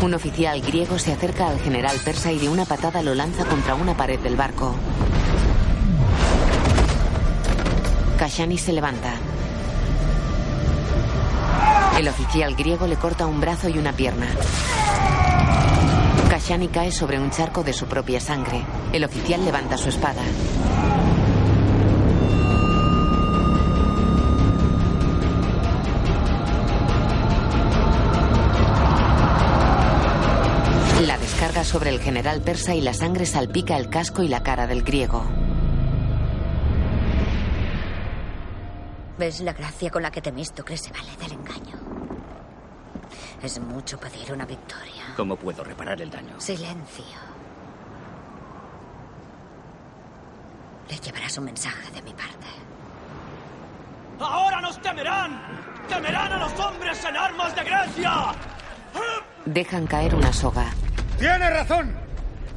Un 0.01 0.13
oficial 0.15 0.59
griego 0.61 0.97
se 0.97 1.13
acerca 1.13 1.49
al 1.49 1.59
general 1.59 1.97
persa 2.03 2.31
y 2.31 2.39
de 2.39 2.49
una 2.49 2.65
patada 2.65 3.03
lo 3.03 3.13
lanza 3.13 3.45
contra 3.45 3.75
una 3.75 3.95
pared 3.95 4.19
del 4.21 4.35
barco. 4.35 4.73
Kashani 8.17 8.57
se 8.57 8.73
levanta. 8.73 9.19
El 11.97 12.09
oficial 12.09 12.55
griego 12.55 12.87
le 12.87 12.97
corta 12.97 13.25
un 13.25 13.39
brazo 13.39 13.69
y 13.69 13.77
una 13.77 13.93
pierna. 13.93 14.27
Kashani 16.29 16.67
cae 16.67 16.91
sobre 16.91 17.17
un 17.17 17.31
charco 17.31 17.63
de 17.63 17.71
su 17.71 17.85
propia 17.85 18.19
sangre. 18.19 18.65
El 18.91 19.05
oficial 19.05 19.45
levanta 19.45 19.77
su 19.77 19.87
espada. 19.87 20.21
La 31.07 31.17
descarga 31.17 31.63
sobre 31.63 31.91
el 31.91 32.01
general 32.01 32.41
persa 32.41 32.75
y 32.75 32.81
la 32.81 32.93
sangre 32.93 33.25
salpica 33.25 33.77
el 33.77 33.89
casco 33.89 34.21
y 34.21 34.27
la 34.27 34.43
cara 34.43 34.67
del 34.67 34.83
griego. 34.83 35.23
¿Ves 39.17 39.39
la 39.39 39.53
gracia 39.53 39.89
con 39.89 40.01
la 40.01 40.11
que 40.11 40.21
Temístocles 40.21 40.81
se 40.81 40.91
vale 40.91 41.15
del 41.17 41.31
engaño? 41.31 41.84
Es 43.45 43.59
mucho 43.59 43.99
pedir 43.99 44.33
una 44.33 44.43
victoria. 44.43 45.13
¿Cómo 45.15 45.35
puedo 45.35 45.63
reparar 45.63 46.01
el 46.01 46.09
daño? 46.09 46.33
Silencio. 46.41 47.05
Le 50.89 50.97
llevarás 50.97 51.37
un 51.37 51.45
mensaje 51.45 51.91
de 51.91 52.01
mi 52.01 52.11
parte. 52.11 52.47
¡Ahora 54.19 54.59
nos 54.61 54.81
temerán! 54.81 55.39
¡Temerán 55.87 56.31
a 56.33 56.37
los 56.39 56.59
hombres 56.59 57.05
en 57.05 57.15
armas 57.15 57.55
de 57.55 57.63
Grecia! 57.63 58.33
Dejan 59.45 59.85
caer 59.85 60.15
una 60.15 60.33
soga. 60.33 60.65
Tiene 61.19 61.47
razón. 61.47 61.95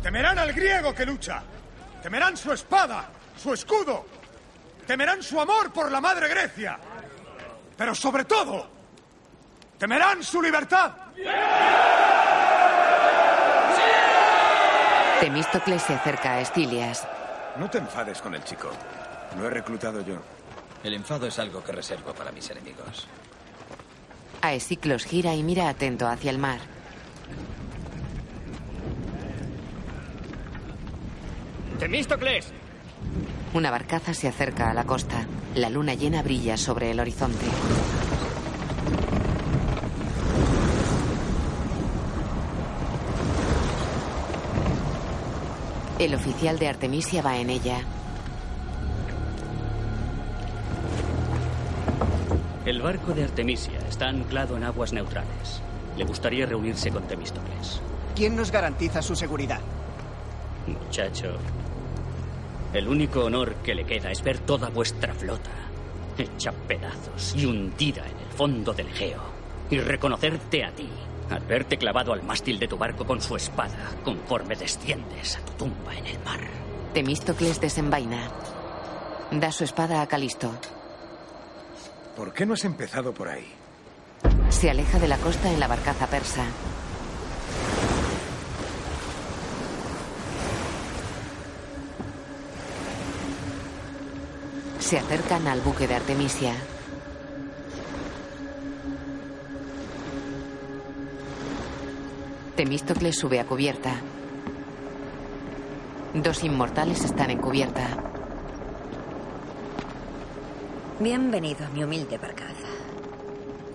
Temerán 0.02 0.38
al 0.38 0.54
griego 0.54 0.94
que 0.94 1.04
lucha. 1.04 1.42
Temerán 2.02 2.34
su 2.34 2.50
espada, 2.50 3.10
su 3.36 3.52
escudo. 3.52 4.06
Temerán 4.86 5.22
su 5.22 5.38
amor 5.38 5.70
por 5.70 5.92
la 5.92 6.00
madre 6.00 6.28
Grecia. 6.28 6.78
Pero 7.76 7.94
sobre 7.94 8.24
todo, 8.24 8.77
temerán 9.78 10.22
su 10.22 10.42
libertad. 10.42 10.92
Temístocles 15.20 15.82
se 15.82 15.94
acerca 15.94 16.34
a 16.34 16.40
Estilias. 16.40 17.06
No 17.58 17.68
te 17.68 17.78
enfades 17.78 18.20
con 18.20 18.34
el 18.34 18.44
chico. 18.44 18.70
Lo 19.36 19.46
he 19.46 19.50
reclutado 19.50 20.04
yo. 20.04 20.16
El 20.84 20.94
enfado 20.94 21.26
es 21.26 21.38
algo 21.38 21.62
que 21.62 21.72
reservo 21.72 22.12
para 22.12 22.30
mis 22.30 22.48
enemigos. 22.50 23.08
Aesiclos 24.42 25.04
gira 25.04 25.34
y 25.34 25.42
mira 25.42 25.68
atento 25.68 26.06
hacia 26.06 26.30
el 26.30 26.38
mar. 26.38 26.60
¡Temístocles! 31.80 32.52
Una 33.54 33.70
barcaza 33.70 34.14
se 34.14 34.28
acerca 34.28 34.70
a 34.70 34.74
la 34.74 34.84
costa. 34.84 35.26
La 35.54 35.70
luna 35.70 35.94
llena 35.94 36.22
brilla 36.22 36.56
sobre 36.56 36.90
el 36.90 37.00
horizonte. 37.00 37.46
El 45.98 46.14
oficial 46.14 46.60
de 46.60 46.68
Artemisia 46.68 47.22
va 47.22 47.38
en 47.38 47.50
ella. 47.50 47.80
El 52.64 52.80
barco 52.80 53.12
de 53.12 53.24
Artemisia 53.24 53.80
está 53.88 54.08
anclado 54.08 54.56
en 54.56 54.62
aguas 54.62 54.92
neutrales. 54.92 55.60
Le 55.96 56.04
gustaría 56.04 56.46
reunirse 56.46 56.92
con 56.92 57.02
Temístocles. 57.08 57.80
¿Quién 58.14 58.36
nos 58.36 58.52
garantiza 58.52 59.02
su 59.02 59.16
seguridad? 59.16 59.60
Muchacho, 60.68 61.36
el 62.72 62.86
único 62.86 63.24
honor 63.24 63.56
que 63.56 63.74
le 63.74 63.84
queda 63.84 64.12
es 64.12 64.22
ver 64.22 64.38
toda 64.38 64.68
vuestra 64.68 65.12
flota 65.14 65.50
hecha 66.16 66.52
pedazos 66.52 67.34
y 67.36 67.46
hundida 67.46 68.02
en 68.06 68.18
el 68.18 68.32
fondo 68.36 68.72
del 68.72 68.88
Egeo. 68.88 69.22
Y 69.70 69.80
reconocerte 69.80 70.64
a 70.64 70.70
ti 70.70 70.88
al 71.30 71.40
verte 71.40 71.76
clavado 71.76 72.12
al 72.12 72.22
mástil 72.22 72.58
de 72.58 72.68
tu 72.68 72.78
barco 72.78 73.04
con 73.04 73.20
su 73.20 73.36
espada 73.36 73.76
conforme 74.04 74.56
desciendes 74.56 75.36
a 75.36 75.40
tu 75.40 75.52
tumba 75.52 75.94
en 75.94 76.06
el 76.06 76.18
mar. 76.20 76.40
Temístocles 76.94 77.60
desenvaina. 77.60 78.30
Da 79.30 79.52
su 79.52 79.64
espada 79.64 80.00
a 80.00 80.06
Calisto. 80.06 80.50
¿Por 82.16 82.32
qué 82.32 82.46
no 82.46 82.54
has 82.54 82.64
empezado 82.64 83.12
por 83.12 83.28
ahí? 83.28 83.46
Se 84.48 84.70
aleja 84.70 84.98
de 84.98 85.08
la 85.08 85.18
costa 85.18 85.52
en 85.52 85.60
la 85.60 85.68
barcaza 85.68 86.06
persa. 86.06 86.44
Se 94.80 94.98
acercan 94.98 95.46
al 95.46 95.60
buque 95.60 95.86
de 95.86 95.94
Artemisia. 95.94 96.54
Temístocles 102.58 103.16
sube 103.16 103.38
a 103.38 103.46
cubierta. 103.46 103.94
Dos 106.12 106.42
inmortales 106.42 107.04
están 107.04 107.30
en 107.30 107.38
cubierta. 107.38 107.86
Bienvenido 110.98 111.64
a 111.64 111.68
mi 111.68 111.84
humilde 111.84 112.18
barcaza. 112.18 112.66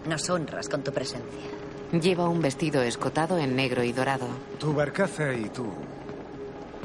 Nos 0.06 0.30
honras 0.30 0.68
con 0.68 0.84
tu 0.84 0.92
presencia. 0.92 1.48
Lleva 1.94 2.28
un 2.28 2.42
vestido 2.42 2.82
escotado 2.82 3.38
en 3.38 3.56
negro 3.56 3.84
y 3.84 3.94
dorado. 3.94 4.28
Tu 4.60 4.74
barcaza 4.74 5.34
y 5.34 5.46
tú 5.46 5.66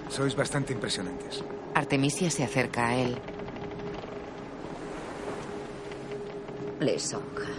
sois 0.09 0.37
bastante 0.37 0.73
impresionantes. 0.73 1.43
Artemisia 1.75 2.31
se 2.31 2.45
acerca 2.45 2.91
a 2.91 2.95
él. 2.95 3.19
Lisonjas. 6.79 7.58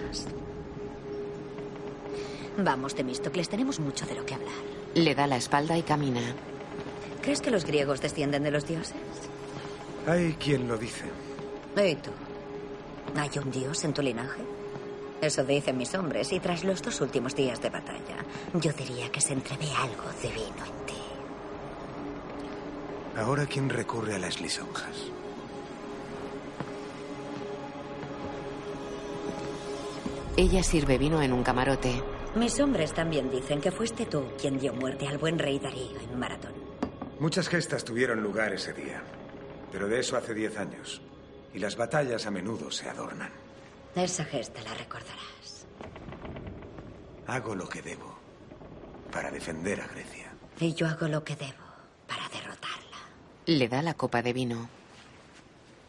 Vamos, 2.63 2.93
Temístocles, 2.93 3.47
tenemos 3.47 3.79
mucho 3.79 4.05
de 4.05 4.15
lo 4.15 4.25
que 4.25 4.35
hablar. 4.35 4.53
Le 4.93 5.15
da 5.15 5.27
la 5.27 5.37
espalda 5.37 5.77
y 5.77 5.83
camina. 5.83 6.21
¿Crees 7.21 7.41
que 7.41 7.51
los 7.51 7.65
griegos 7.65 8.01
descienden 8.01 8.43
de 8.43 8.51
los 8.51 8.67
dioses? 8.67 8.95
Hay 10.07 10.33
quien 10.33 10.67
lo 10.67 10.77
dice. 10.77 11.05
¿Y 11.75 11.95
tú? 11.95 12.11
¿Hay 13.15 13.29
un 13.39 13.51
dios 13.51 13.83
en 13.83 13.93
tu 13.93 14.01
linaje? 14.01 14.41
Eso 15.21 15.43
dicen 15.43 15.77
mis 15.77 15.93
hombres, 15.95 16.31
y 16.31 16.39
tras 16.39 16.63
los 16.63 16.81
dos 16.81 17.01
últimos 17.01 17.35
días 17.35 17.61
de 17.61 17.69
batalla, 17.69 18.25
yo 18.53 18.71
diría 18.73 19.11
que 19.11 19.21
se 19.21 19.33
entrevé 19.33 19.67
algo 19.75 20.03
divino 20.21 20.65
en 20.65 20.85
ti. 20.85 20.93
Ahora, 23.17 23.45
¿quién 23.45 23.69
recurre 23.69 24.15
a 24.15 24.19
las 24.19 24.39
lisonjas? 24.39 25.11
Ella 30.37 30.63
sirve 30.63 30.97
vino 30.97 31.21
en 31.21 31.33
un 31.33 31.43
camarote. 31.43 32.01
Mis 32.35 32.59
hombres 32.59 32.93
también 32.93 33.29
dicen 33.31 33.59
que 33.59 33.71
fuiste 33.71 34.05
tú 34.05 34.23
quien 34.39 34.59
dio 34.59 34.73
muerte 34.73 35.07
al 35.07 35.17
buen 35.17 35.39
rey 35.39 35.59
Darío 35.59 35.99
en 35.99 36.19
Maratón. 36.19 36.53
Muchas 37.19 37.49
gestas 37.49 37.83
tuvieron 37.83 38.21
lugar 38.21 38.53
ese 38.53 38.71
día, 38.71 39.01
pero 39.71 39.87
de 39.87 39.99
eso 39.99 40.15
hace 40.15 40.33
diez 40.33 40.57
años. 40.57 41.01
Y 41.53 41.59
las 41.59 41.75
batallas 41.75 42.27
a 42.27 42.31
menudo 42.31 42.69
se 42.69 42.87
adornan. 42.87 43.31
Esa 43.95 44.23
gesta 44.23 44.61
la 44.61 44.73
recordarás. 44.75 45.65
Hago 47.25 47.55
lo 47.55 47.67
que 47.67 47.81
debo 47.81 48.15
para 49.11 49.31
defender 49.31 49.81
a 49.81 49.87
Grecia. 49.87 50.31
Y 50.59 50.73
yo 50.75 50.87
hago 50.87 51.07
lo 51.07 51.23
que 51.23 51.35
debo 51.35 51.65
para 52.07 52.29
derrotarla. 52.29 52.97
Le 53.47 53.67
da 53.67 53.81
la 53.81 53.95
copa 53.95 54.21
de 54.21 54.33
vino. 54.33 54.69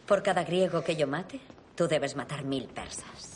Por 0.07 0.23
cada 0.23 0.43
griego 0.43 0.83
que 0.83 0.95
yo 0.95 1.07
mate, 1.07 1.39
tú 1.75 1.87
debes 1.87 2.15
matar 2.15 2.43
mil 2.43 2.65
persas. 2.65 3.30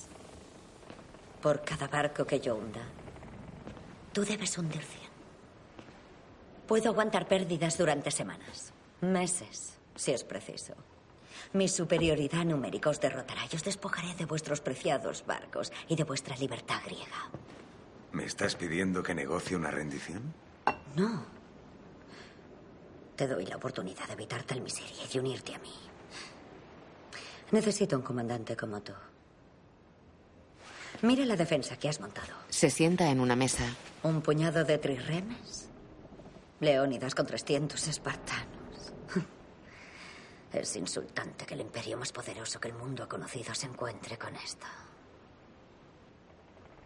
Por 1.45 1.61
cada 1.61 1.87
barco 1.87 2.25
que 2.25 2.39
yo 2.39 2.55
hunda, 2.55 2.81
tú 4.11 4.25
debes 4.25 4.57
hundir 4.57 4.81
cien. 4.81 5.11
Puedo 6.65 6.89
aguantar 6.89 7.27
pérdidas 7.27 7.77
durante 7.77 8.09
semanas, 8.09 8.73
meses, 9.01 9.77
si 9.93 10.11
es 10.11 10.23
preciso. 10.23 10.73
Mi 11.53 11.67
superioridad 11.67 12.45
numérica 12.45 12.89
os 12.89 12.99
derrotará 12.99 13.41
y 13.45 13.55
os 13.55 13.63
despojaré 13.63 14.15
de 14.15 14.25
vuestros 14.25 14.59
preciados 14.59 15.23
barcos 15.27 15.71
y 15.87 15.95
de 15.95 16.03
vuestra 16.03 16.35
libertad 16.35 16.81
griega. 16.83 17.29
¿Me 18.11 18.25
estás 18.25 18.55
pidiendo 18.55 19.03
que 19.03 19.13
negocie 19.13 19.55
una 19.55 19.69
rendición? 19.69 20.33
No. 20.95 21.27
Te 23.15 23.27
doy 23.27 23.45
la 23.45 23.57
oportunidad 23.57 24.07
de 24.07 24.13
evitar 24.13 24.41
tal 24.41 24.61
miseria 24.61 25.05
y 25.07 25.13
de 25.13 25.19
unirte 25.19 25.53
a 25.53 25.59
mí. 25.59 25.75
Necesito 27.51 27.97
un 27.97 28.01
comandante 28.01 28.57
como 28.57 28.81
tú. 28.81 28.93
Mira 31.05 31.23
la 31.23 31.35
defensa 31.35 31.77
que 31.77 31.87
has 31.87 31.99
montado. 31.99 32.33
Se 32.49 32.71
sienta 32.71 33.11
en 33.11 33.19
una 33.19 33.35
mesa. 33.35 33.63
Un 34.01 34.23
puñado 34.23 34.63
de 34.65 34.79
trirremes. 34.79 35.69
Leónidas 36.59 37.13
con 37.13 37.27
300 37.27 37.87
espartanos. 37.87 38.93
Es 40.51 40.75
insultante 40.75 41.45
que 41.45 41.53
el 41.53 41.61
imperio 41.61 41.97
más 41.97 42.11
poderoso 42.11 42.59
que 42.59 42.69
el 42.69 42.73
mundo 42.73 43.03
ha 43.03 43.07
conocido 43.07 43.53
se 43.53 43.67
encuentre 43.67 44.17
con 44.17 44.35
esto. 44.35 44.65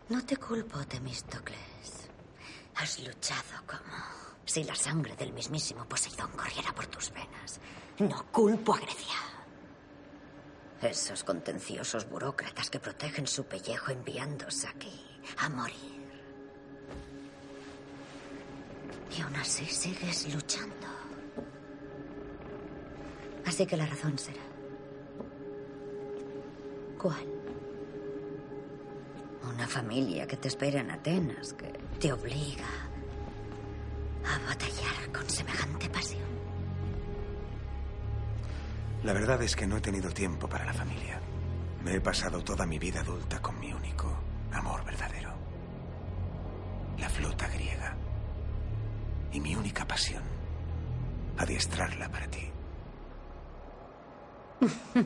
No 0.09 0.26
te 0.26 0.36
culpo, 0.36 0.84
Temístocles. 0.86 2.09
Has 2.76 2.99
luchado 2.99 3.63
como 3.65 3.95
si 4.43 4.65
la 4.65 4.76
sangre 4.76 5.15
del 5.15 5.32
mismísimo 5.32 5.86
Poseidón 5.86 6.32
corriera 6.32 6.74
por 6.74 6.88
tus 6.88 7.09
venas. 7.13 7.61
No 7.99 8.26
culpo 8.34 8.74
a 8.74 8.80
Grecia. 8.80 9.38
Esos 10.82 11.23
contenciosos 11.23 12.09
burócratas 12.09 12.69
que 12.69 12.80
protegen 12.80 13.27
su 13.27 13.45
pellejo 13.45 13.91
enviándose 13.91 14.67
aquí 14.67 15.19
a 15.38 15.49
morir. 15.49 15.99
Y 19.17 19.21
aún 19.21 19.36
así 19.36 19.65
sigues 19.65 20.34
luchando. 20.34 20.88
Así 23.45 23.65
que 23.65 23.75
la 23.75 23.86
razón 23.86 24.17
será. 24.17 24.41
¿Cuál? 26.97 27.25
Una 29.53 29.67
familia 29.67 30.27
que 30.27 30.38
te 30.38 30.47
espera 30.47 30.80
en 30.80 30.91
Atenas, 30.91 31.53
que 31.53 31.73
te 31.99 32.13
obliga 32.13 32.67
a 34.25 34.47
batallar 34.47 35.11
con 35.11 35.30
semejante 35.30 35.89
pasión. 35.89 36.28
La 39.03 39.13
verdad 39.13 39.41
es 39.41 39.55
que 39.55 39.65
no 39.65 39.77
he 39.77 39.81
tenido 39.81 40.09
tiempo 40.11 40.49
para 40.49 40.65
la 40.65 40.73
familia. 40.73 41.21
Me 41.83 41.95
he 41.95 42.01
pasado 42.01 42.43
toda 42.43 42.65
mi 42.65 42.77
vida 42.77 42.99
adulta 42.99 43.41
con 43.41 43.57
mi 43.57 43.71
único 43.71 44.13
amor 44.51 44.83
verdadero. 44.83 45.33
La 46.97 47.07
flota 47.07 47.47
griega. 47.47 47.95
Y 49.31 49.39
mi 49.39 49.55
única 49.55 49.85
pasión. 49.85 50.23
Adiestrarla 51.37 52.09
para 52.09 52.27
ti. 52.27 52.51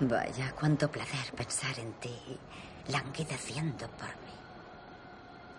Vaya, 0.00 0.52
cuánto 0.58 0.88
placer 0.90 1.34
pensar 1.36 1.78
en 1.80 1.92
ti, 1.94 2.38
languideciendo 2.88 3.88
por 3.88 4.08
mí, 4.08 4.36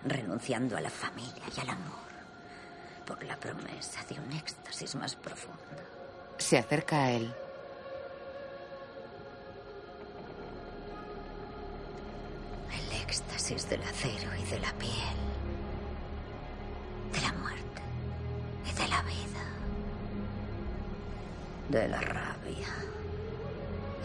renunciando 0.05 0.78
a 0.78 0.82
la 0.82 0.89
familia 0.89 1.43
y 1.55 1.59
al 1.59 1.69
amor, 1.69 2.11
por 3.05 3.21
la 3.24 3.38
promesa 3.38 4.03
de 4.09 4.19
un 4.19 4.32
éxtasis 4.32 4.95
más 4.95 5.15
profundo. 5.15 5.93
Se 6.44 6.58
acerca 6.58 7.06
a 7.06 7.12
él. 7.12 7.34
El 12.78 13.02
éxtasis 13.02 13.70
del 13.70 13.82
acero 13.82 14.30
y 14.39 14.44
de 14.52 14.60
la 14.60 14.74
piel, 14.74 15.18
de 17.14 17.22
la 17.22 17.32
muerte 17.34 17.82
y 18.70 18.74
de 18.74 18.88
la 18.89 19.02
vida, 19.04 19.46
de 21.70 21.88
la 21.88 22.02
rabia 22.02 22.68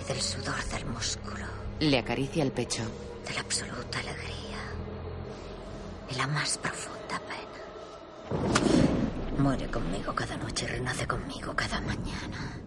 y 0.01 0.05
del 0.07 0.22
sudor 0.22 0.64
del 0.66 0.86
músculo, 0.86 1.45
Le 1.80 1.99
acaricia 1.99 2.45
el 2.45 2.53
pecho. 2.53 2.84
de 3.26 3.34
la 3.34 3.41
absoluta 3.41 3.99
alegría 3.99 4.62
y 6.09 6.14
la 6.14 6.28
más 6.28 6.57
profunda 6.57 7.20
pena. 7.26 8.78
Muere 9.39 9.68
conmigo 9.68 10.12
cada 10.14 10.36
noche 10.36 10.64
y 10.64 10.68
renace 10.68 11.07
conmigo 11.07 11.55
cada 11.55 11.80
mañana, 11.80 12.59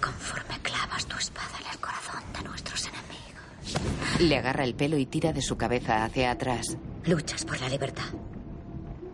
conforme 0.00 0.58
clavas 0.62 1.04
tu 1.04 1.16
espada 1.18 1.58
en 1.62 1.70
el 1.70 1.78
corazón 1.78 2.22
de 2.34 2.48
nuestros 2.48 2.86
enemigos. 2.86 4.20
Le 4.20 4.38
agarra 4.38 4.64
el 4.64 4.74
pelo 4.74 4.96
y 4.96 5.04
tira 5.04 5.34
de 5.34 5.42
su 5.42 5.56
cabeza 5.58 6.04
hacia 6.04 6.30
atrás. 6.30 6.78
Luchas 7.04 7.44
por 7.44 7.60
la 7.60 7.68
libertad. 7.68 8.08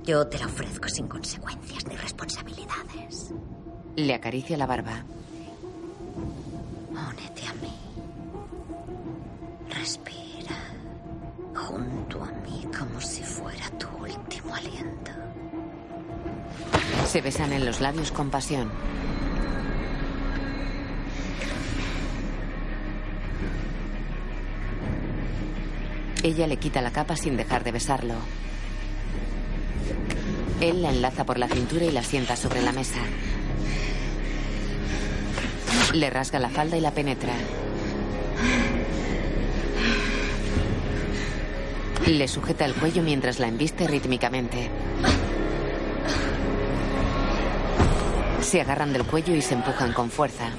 Yo 0.04 0.24
te 0.28 0.38
la 0.38 0.46
ofrezco 0.46 0.88
sin 0.88 1.08
consecuencias 1.08 1.84
ni 1.88 1.96
responsabilidades. 1.96 3.32
Le 3.96 4.14
acaricia 4.14 4.56
la 4.56 4.66
barba. 4.66 5.04
Únete 6.92 7.46
a 7.48 7.54
mí. 7.54 7.74
Respira 9.68 10.56
junto 11.54 12.22
a 12.22 12.30
mí 12.30 12.68
como 12.78 13.00
si 13.00 13.22
fuera 13.24 13.68
tu 13.78 13.88
último 13.88 14.54
aliento. 14.54 15.25
Se 17.16 17.22
besan 17.22 17.54
en 17.54 17.64
los 17.64 17.80
labios 17.80 18.12
con 18.12 18.28
pasión. 18.28 18.70
Ella 26.22 26.46
le 26.46 26.58
quita 26.58 26.82
la 26.82 26.90
capa 26.90 27.16
sin 27.16 27.38
dejar 27.38 27.64
de 27.64 27.72
besarlo. 27.72 28.16
Él 30.60 30.82
la 30.82 30.90
enlaza 30.90 31.24
por 31.24 31.38
la 31.38 31.48
cintura 31.48 31.86
y 31.86 31.90
la 31.90 32.02
sienta 32.02 32.36
sobre 32.36 32.60
la 32.60 32.72
mesa. 32.72 33.00
Le 35.94 36.10
rasga 36.10 36.38
la 36.38 36.50
falda 36.50 36.76
y 36.76 36.82
la 36.82 36.90
penetra. 36.90 37.32
Le 42.06 42.28
sujeta 42.28 42.66
el 42.66 42.74
cuello 42.74 43.02
mientras 43.02 43.38
la 43.38 43.48
embiste 43.48 43.86
rítmicamente. 43.86 44.68
Se 48.46 48.60
agarran 48.60 48.92
del 48.92 49.04
cuello 49.04 49.34
y 49.34 49.42
se 49.42 49.54
empujan 49.54 49.92
con 49.92 50.08
fuerza. 50.08 50.50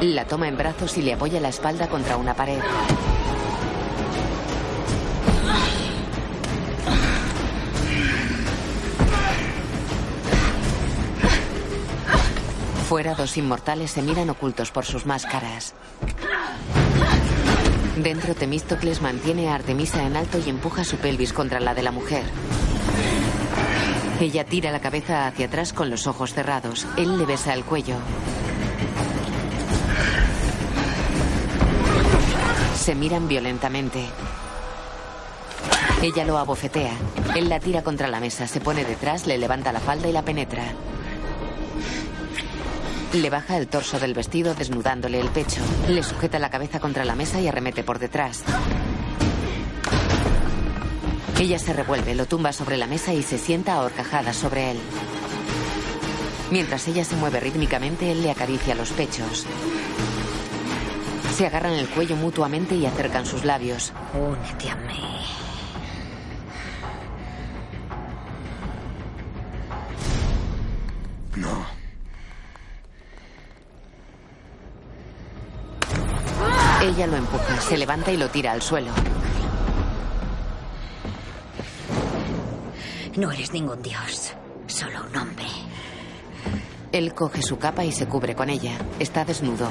La 0.00 0.24
toma 0.24 0.48
en 0.48 0.56
brazos 0.56 0.96
y 0.96 1.02
le 1.02 1.12
apoya 1.12 1.38
la 1.38 1.50
espalda 1.50 1.86
contra 1.86 2.16
una 2.16 2.32
pared. 2.32 2.58
Fuera, 12.88 13.14
dos 13.14 13.36
inmortales 13.36 13.90
se 13.90 14.00
miran 14.00 14.30
ocultos 14.30 14.70
por 14.70 14.86
sus 14.86 15.04
máscaras. 15.04 15.74
Dentro, 17.96 18.34
Temístocles 18.34 19.00
mantiene 19.00 19.48
a 19.48 19.54
Artemisa 19.54 20.02
en 20.04 20.16
alto 20.16 20.38
y 20.38 20.50
empuja 20.50 20.84
su 20.84 20.96
pelvis 20.98 21.32
contra 21.32 21.60
la 21.60 21.74
de 21.74 21.82
la 21.82 21.92
mujer. 21.92 22.24
Ella 24.18 24.44
tira 24.44 24.72
la 24.72 24.80
cabeza 24.80 25.26
hacia 25.26 25.46
atrás 25.46 25.74
con 25.74 25.90
los 25.90 26.06
ojos 26.06 26.32
cerrados. 26.32 26.86
Él 26.96 27.18
le 27.18 27.26
besa 27.26 27.52
el 27.52 27.64
cuello. 27.64 27.96
Se 32.76 32.94
miran 32.94 33.28
violentamente. 33.28 34.06
Ella 36.02 36.24
lo 36.24 36.38
abofetea. 36.38 36.92
Él 37.34 37.50
la 37.50 37.60
tira 37.60 37.82
contra 37.82 38.08
la 38.08 38.20
mesa, 38.20 38.46
se 38.46 38.60
pone 38.60 38.84
detrás, 38.84 39.26
le 39.26 39.36
levanta 39.36 39.72
la 39.72 39.80
falda 39.80 40.08
y 40.08 40.12
la 40.12 40.22
penetra. 40.22 40.64
Le 43.12 43.30
baja 43.30 43.58
el 43.58 43.68
torso 43.68 43.98
del 43.98 44.14
vestido 44.14 44.54
desnudándole 44.54 45.20
el 45.20 45.28
pecho. 45.28 45.60
Le 45.88 46.02
sujeta 46.02 46.38
la 46.38 46.50
cabeza 46.50 46.80
contra 46.80 47.04
la 47.04 47.14
mesa 47.14 47.40
y 47.40 47.48
arremete 47.48 47.82
por 47.82 47.98
detrás. 47.98 48.44
Ella 51.38 51.58
se 51.58 51.74
revuelve, 51.74 52.14
lo 52.14 52.24
tumba 52.24 52.50
sobre 52.52 52.78
la 52.78 52.86
mesa 52.86 53.12
y 53.12 53.22
se 53.22 53.36
sienta 53.36 53.74
a 53.74 53.82
horcajadas 53.82 54.36
sobre 54.36 54.70
él. 54.70 54.78
Mientras 56.50 56.88
ella 56.88 57.04
se 57.04 57.14
mueve 57.16 57.40
rítmicamente, 57.40 58.10
él 58.10 58.22
le 58.22 58.30
acaricia 58.30 58.74
los 58.74 58.90
pechos. 58.90 59.46
Se 61.36 61.46
agarran 61.46 61.74
el 61.74 61.88
cuello 61.88 62.16
mutuamente 62.16 62.74
y 62.74 62.86
acercan 62.86 63.26
sus 63.26 63.44
labios. 63.44 63.92
Únete 64.14 64.70
a 64.70 64.76
mí. 64.76 65.02
No. 71.36 71.66
Ella 76.80 77.06
lo 77.06 77.16
empuja, 77.16 77.60
se 77.60 77.76
levanta 77.76 78.10
y 78.10 78.16
lo 78.16 78.30
tira 78.30 78.52
al 78.52 78.62
suelo. 78.62 78.92
No 83.16 83.32
eres 83.32 83.52
ningún 83.52 83.80
dios, 83.82 84.34
solo 84.66 85.00
un 85.08 85.16
hombre. 85.16 85.46
Él 86.92 87.14
coge 87.14 87.40
su 87.40 87.58
capa 87.58 87.84
y 87.84 87.90
se 87.90 88.06
cubre 88.06 88.34
con 88.34 88.50
ella. 88.50 88.76
Está 88.98 89.24
desnudo. 89.24 89.68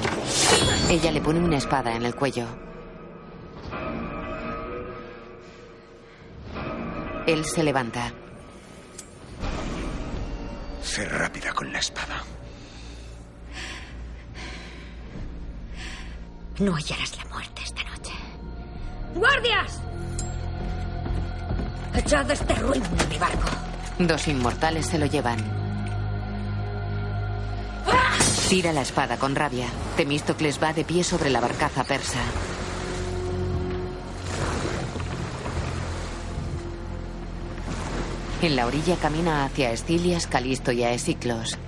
Ella 0.90 1.12
le 1.12 1.20
pone 1.20 1.38
una 1.38 1.56
espada 1.56 1.94
en 1.94 2.04
el 2.04 2.14
cuello. 2.14 2.46
Él 7.26 7.44
se 7.44 7.62
levanta. 7.62 8.12
Sé 10.82 11.04
rápida 11.04 11.52
con 11.52 11.72
la 11.72 11.78
espada. 11.78 12.22
No 16.58 16.74
hallarás 16.74 17.16
la 17.16 17.24
muerte 17.26 17.62
esta 17.64 17.82
noche. 17.84 18.12
¡Guardias! 19.14 19.80
Echad 21.96 22.30
este 22.30 22.54
ruin 22.54 22.82
de 22.82 23.06
mi 23.06 23.18
barco. 23.18 23.48
Dos 23.98 24.28
inmortales 24.28 24.86
se 24.86 24.98
lo 24.98 25.06
llevan. 25.06 25.38
Tira 28.50 28.72
la 28.72 28.82
espada 28.82 29.16
con 29.16 29.34
rabia. 29.34 29.66
Temístocles 29.96 30.62
va 30.62 30.72
de 30.72 30.84
pie 30.84 31.02
sobre 31.02 31.30
la 31.30 31.40
barcaza 31.40 31.84
persa. 31.84 32.20
En 38.42 38.54
la 38.54 38.66
orilla 38.66 38.96
camina 38.96 39.44
hacia 39.44 39.72
Estilias, 39.72 40.26
Calisto 40.26 40.70
y 40.70 40.84
Aesiclos. 40.84 41.58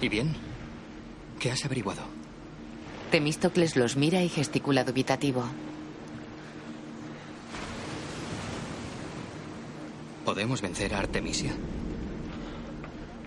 ¿Y 0.00 0.08
bien? 0.08 0.34
¿Qué 1.38 1.52
has 1.52 1.64
averiguado? 1.64 2.19
Temístocles 3.10 3.74
los 3.76 3.96
mira 3.96 4.22
y 4.22 4.28
gesticula 4.28 4.84
dubitativo. 4.84 5.44
¿Podemos 10.24 10.62
vencer 10.62 10.94
a 10.94 11.00
Artemisia? 11.00 11.52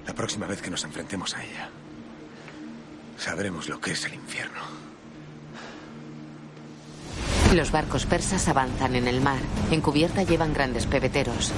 La 0.07 0.13
próxima 0.13 0.47
vez 0.47 0.61
que 0.61 0.71
nos 0.71 0.85
enfrentemos 0.85 1.35
a 1.35 1.43
ella, 1.43 1.69
sabremos 3.17 3.67
lo 3.67 3.81
que 3.81 3.91
es 3.91 4.05
el 4.05 4.13
infierno. 4.13 4.61
Los 7.53 7.71
barcos 7.71 8.05
persas 8.05 8.47
avanzan 8.47 8.95
en 8.95 9.07
el 9.07 9.19
mar. 9.19 9.39
En 9.69 9.81
cubierta 9.81 10.23
llevan 10.23 10.53
grandes 10.53 10.85
pebeteros. 10.85 11.53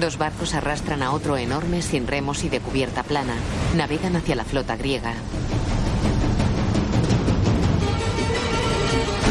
Dos 0.00 0.18
barcos 0.18 0.54
arrastran 0.54 1.04
a 1.04 1.12
otro 1.12 1.36
enorme 1.36 1.80
sin 1.80 2.08
remos 2.08 2.42
y 2.42 2.48
de 2.48 2.58
cubierta 2.58 3.04
plana. 3.04 3.36
Navegan 3.76 4.16
hacia 4.16 4.34
la 4.34 4.44
flota 4.44 4.76
griega. 4.76 5.14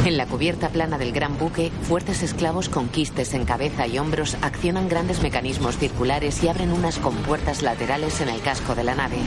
En 0.05 0.17
la 0.17 0.25
cubierta 0.25 0.69
plana 0.69 0.97
del 0.97 1.11
gran 1.11 1.37
buque, 1.37 1.71
fuertes 1.81 2.23
esclavos 2.23 2.69
con 2.69 2.87
quistes 2.87 3.33
en 3.33 3.43
cabeza 3.43 3.87
y 3.87 3.99
hombros 3.99 4.37
accionan 4.41 4.87
grandes 4.87 5.21
mecanismos 5.21 5.77
circulares 5.77 6.41
y 6.43 6.47
abren 6.47 6.71
unas 6.71 6.97
compuertas 6.97 7.61
laterales 7.61 8.21
en 8.21 8.29
el 8.29 8.41
casco 8.41 8.73
de 8.73 8.85
la 8.85 8.95
nave. 8.95 9.17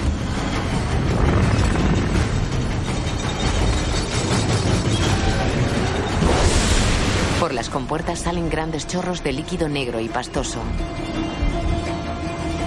Las 7.56 7.70
compuertas 7.70 8.18
salen 8.18 8.50
grandes 8.50 8.86
chorros 8.86 9.22
de 9.22 9.32
líquido 9.32 9.66
negro 9.70 9.98
y 9.98 10.10
pastoso. 10.10 10.60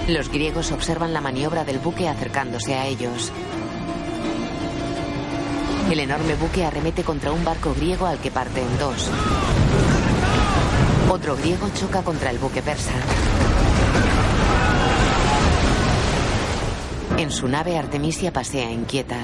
Los 0.08 0.28
griegos 0.28 0.72
observan 0.72 1.12
la 1.12 1.20
maniobra 1.20 1.64
del 1.64 1.78
buque 1.78 2.08
acercándose 2.08 2.74
a 2.74 2.86
ellos. 2.88 3.30
El 5.92 6.00
enorme 6.00 6.34
buque 6.34 6.64
arremete 6.64 7.04
contra 7.04 7.30
un 7.30 7.44
barco 7.44 7.72
griego 7.72 8.06
al 8.06 8.18
que 8.18 8.32
parte 8.32 8.60
en 8.60 8.78
dos. 8.80 9.08
Otro 11.08 11.36
griego 11.36 11.68
choca 11.72 12.02
contra 12.02 12.30
el 12.30 12.40
buque 12.40 12.60
persa. 12.60 12.94
En 17.16 17.30
su 17.30 17.46
nave 17.46 17.78
Artemisia 17.78 18.32
pasea 18.32 18.72
inquieta. 18.72 19.18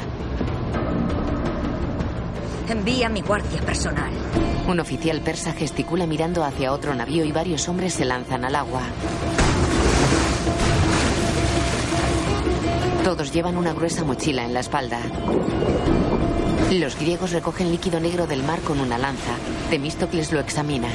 Envía 2.69 3.09
mi 3.09 3.23
guardia 3.23 3.61
personal. 3.63 4.26
Un 4.69 4.81
oficial 4.81 5.21
persa 5.21 5.53
gesticula 5.53 6.07
mirando 6.07 6.45
hacia 6.45 6.73
otro 6.73 6.95
navío 6.95 7.25
y 7.25 7.31
varios 7.31 7.69
hombres 7.69 7.95
se 7.95 8.05
lanzan 8.05 8.45
al 8.45 8.57
agua. 8.57 8.83
Todos 13.05 13.33
llevan 13.33 13.57
una 13.57 13.73
gruesa 13.73 14.03
mochila 14.03 14.45
en 14.45 14.53
la 14.53 14.61
espalda. 14.61 14.99
Los 16.73 16.99
griegos 16.99 17.31
recogen 17.31 17.71
líquido 17.71 18.01
negro 18.01 18.27
del 18.27 18.43
mar 18.43 18.59
con 18.61 18.81
una 18.81 18.99
lanza. 18.99 19.37
Temístocles 19.71 20.33
lo 20.33 20.41
examina. 20.41 20.89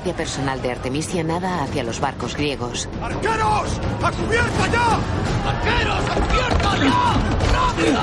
Guardia 0.00 0.16
personal 0.16 0.62
de 0.62 0.70
Artemisia 0.70 1.22
nada 1.22 1.62
hacia 1.62 1.84
los 1.84 2.00
barcos 2.00 2.34
griegos. 2.34 2.88
¡Arqueros! 3.02 3.78
¡A 4.02 4.10
cubierta 4.10 4.66
ya! 4.72 4.98
¡Arqueros, 5.46 6.08
a 6.08 6.14
cubierta 6.14 6.78
ya! 6.78 7.16
¡Rápido! 7.52 8.00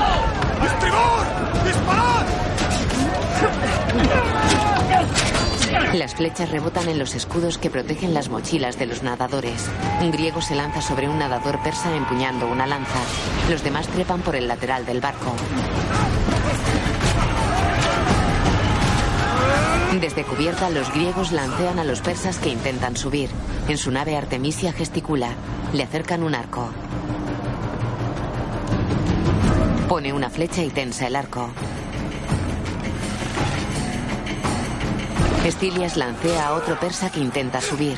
¡Estribor! 0.63 1.25
¡Disparad! 1.65 2.27
Las 5.95 6.13
flechas 6.13 6.51
rebotan 6.51 6.87
en 6.87 6.99
los 6.99 7.15
escudos 7.15 7.57
que 7.57 7.71
protegen 7.71 8.13
las 8.13 8.29
mochilas 8.29 8.77
de 8.77 8.85
los 8.85 9.01
nadadores. 9.01 9.67
Un 9.99 10.11
griego 10.11 10.39
se 10.39 10.53
lanza 10.53 10.83
sobre 10.83 11.09
un 11.09 11.17
nadador 11.17 11.59
persa 11.63 11.95
empuñando 11.95 12.45
una 12.47 12.67
lanza. 12.67 12.99
Los 13.49 13.63
demás 13.63 13.87
trepan 13.87 14.21
por 14.21 14.35
el 14.35 14.47
lateral 14.47 14.85
del 14.85 15.01
barco. 15.01 15.33
Desde 19.93 20.23
cubierta, 20.25 20.69
los 20.69 20.93
griegos 20.93 21.31
lancean 21.31 21.79
a 21.79 21.83
los 21.83 22.01
persas 22.01 22.37
que 22.37 22.49
intentan 22.49 22.95
subir. 22.95 23.29
En 23.67 23.77
su 23.77 23.89
nave 23.89 24.15
Artemisia 24.15 24.71
gesticula. 24.71 25.29
Le 25.73 25.83
acercan 25.83 26.23
un 26.23 26.35
arco. 26.35 26.69
Pone 29.87 30.13
una 30.13 30.29
flecha 30.29 30.61
y 30.61 30.69
tensa 30.69 31.07
el 31.07 31.15
arco. 31.15 31.49
Estilias 35.45 35.97
lancea 35.97 36.47
a 36.47 36.53
otro 36.53 36.77
persa 36.79 37.09
que 37.09 37.21
intenta 37.21 37.61
subir. 37.61 37.97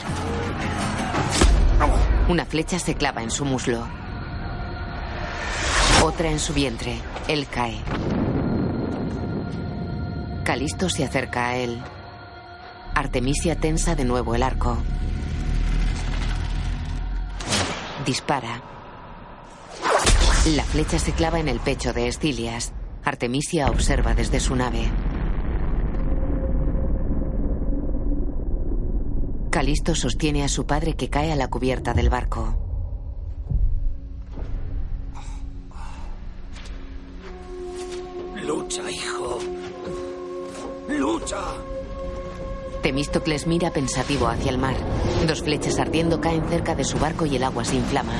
Una 2.29 2.45
flecha 2.45 2.79
se 2.79 2.95
clava 2.95 3.23
en 3.23 3.31
su 3.31 3.43
muslo. 3.43 3.87
Otra 6.03 6.29
en 6.29 6.39
su 6.39 6.53
vientre. 6.53 6.99
Él 7.27 7.47
cae. 7.47 7.81
Calisto 10.49 10.89
se 10.89 11.03
acerca 11.03 11.49
a 11.49 11.57
él. 11.57 11.79
Artemisia 12.95 13.55
tensa 13.55 13.93
de 13.93 14.03
nuevo 14.03 14.33
el 14.33 14.41
arco. 14.41 14.79
Dispara. 18.03 18.59
La 20.55 20.63
flecha 20.63 20.97
se 20.97 21.11
clava 21.11 21.39
en 21.39 21.49
el 21.49 21.59
pecho 21.59 21.93
de 21.93 22.07
Estilias. 22.07 22.73
Artemisia 23.03 23.67
observa 23.67 24.15
desde 24.15 24.39
su 24.39 24.55
nave. 24.55 24.89
Calisto 29.51 29.93
sostiene 29.93 30.43
a 30.43 30.47
su 30.49 30.65
padre 30.65 30.95
que 30.95 31.11
cae 31.11 31.31
a 31.31 31.35
la 31.35 31.49
cubierta 31.49 31.93
del 31.93 32.09
barco. 32.09 32.68
Temístocles 42.99 43.47
mira 43.47 43.71
pensativo 43.71 44.27
hacia 44.27 44.51
el 44.51 44.57
mar. 44.57 44.75
Dos 45.25 45.41
flechas 45.41 45.79
ardiendo 45.79 46.19
caen 46.19 46.43
cerca 46.49 46.75
de 46.75 46.83
su 46.83 46.99
barco 46.99 47.25
y 47.25 47.37
el 47.37 47.45
agua 47.45 47.63
se 47.63 47.77
inflama. 47.77 48.11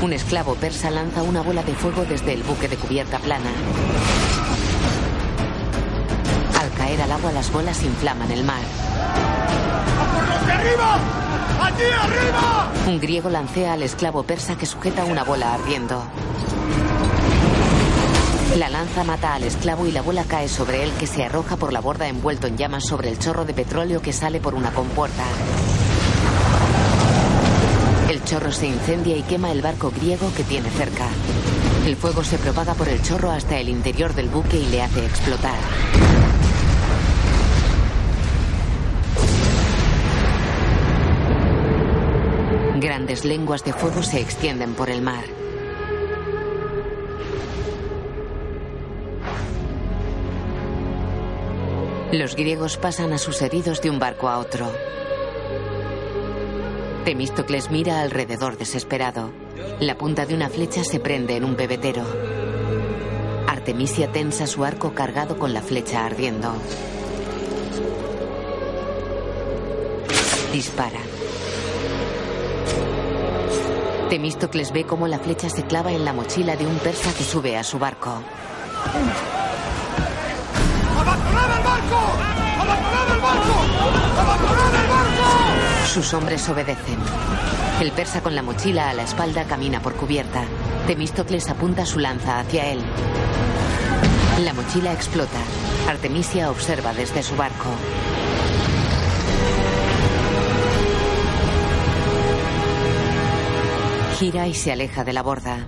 Un 0.00 0.14
esclavo 0.14 0.54
persa 0.54 0.90
lanza 0.90 1.22
una 1.22 1.42
bola 1.42 1.62
de 1.62 1.74
fuego 1.74 2.06
desde 2.06 2.32
el 2.32 2.42
buque 2.42 2.68
de 2.68 2.78
cubierta 2.78 3.18
plana. 3.18 3.50
Al 6.58 6.70
caer 6.70 7.02
al 7.02 7.12
agua 7.12 7.32
las 7.32 7.52
bolas 7.52 7.82
inflaman 7.82 8.30
el 8.30 8.44
mar. 8.44 8.62
¡Por 10.14 10.28
los 10.28 10.46
de 10.46 10.52
arriba! 10.54 11.00
¡Allí 11.60 11.84
arriba! 11.84 12.72
Un 12.86 12.98
griego 12.98 13.28
lancea 13.28 13.74
al 13.74 13.82
esclavo 13.82 14.22
persa 14.22 14.56
que 14.56 14.64
sujeta 14.64 15.04
una 15.04 15.22
bola 15.22 15.52
ardiendo. 15.52 16.02
La 18.56 18.68
lanza 18.68 19.02
mata 19.02 19.32
al 19.32 19.44
esclavo 19.44 19.86
y 19.86 19.92
la 19.92 20.02
bola 20.02 20.24
cae 20.24 20.46
sobre 20.46 20.82
él 20.84 20.92
que 21.00 21.06
se 21.06 21.24
arroja 21.24 21.56
por 21.56 21.72
la 21.72 21.80
borda 21.80 22.06
envuelto 22.06 22.46
en 22.46 22.58
llamas 22.58 22.84
sobre 22.86 23.08
el 23.08 23.18
chorro 23.18 23.46
de 23.46 23.54
petróleo 23.54 24.02
que 24.02 24.12
sale 24.12 24.40
por 24.40 24.54
una 24.54 24.70
compuerta. 24.72 25.24
El 28.10 28.22
chorro 28.24 28.52
se 28.52 28.66
incendia 28.66 29.16
y 29.16 29.22
quema 29.22 29.50
el 29.50 29.62
barco 29.62 29.90
griego 29.90 30.30
que 30.36 30.44
tiene 30.44 30.68
cerca. 30.68 31.08
El 31.86 31.96
fuego 31.96 32.22
se 32.22 32.36
propaga 32.36 32.74
por 32.74 32.90
el 32.90 33.00
chorro 33.00 33.30
hasta 33.30 33.58
el 33.58 33.70
interior 33.70 34.12
del 34.14 34.28
buque 34.28 34.58
y 34.58 34.66
le 34.66 34.82
hace 34.82 35.06
explotar. 35.06 35.58
Grandes 42.78 43.24
lenguas 43.24 43.64
de 43.64 43.72
fuego 43.72 44.02
se 44.02 44.20
extienden 44.20 44.74
por 44.74 44.90
el 44.90 45.00
mar. 45.00 45.41
Los 52.12 52.36
griegos 52.36 52.76
pasan 52.76 53.14
a 53.14 53.18
sus 53.18 53.40
heridos 53.40 53.80
de 53.80 53.88
un 53.88 53.98
barco 53.98 54.28
a 54.28 54.36
otro. 54.36 54.70
Temístocles 57.06 57.70
mira 57.70 58.02
alrededor 58.02 58.58
desesperado. 58.58 59.30
La 59.80 59.96
punta 59.96 60.26
de 60.26 60.34
una 60.34 60.50
flecha 60.50 60.84
se 60.84 61.00
prende 61.00 61.36
en 61.36 61.44
un 61.44 61.56
pebetero. 61.56 62.04
Artemisia 63.48 64.12
tensa 64.12 64.46
su 64.46 64.62
arco 64.62 64.92
cargado 64.92 65.38
con 65.38 65.54
la 65.54 65.62
flecha 65.62 66.04
ardiendo. 66.04 66.52
Dispara. 70.52 71.00
Temístocles 74.10 74.70
ve 74.72 74.84
cómo 74.84 75.08
la 75.08 75.18
flecha 75.18 75.48
se 75.48 75.62
clava 75.62 75.92
en 75.92 76.04
la 76.04 76.12
mochila 76.12 76.56
de 76.56 76.66
un 76.66 76.76
persa 76.76 77.14
que 77.14 77.24
sube 77.24 77.56
a 77.56 77.64
su 77.64 77.78
barco. 77.78 78.22
¡Abandonad 81.94 83.14
el 83.14 83.20
barco! 83.20 83.54
¡Abandonad 84.18 84.74
el 84.74 84.80
barco! 84.80 84.80
¡Abandonad 84.80 84.82
el 84.82 84.88
barco! 84.88 85.86
Sus 85.92 86.14
hombres 86.14 86.48
obedecen. 86.48 86.98
El 87.80 87.92
persa 87.92 88.22
con 88.22 88.34
la 88.34 88.42
mochila 88.42 88.90
a 88.90 88.94
la 88.94 89.02
espalda 89.02 89.44
camina 89.44 89.80
por 89.80 89.94
cubierta. 89.94 90.44
Temístocles 90.86 91.48
apunta 91.50 91.84
su 91.84 91.98
lanza 91.98 92.40
hacia 92.40 92.66
él. 92.68 92.80
La 94.44 94.52
mochila 94.54 94.92
explota. 94.92 95.38
Artemisia 95.88 96.50
observa 96.50 96.92
desde 96.94 97.22
su 97.22 97.36
barco. 97.36 97.70
Gira 104.18 104.46
y 104.46 104.54
se 104.54 104.72
aleja 104.72 105.04
de 105.04 105.12
la 105.12 105.22
borda. 105.22 105.66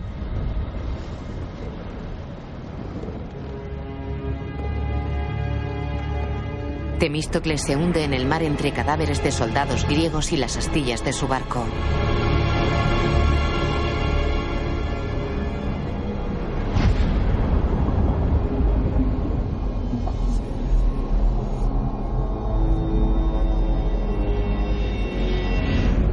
Temístocles 7.05 7.61
se 7.61 7.77
hunde 7.77 8.03
en 8.03 8.15
el 8.15 8.25
mar 8.25 8.43
entre 8.43 8.73
cadáveres 8.73 9.23
de 9.23 9.31
soldados 9.31 9.87
griegos 9.87 10.33
y 10.33 10.39
las 10.39 10.57
astillas 10.57 11.05
de 11.05 11.13
su 11.13 11.29
barco. 11.29 11.63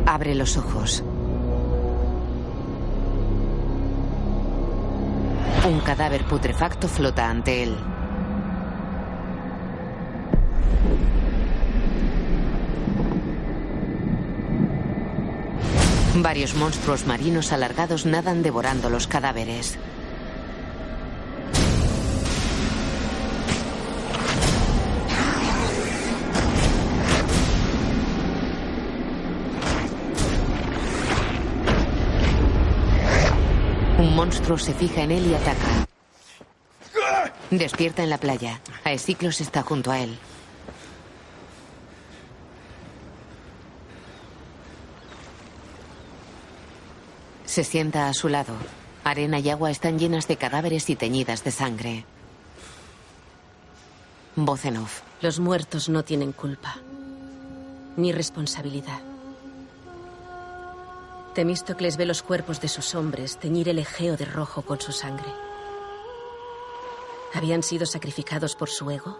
Abre 0.05 0.35
los 0.35 0.57
ojos. 0.57 1.05
Un 5.65 5.79
cadáver 5.85 6.25
putrefacto 6.25 6.89
flota 6.89 7.29
ante 7.29 7.63
él. 7.63 7.77
Varios 16.15 16.55
monstruos 16.55 17.07
marinos 17.07 17.53
alargados 17.53 18.05
nadan 18.05 18.43
devorando 18.43 18.89
los 18.89 19.07
cadáveres. 19.07 19.77
Un 33.97 34.13
monstruo 34.13 34.57
se 34.57 34.73
fija 34.73 35.03
en 35.03 35.11
él 35.11 35.27
y 35.27 35.33
ataca. 35.33 35.87
Despierta 37.51 38.03
en 38.03 38.09
la 38.09 38.17
playa. 38.17 38.59
Aesiclos 38.83 39.39
está 39.39 39.61
junto 39.61 39.91
a 39.91 39.99
él. 39.99 40.17
Se 47.51 47.65
sienta 47.65 48.07
a 48.07 48.13
su 48.13 48.29
lado. 48.29 48.53
Arena 49.03 49.37
y 49.37 49.49
agua 49.49 49.71
están 49.71 49.99
llenas 49.99 50.25
de 50.25 50.37
cadáveres 50.37 50.89
y 50.89 50.95
teñidas 50.95 51.43
de 51.43 51.51
sangre. 51.51 52.05
Voz 54.37 54.63
en 54.63 54.77
off. 54.77 55.01
Los 55.19 55.41
muertos 55.41 55.89
no 55.89 56.05
tienen 56.05 56.31
culpa. 56.31 56.77
Ni 57.97 58.13
responsabilidad. 58.13 59.01
Temístocles 61.35 61.97
ve 61.97 62.05
los 62.05 62.23
cuerpos 62.23 62.61
de 62.61 62.69
sus 62.69 62.95
hombres 62.95 63.37
teñir 63.37 63.67
el 63.67 63.79
Egeo 63.79 64.15
de 64.15 64.23
rojo 64.23 64.61
con 64.61 64.79
su 64.79 64.93
sangre. 64.93 65.33
¿Habían 67.33 67.63
sido 67.63 67.85
sacrificados 67.85 68.55
por 68.55 68.69
su 68.69 68.89
ego? 68.89 69.19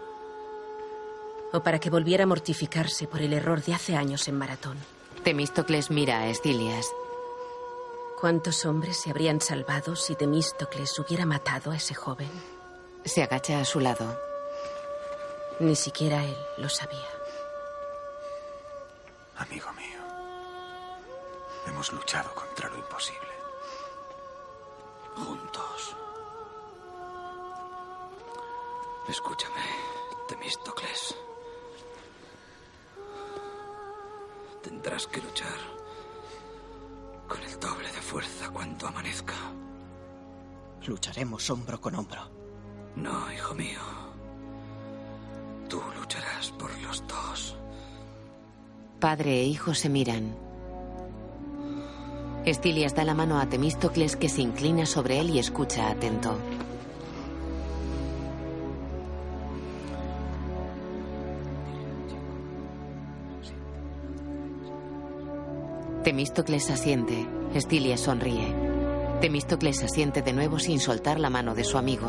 ¿O 1.52 1.62
para 1.62 1.78
que 1.78 1.90
volviera 1.90 2.24
a 2.24 2.26
mortificarse 2.26 3.06
por 3.06 3.20
el 3.20 3.34
error 3.34 3.62
de 3.62 3.74
hace 3.74 3.94
años 3.94 4.26
en 4.26 4.38
Maratón? 4.38 4.78
Temístocles 5.22 5.90
mira 5.90 6.20
a 6.20 6.28
Estilias. 6.28 6.86
¿Cuántos 8.22 8.64
hombres 8.66 8.98
se 8.98 9.10
habrían 9.10 9.40
salvado 9.40 9.96
si 9.96 10.14
Temístocles 10.14 10.96
hubiera 11.00 11.26
matado 11.26 11.72
a 11.72 11.76
ese 11.76 11.92
joven? 11.92 12.30
Se 13.04 13.20
agacha 13.20 13.58
a 13.58 13.64
su 13.64 13.80
lado. 13.80 14.16
Ni 15.58 15.74
siquiera 15.74 16.24
él 16.24 16.36
lo 16.56 16.68
sabía. 16.68 17.08
Amigo 19.38 19.72
mío, 19.72 19.98
hemos 21.66 21.92
luchado 21.92 22.32
contra 22.32 22.68
lo 22.68 22.78
imposible. 22.78 23.32
Juntos. 25.16 25.96
Escúchame, 29.08 29.62
Temístocles. 30.28 31.16
Tendrás 34.62 35.08
que 35.08 35.20
luchar 35.20 35.81
con 37.32 37.42
el 37.44 37.58
doble 37.58 37.88
de 37.88 38.02
fuerza 38.02 38.50
cuando 38.50 38.86
amanezca. 38.86 39.32
Lucharemos 40.86 41.48
hombro 41.48 41.80
con 41.80 41.94
hombro. 41.94 42.20
No, 42.96 43.32
hijo 43.32 43.54
mío. 43.54 43.80
Tú 45.66 45.80
lucharás 45.98 46.50
por 46.58 46.70
los 46.82 47.02
dos. 47.06 47.56
Padre 49.00 49.40
e 49.40 49.44
hijo 49.44 49.72
se 49.72 49.88
miran. 49.88 50.36
Estilias 52.44 52.94
da 52.94 53.04
la 53.04 53.14
mano 53.14 53.40
a 53.40 53.48
Temístocles 53.48 54.16
que 54.16 54.28
se 54.28 54.42
inclina 54.42 54.84
sobre 54.84 55.18
él 55.18 55.30
y 55.30 55.38
escucha 55.38 55.88
atento. 55.88 56.36
Temístocles 66.04 66.68
asiente. 66.68 67.28
Estilias 67.54 68.00
sonríe. 68.00 68.52
Temístocles 69.20 69.84
asiente 69.84 70.20
de 70.20 70.32
nuevo 70.32 70.58
sin 70.58 70.80
soltar 70.80 71.20
la 71.20 71.30
mano 71.30 71.54
de 71.54 71.62
su 71.62 71.78
amigo. 71.78 72.08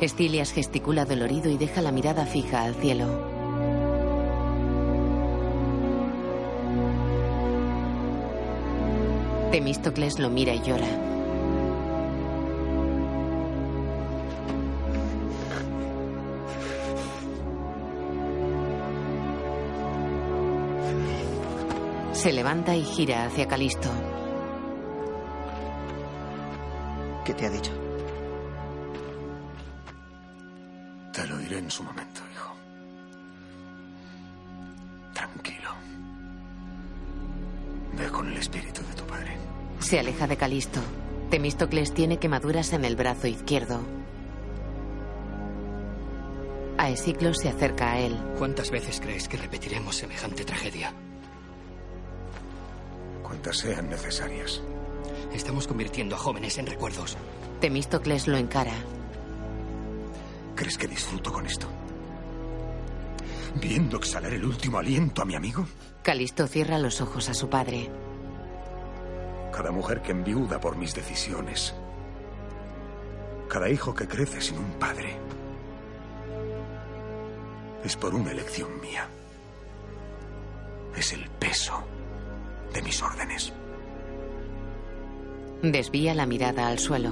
Estilias 0.00 0.52
gesticula 0.52 1.04
dolorido 1.04 1.50
y 1.50 1.56
deja 1.56 1.82
la 1.82 1.90
mirada 1.90 2.26
fija 2.26 2.62
al 2.62 2.76
cielo. 2.76 3.06
Temístocles 9.50 10.20
lo 10.20 10.30
mira 10.30 10.54
y 10.54 10.60
llora. 10.62 11.15
Se 22.26 22.32
levanta 22.32 22.74
y 22.74 22.82
gira 22.82 23.24
hacia 23.26 23.46
Calisto. 23.46 23.88
¿Qué 27.24 27.32
te 27.32 27.46
ha 27.46 27.50
dicho? 27.50 27.70
Te 31.12 31.24
lo 31.24 31.38
diré 31.38 31.58
en 31.58 31.70
su 31.70 31.84
momento, 31.84 32.22
hijo. 32.32 32.52
Tranquilo. 35.14 35.70
Ve 37.92 38.08
con 38.10 38.26
el 38.26 38.38
espíritu 38.38 38.80
de 38.82 38.94
tu 38.94 39.04
padre. 39.04 39.36
Se 39.78 40.00
aleja 40.00 40.26
de 40.26 40.36
Calisto. 40.36 40.80
Temístocles 41.30 41.94
tiene 41.94 42.18
quemaduras 42.18 42.72
en 42.72 42.84
el 42.84 42.96
brazo 42.96 43.28
izquierdo. 43.28 43.78
Aesiclo 46.76 47.32
se 47.34 47.50
acerca 47.50 47.92
a 47.92 48.00
él. 48.00 48.18
¿Cuántas 48.36 48.72
veces 48.72 49.00
crees 49.00 49.28
que 49.28 49.36
repetiremos 49.36 49.94
semejante 49.94 50.44
tragedia? 50.44 50.92
Cuantas 53.26 53.56
sean 53.56 53.90
necesarias. 53.90 54.62
Estamos 55.34 55.66
convirtiendo 55.66 56.14
a 56.14 56.18
jóvenes 56.18 56.58
en 56.58 56.66
recuerdos. 56.66 57.16
Temístocles 57.60 58.28
lo 58.28 58.36
encara. 58.36 58.74
¿Crees 60.54 60.78
que 60.78 60.86
disfruto 60.86 61.32
con 61.32 61.44
esto? 61.44 61.66
¿Viendo 63.60 63.96
exhalar 63.96 64.32
el 64.32 64.44
último 64.44 64.78
aliento 64.78 65.22
a 65.22 65.24
mi 65.24 65.34
amigo? 65.34 65.66
Calisto 66.04 66.46
cierra 66.46 66.78
los 66.78 67.00
ojos 67.00 67.28
a 67.28 67.34
su 67.34 67.50
padre. 67.50 67.90
Cada 69.52 69.72
mujer 69.72 70.02
que 70.02 70.12
enviuda 70.12 70.60
por 70.60 70.76
mis 70.76 70.94
decisiones. 70.94 71.74
Cada 73.48 73.68
hijo 73.68 73.92
que 73.92 74.06
crece 74.06 74.40
sin 74.40 74.58
un 74.58 74.70
padre. 74.78 75.18
Es 77.82 77.96
por 77.96 78.14
una 78.14 78.30
elección 78.30 78.80
mía. 78.80 79.08
Es 80.94 81.12
el 81.12 81.28
peso 81.28 81.82
de 82.76 82.82
mis 82.82 83.02
órdenes. 83.02 83.52
Desvía 85.62 86.14
la 86.14 86.26
mirada 86.26 86.68
al 86.68 86.78
suelo. 86.78 87.10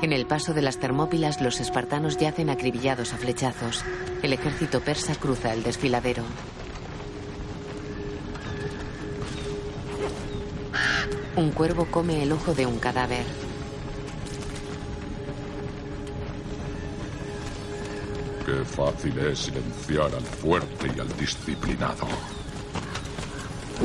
En 0.00 0.14
el 0.14 0.26
paso 0.26 0.54
de 0.54 0.62
las 0.62 0.78
Termópilas 0.78 1.42
los 1.42 1.60
espartanos 1.60 2.16
yacen 2.16 2.48
acribillados 2.48 3.12
a 3.12 3.18
flechazos. 3.18 3.84
El 4.22 4.32
ejército 4.32 4.80
persa 4.80 5.14
cruza 5.14 5.52
el 5.52 5.62
desfiladero. 5.62 6.22
Un 11.36 11.50
cuervo 11.50 11.86
come 11.90 12.22
el 12.22 12.32
ojo 12.32 12.54
de 12.54 12.64
un 12.64 12.78
cadáver. 12.78 13.24
Qué 18.46 18.64
fácil 18.64 19.18
es 19.18 19.38
silenciar 19.38 20.14
al 20.14 20.22
fuerte 20.22 20.90
y 20.96 20.98
al 20.98 21.14
disciplinado. 21.18 22.08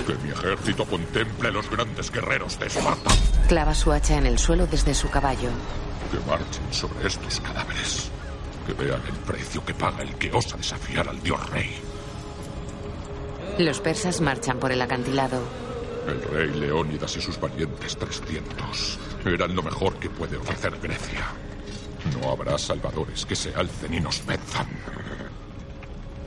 Que 0.05 0.13
mi 0.15 0.29
ejército 0.31 0.85
contemple 0.85 1.51
los 1.51 1.69
grandes 1.69 2.11
guerreros 2.11 2.59
de 2.59 2.67
Esparta. 2.67 3.11
Clava 3.47 3.73
su 3.73 3.91
hacha 3.91 4.17
en 4.17 4.25
el 4.25 4.37
suelo 4.37 4.67
desde 4.67 4.93
su 4.93 5.09
caballo. 5.09 5.49
Que 6.11 6.19
marchen 6.29 6.71
sobre 6.71 7.07
estos 7.07 7.39
cadáveres. 7.39 8.11
Que 8.67 8.73
vean 8.73 9.01
el 9.07 9.15
precio 9.25 9.63
que 9.65 9.73
paga 9.73 10.03
el 10.03 10.15
que 10.15 10.31
osa 10.31 10.57
desafiar 10.57 11.07
al 11.07 11.21
dios 11.21 11.49
rey. 11.49 11.75
Los 13.57 13.79
persas 13.79 14.21
marchan 14.21 14.59
por 14.59 14.71
el 14.71 14.81
acantilado. 14.81 15.41
El 16.07 16.21
rey 16.21 16.59
Leónidas 16.59 17.15
y 17.17 17.21
sus 17.21 17.39
valientes 17.39 17.97
300 17.97 18.99
eran 19.25 19.55
lo 19.55 19.63
mejor 19.63 19.95
que 19.95 20.09
puede 20.09 20.37
ofrecer 20.37 20.77
Grecia. 20.81 21.25
No 22.21 22.31
habrá 22.31 22.57
salvadores 22.57 23.25
que 23.25 23.35
se 23.35 23.55
alcen 23.55 23.93
y 23.93 23.99
nos 23.99 24.23
venzan. 24.25 24.67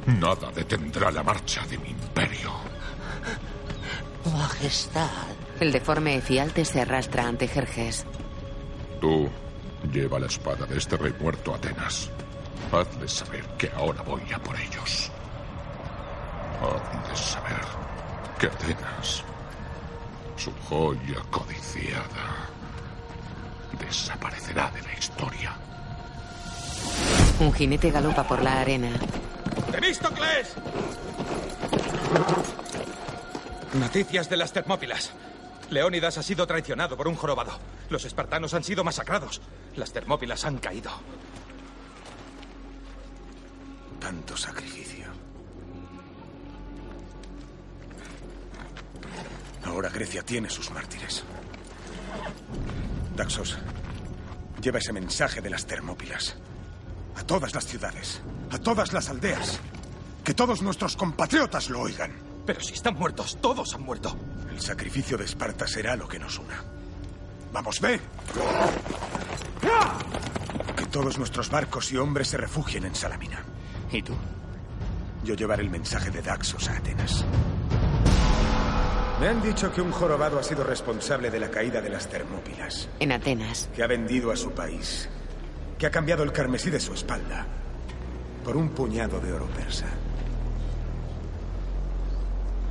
Nada 0.06 0.50
detendrá 0.52 1.10
la 1.10 1.22
marcha 1.22 1.64
de 1.66 1.78
mi 1.78 1.90
imperio. 1.90 2.67
Majestad. 4.30 5.08
El 5.60 5.72
deforme 5.72 6.16
Efialte 6.16 6.64
se 6.64 6.80
arrastra 6.80 7.26
ante 7.26 7.48
Jerjes. 7.48 8.06
Tú 9.00 9.28
lleva 9.92 10.18
la 10.18 10.26
espada 10.26 10.66
de 10.66 10.78
este 10.78 10.96
rey 10.96 11.14
muerto 11.20 11.52
a 11.52 11.56
Atenas. 11.56 12.10
Hazles 12.72 13.12
saber 13.12 13.44
que 13.56 13.70
ahora 13.76 14.02
voy 14.02 14.22
a 14.34 14.38
por 14.38 14.54
ellos. 14.56 15.10
Hazles 16.60 17.18
saber 17.18 17.60
que 18.38 18.46
Atenas, 18.46 19.22
su 20.36 20.52
joya 20.68 21.22
codiciada, 21.30 22.48
desaparecerá 23.78 24.70
de 24.70 24.82
la 24.82 24.92
historia. 24.94 25.56
Un 27.40 27.52
jinete 27.52 27.90
galopa 27.90 28.24
por 28.24 28.42
la 28.42 28.60
arena. 28.60 28.90
¡Temístocles! 29.70 30.54
Noticias 33.74 34.30
de 34.30 34.36
las 34.38 34.52
Termópilas. 34.52 35.12
Leónidas 35.70 36.16
ha 36.16 36.22
sido 36.22 36.46
traicionado 36.46 36.96
por 36.96 37.06
un 37.06 37.14
jorobado. 37.14 37.52
Los 37.90 38.04
espartanos 38.06 38.54
han 38.54 38.64
sido 38.64 38.82
masacrados. 38.82 39.42
Las 39.76 39.92
Termópilas 39.92 40.44
han 40.46 40.56
caído. 40.58 40.90
Tanto 44.00 44.36
sacrificio. 44.36 45.06
Ahora 49.64 49.90
Grecia 49.90 50.22
tiene 50.22 50.48
sus 50.48 50.70
mártires. 50.70 51.24
Daxos, 53.14 53.58
lleva 54.62 54.78
ese 54.78 54.94
mensaje 54.94 55.42
de 55.42 55.50
las 55.50 55.66
Termópilas. 55.66 56.36
A 57.16 57.22
todas 57.24 57.54
las 57.54 57.66
ciudades, 57.66 58.22
a 58.50 58.58
todas 58.58 58.94
las 58.94 59.10
aldeas. 59.10 59.60
Que 60.24 60.32
todos 60.32 60.62
nuestros 60.62 60.96
compatriotas 60.96 61.68
lo 61.68 61.80
oigan. 61.80 62.27
Pero 62.48 62.62
si 62.62 62.72
están 62.72 62.94
muertos, 62.94 63.36
todos 63.42 63.74
han 63.74 63.82
muerto. 63.82 64.16
El 64.50 64.58
sacrificio 64.58 65.18
de 65.18 65.26
Esparta 65.26 65.66
será 65.66 65.94
lo 65.96 66.08
que 66.08 66.18
nos 66.18 66.38
una. 66.38 66.64
Vamos, 67.52 67.78
ve. 67.78 68.00
Que 70.74 70.86
todos 70.86 71.18
nuestros 71.18 71.50
barcos 71.50 71.92
y 71.92 71.98
hombres 71.98 72.28
se 72.28 72.38
refugien 72.38 72.86
en 72.86 72.94
Salamina. 72.94 73.44
¿Y 73.92 74.00
tú? 74.00 74.14
Yo 75.24 75.34
llevaré 75.34 75.62
el 75.62 75.68
mensaje 75.68 76.10
de 76.10 76.22
Daxos 76.22 76.70
a 76.70 76.78
Atenas. 76.78 77.22
Me 79.20 79.28
han 79.28 79.42
dicho 79.42 79.70
que 79.70 79.82
un 79.82 79.92
jorobado 79.92 80.38
ha 80.38 80.42
sido 80.42 80.64
responsable 80.64 81.30
de 81.30 81.40
la 81.40 81.50
caída 81.50 81.82
de 81.82 81.90
las 81.90 82.08
Termópilas. 82.08 82.88
En 82.98 83.12
Atenas. 83.12 83.68
Que 83.76 83.82
ha 83.82 83.86
vendido 83.86 84.32
a 84.32 84.36
su 84.36 84.52
país. 84.52 85.06
Que 85.78 85.84
ha 85.84 85.90
cambiado 85.90 86.22
el 86.22 86.32
carmesí 86.32 86.70
de 86.70 86.80
su 86.80 86.94
espalda 86.94 87.46
por 88.42 88.56
un 88.56 88.70
puñado 88.70 89.20
de 89.20 89.34
oro 89.34 89.48
persa. 89.48 89.88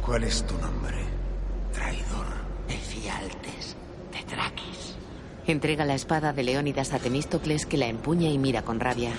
¿Cuál 0.07 0.23
es 0.23 0.41
tu 0.47 0.57
nombre, 0.59 0.95
traidor? 1.73 2.27
Efialtes 2.69 3.75
de 4.13 4.23
Traquis. 4.23 4.95
Entrega 5.45 5.83
la 5.83 5.95
espada 5.95 6.31
de 6.31 6.43
Leónidas 6.43 6.93
a 6.93 6.99
Temístocles 6.99 7.65
que 7.65 7.75
la 7.75 7.87
empuña 7.87 8.29
y 8.29 8.37
mira 8.37 8.61
con 8.61 8.79
rabia. 8.79 9.11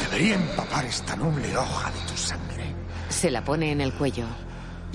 Debería 0.00 0.36
empapar 0.36 0.86
esta 0.86 1.14
noble 1.14 1.54
hoja 1.54 1.90
de 1.90 2.00
tu 2.10 2.16
sangre. 2.16 2.64
Se 3.10 3.30
la 3.30 3.44
pone 3.44 3.70
en 3.70 3.82
el 3.82 3.92
cuello. 3.92 4.24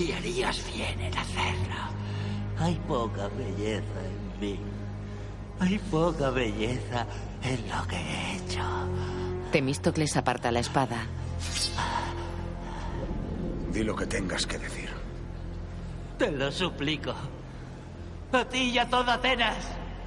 Y 0.00 0.10
harías 0.10 0.60
bien 0.74 1.00
en 1.00 1.16
hacerlo. 1.16 1.76
Hay 2.58 2.74
poca 2.88 3.28
belleza 3.28 4.00
en 4.04 4.40
mí. 4.40 4.71
Hay 5.62 5.78
poca 5.78 6.30
belleza 6.30 7.06
en 7.44 7.68
lo 7.70 7.86
que 7.86 7.94
he 7.94 8.36
hecho. 8.36 8.60
Temístocles 9.52 10.16
aparta 10.16 10.50
la 10.50 10.58
espada. 10.58 11.06
Di 13.72 13.84
lo 13.84 13.94
que 13.94 14.06
tengas 14.06 14.44
que 14.44 14.58
decir. 14.58 14.90
Te 16.18 16.32
lo 16.32 16.50
suplico. 16.50 17.14
A 18.32 18.44
ti 18.46 18.70
y 18.70 18.78
a 18.78 18.88
toda 18.88 19.14
Atenas. 19.14 19.56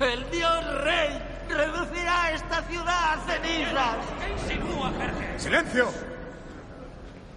El 0.01 0.29
dios 0.29 0.81
rey 0.83 1.21
reducirá 1.47 2.33
esta 2.33 2.61
ciudad 2.63 3.13
a 3.13 3.17
cenizas. 3.25 3.97
¿Qué 4.19 4.51
insinúa, 4.51 4.91
Jerjes? 4.91 5.41
¡Silencio! 5.41 5.87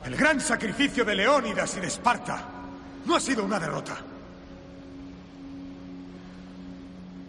El 0.04 0.16
gran 0.16 0.40
sacrificio 0.40 1.04
de 1.04 1.14
Leónidas 1.14 1.76
y 1.76 1.80
de 1.80 1.86
Esparta 1.86 2.42
no 3.06 3.14
ha 3.14 3.20
sido 3.20 3.44
una 3.44 3.60
derrota, 3.60 3.96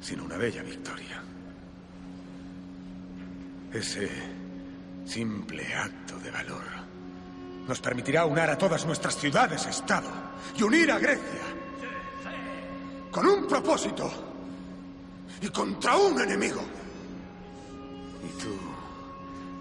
sino 0.01 0.23
una 0.23 0.37
bella 0.37 0.63
victoria. 0.63 1.21
Ese 3.71 4.09
simple 5.05 5.73
acto 5.73 6.17
de 6.19 6.31
valor 6.31 6.63
nos 7.67 7.79
permitirá 7.79 8.25
unar 8.25 8.49
a 8.49 8.57
todas 8.57 8.85
nuestras 8.85 9.15
ciudades-estado 9.17 10.09
y 10.57 10.63
unir 10.63 10.91
a 10.91 10.99
Grecia 10.99 11.59
con 13.11 13.27
un 13.27 13.47
propósito 13.47 14.11
y 15.41 15.47
contra 15.49 15.95
un 15.95 16.19
enemigo. 16.19 16.61
Y 18.23 18.41
tú 18.41 18.57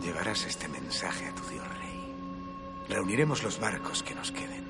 llevarás 0.03 0.45
este 0.47 0.69
mensaje 0.69 1.27
a 1.27 1.35
tu 1.35 1.43
dios 1.49 1.67
rey. 1.67 2.15
Reuniremos 2.89 3.43
los 3.43 3.61
barcos 3.61 4.03
que 4.03 4.15
nos 4.15 4.33
queden 4.33 4.65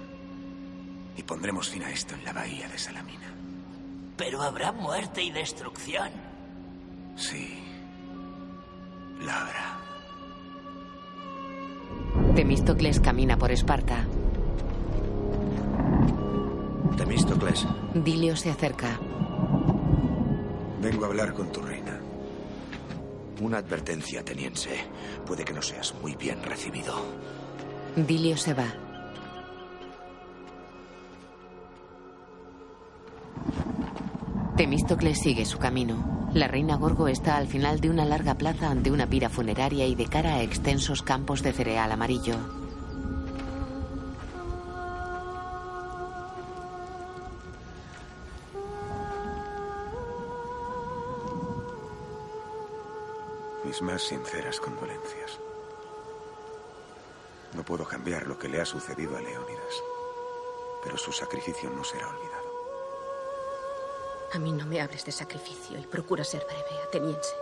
y 1.17 1.23
pondremos 1.23 1.69
fin 1.69 1.83
a 1.85 1.91
esto 1.91 2.15
en 2.15 2.25
la 2.25 2.33
bahía 2.33 2.69
de 2.69 2.79
Salamina. 2.79 3.38
Pero 4.19 4.43
habrá 4.43 4.73
muerte 4.73 5.23
y 5.23 5.31
destrucción. 5.31 6.11
Sí, 7.17 7.59
la 9.21 9.43
habrá. 9.43 9.79
Temístocles 12.35 13.01
camina 13.01 13.39
por 13.39 13.53
Esparta. 13.53 14.07
Temístocles. 16.97 17.65
Dilio 17.95 18.37
se 18.37 18.51
acerca. 18.51 18.99
Vengo 20.83 21.05
a 21.05 21.09
hablar 21.09 21.33
con 21.33 21.51
tu 21.53 21.63
reina. 21.63 21.99
Una 23.41 23.59
advertencia, 23.59 24.21
ateniense. 24.21 24.85
Puede 25.25 25.45
que 25.45 25.53
no 25.53 25.63
seas 25.63 25.95
muy 26.03 26.17
bien 26.17 26.43
recibido. 26.43 26.95
Dilio 27.95 28.37
se 28.37 28.55
va. 28.55 28.67
Temístocles 34.59 35.21
sigue 35.21 35.45
su 35.45 35.57
camino. 35.61 36.31
La 36.35 36.49
reina 36.49 36.75
Gorgo 36.75 37.07
está 37.07 37.37
al 37.37 37.47
final 37.47 37.79
de 37.79 37.91
una 37.91 38.05
larga 38.05 38.35
plaza 38.35 38.69
ante 38.69 38.91
una 38.91 39.07
pira 39.07 39.29
funeraria 39.29 39.87
y 39.87 39.95
de 39.95 40.07
cara 40.07 40.35
a 40.35 40.43
extensos 40.43 41.01
campos 41.01 41.45
de 41.45 41.53
cereal 41.53 41.93
amarillo. 41.93 42.35
Mis 53.65 53.81
más 53.81 54.03
sinceras 54.03 54.59
condolencias. 54.59 55.39
No 57.55 57.63
puedo 57.63 57.85
cambiar 57.85 58.27
lo 58.27 58.37
que 58.37 58.49
le 58.49 58.61
ha 58.61 58.65
sucedido 58.65 59.17
a 59.17 59.21
Leónidas, 59.21 59.83
pero 60.83 60.99
su 60.99 61.13
sacrificio 61.13 61.71
no 61.71 61.85
será 61.85 62.09
olvidado. 62.09 62.38
A 64.35 64.39
mí 64.39 64.53
no 64.53 64.67
me 64.67 64.81
hables 64.81 65.05
de 65.05 65.13
sacrificio 65.13 65.79
y 65.79 65.87
procura 65.87 66.23
ser 66.23 66.45
breve, 66.45 66.83
ateniense. 66.87 67.35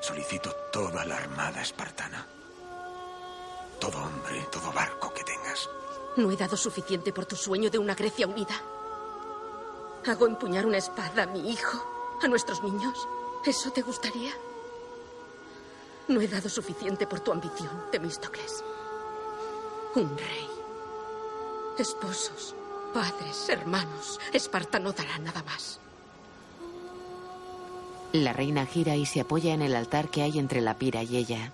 Solicito 0.00 0.54
toda 0.72 1.04
la 1.04 1.16
armada 1.16 1.62
espartana. 1.62 2.26
Todo 3.80 3.98
hombre, 3.98 4.46
todo 4.50 4.72
barco 4.72 5.12
que 5.12 5.24
tengas. 5.24 5.68
No 6.16 6.30
he 6.30 6.36
dado 6.36 6.56
suficiente 6.56 7.12
por 7.12 7.26
tu 7.26 7.36
sueño 7.36 7.70
de 7.70 7.78
una 7.78 7.94
Grecia 7.94 8.26
unida. 8.26 8.60
Hago 10.06 10.26
empuñar 10.26 10.66
una 10.66 10.78
espada 10.78 11.24
a 11.24 11.26
mi 11.26 11.50
hijo, 11.50 12.18
a 12.22 12.28
nuestros 12.28 12.62
niños. 12.62 13.06
¿Eso 13.44 13.70
te 13.70 13.82
gustaría? 13.82 14.32
No 16.08 16.20
he 16.20 16.28
dado 16.28 16.48
suficiente 16.48 17.06
por 17.06 17.20
tu 17.20 17.32
ambición, 17.32 17.86
Temístocles. 17.90 18.64
Un 19.94 20.16
rey. 20.16 20.48
Esposos, 21.78 22.54
padres, 22.92 23.48
hermanos. 23.48 24.18
Esparta 24.32 24.78
no 24.78 24.92
dará 24.92 25.18
nada 25.18 25.42
más. 25.42 25.80
La 28.12 28.32
reina 28.32 28.64
gira 28.66 28.96
y 28.96 29.06
se 29.06 29.20
apoya 29.20 29.52
en 29.52 29.62
el 29.62 29.76
altar 29.76 30.08
que 30.08 30.22
hay 30.22 30.38
entre 30.38 30.60
la 30.60 30.74
pira 30.74 31.02
y 31.02 31.16
ella. 31.16 31.52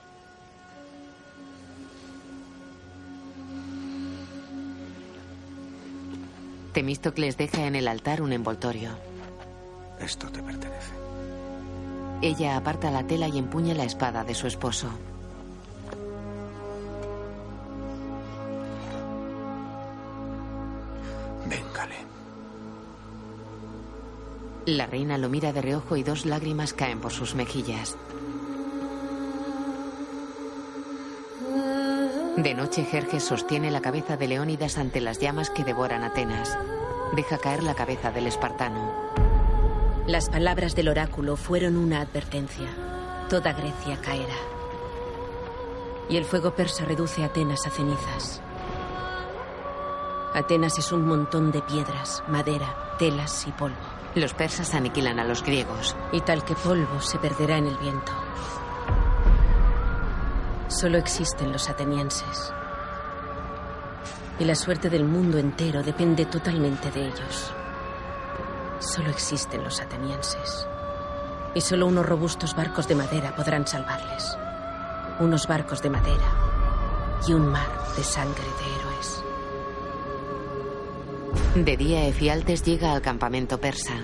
Temístocles 6.72 7.36
deja 7.36 7.66
en 7.66 7.76
el 7.76 7.88
altar 7.88 8.20
un 8.22 8.32
envoltorio. 8.32 8.90
Esto 10.00 10.28
te 10.28 10.42
pertenece. 10.42 10.92
Ella 12.20 12.56
aparta 12.56 12.90
la 12.90 13.06
tela 13.06 13.28
y 13.28 13.38
empuña 13.38 13.74
la 13.74 13.84
espada 13.84 14.24
de 14.24 14.34
su 14.34 14.46
esposo. 14.46 14.88
La 24.66 24.86
reina 24.86 25.18
lo 25.18 25.28
mira 25.28 25.52
de 25.52 25.60
reojo 25.60 25.96
y 25.96 26.02
dos 26.02 26.24
lágrimas 26.24 26.72
caen 26.72 27.00
por 27.00 27.12
sus 27.12 27.34
mejillas. 27.34 27.98
De 32.38 32.54
noche, 32.54 32.84
Jerjes 32.84 33.24
sostiene 33.24 33.70
la 33.70 33.82
cabeza 33.82 34.16
de 34.16 34.26
Leónidas 34.26 34.78
ante 34.78 35.02
las 35.02 35.20
llamas 35.20 35.50
que 35.50 35.64
devoran 35.64 36.02
Atenas. 36.02 36.58
Deja 37.14 37.38
caer 37.38 37.62
la 37.62 37.74
cabeza 37.74 38.10
del 38.10 38.26
espartano. 38.26 38.90
Las 40.06 40.30
palabras 40.30 40.74
del 40.74 40.88
oráculo 40.88 41.36
fueron 41.36 41.76
una 41.76 42.00
advertencia. 42.00 42.68
Toda 43.28 43.52
Grecia 43.52 43.98
caerá. 44.00 44.34
Y 46.08 46.16
el 46.16 46.24
fuego 46.24 46.54
persa 46.54 46.84
reduce 46.84 47.22
Atenas 47.22 47.66
a 47.66 47.70
cenizas. 47.70 48.42
Atenas 50.34 50.78
es 50.78 50.90
un 50.90 51.06
montón 51.06 51.52
de 51.52 51.62
piedras, 51.62 52.24
madera, 52.28 52.96
telas 52.98 53.46
y 53.46 53.52
polvo. 53.52 53.93
Los 54.14 54.32
persas 54.32 54.74
aniquilan 54.74 55.18
a 55.18 55.24
los 55.24 55.42
griegos. 55.42 55.96
Y 56.12 56.20
tal 56.20 56.44
que 56.44 56.54
polvo 56.54 57.00
se 57.00 57.18
perderá 57.18 57.58
en 57.58 57.66
el 57.66 57.76
viento. 57.78 58.12
Solo 60.68 60.98
existen 60.98 61.52
los 61.52 61.68
atenienses. 61.68 62.52
Y 64.38 64.44
la 64.44 64.54
suerte 64.54 64.88
del 64.88 65.04
mundo 65.04 65.38
entero 65.38 65.82
depende 65.82 66.26
totalmente 66.26 66.90
de 66.92 67.06
ellos. 67.06 67.52
Solo 68.78 69.10
existen 69.10 69.64
los 69.64 69.80
atenienses. 69.80 70.68
Y 71.54 71.60
solo 71.60 71.86
unos 71.86 72.06
robustos 72.06 72.54
barcos 72.54 72.86
de 72.86 72.94
madera 72.94 73.34
podrán 73.34 73.66
salvarles. 73.66 74.36
Unos 75.18 75.46
barcos 75.48 75.82
de 75.82 75.90
madera 75.90 76.44
y 77.26 77.32
un 77.32 77.46
mar 77.46 77.68
de 77.96 78.04
sangre 78.04 78.42
de 78.42 78.76
héroes. 78.76 78.93
De 81.54 81.76
día, 81.76 82.08
Efialtes 82.08 82.64
llega 82.64 82.92
al 82.92 83.00
campamento 83.00 83.60
persa. 83.60 83.94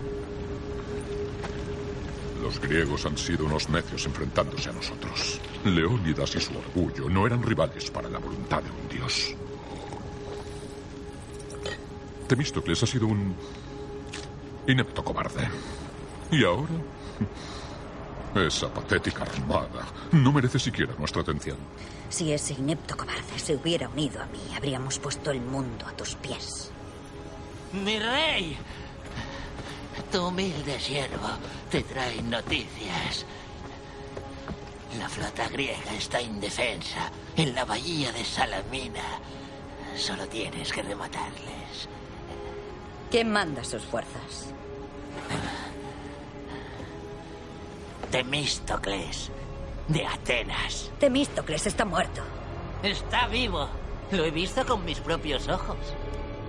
Los 2.41 2.61
griegos 2.61 3.05
han 3.07 3.19
sido 3.19 3.45
unos 3.45 3.69
necios 3.69 4.07
enfrentándose 4.07 4.71
a 4.71 4.73
nosotros. 4.73 5.41
Leónidas 5.65 6.37
y 6.37 6.41
su 6.41 6.53
orgullo 6.57 7.11
no 7.11 7.27
eran 7.27 7.43
rivales 7.43 7.91
para 7.91 8.09
la 8.09 8.21
voluntad 8.21 8.63
de 8.63 8.71
un 8.71 8.89
dios. 8.89 9.35
Temístocles 12.29 12.85
ha 12.85 12.87
sido 12.87 13.09
un 13.09 13.35
inepto 14.69 15.03
cobarde. 15.03 15.49
Y 16.31 16.45
ahora, 16.45 16.71
esa 18.37 18.73
patética 18.73 19.25
armada 19.25 19.89
no 20.13 20.31
merece 20.31 20.61
siquiera 20.61 20.95
nuestra 20.97 21.23
atención. 21.23 21.57
Si 22.11 22.33
ese 22.33 22.55
inepto 22.55 22.97
cobarde 22.97 23.39
se 23.39 23.57
hubiera 23.57 23.89
unido 23.89 24.23
a 24.23 24.27
mí, 24.27 24.39
habríamos 24.57 25.01
puesto 25.01 25.33
el 25.33 25.41
mundo 25.41 25.85
a 25.89 25.97
tus 25.97 26.15
pies. 26.15 26.71
Mi 27.73 28.01
rey, 28.01 28.57
tu 30.11 30.27
humilde 30.27 30.81
siervo 30.81 31.29
te 31.71 31.83
trae 31.85 32.21
noticias. 32.21 33.25
La 34.99 35.09
flota 35.09 35.49
griega 35.49 35.95
está 35.95 36.21
indefensa 36.21 37.13
en 37.37 37.55
la 37.55 37.65
bahía 37.65 38.11
de 38.11 38.25
Salamina. 38.25 39.21
Solo 39.97 40.27
tienes 40.27 40.73
que 40.73 40.83
rematarles. 40.83 41.89
¿Quién 43.09 43.31
manda 43.31 43.63
sus 43.63 43.85
fuerzas? 43.85 44.53
Temístocles, 48.11 49.31
de 49.87 50.07
Atenas. 50.07 50.91
Temístocles 50.99 51.67
está 51.69 51.85
muerto. 51.85 52.23
Está 52.83 53.29
vivo. 53.29 53.69
Lo 54.11 54.25
he 54.25 54.33
visto 54.33 54.67
con 54.67 54.85
mis 54.85 54.99
propios 54.99 55.47
ojos. 55.47 55.77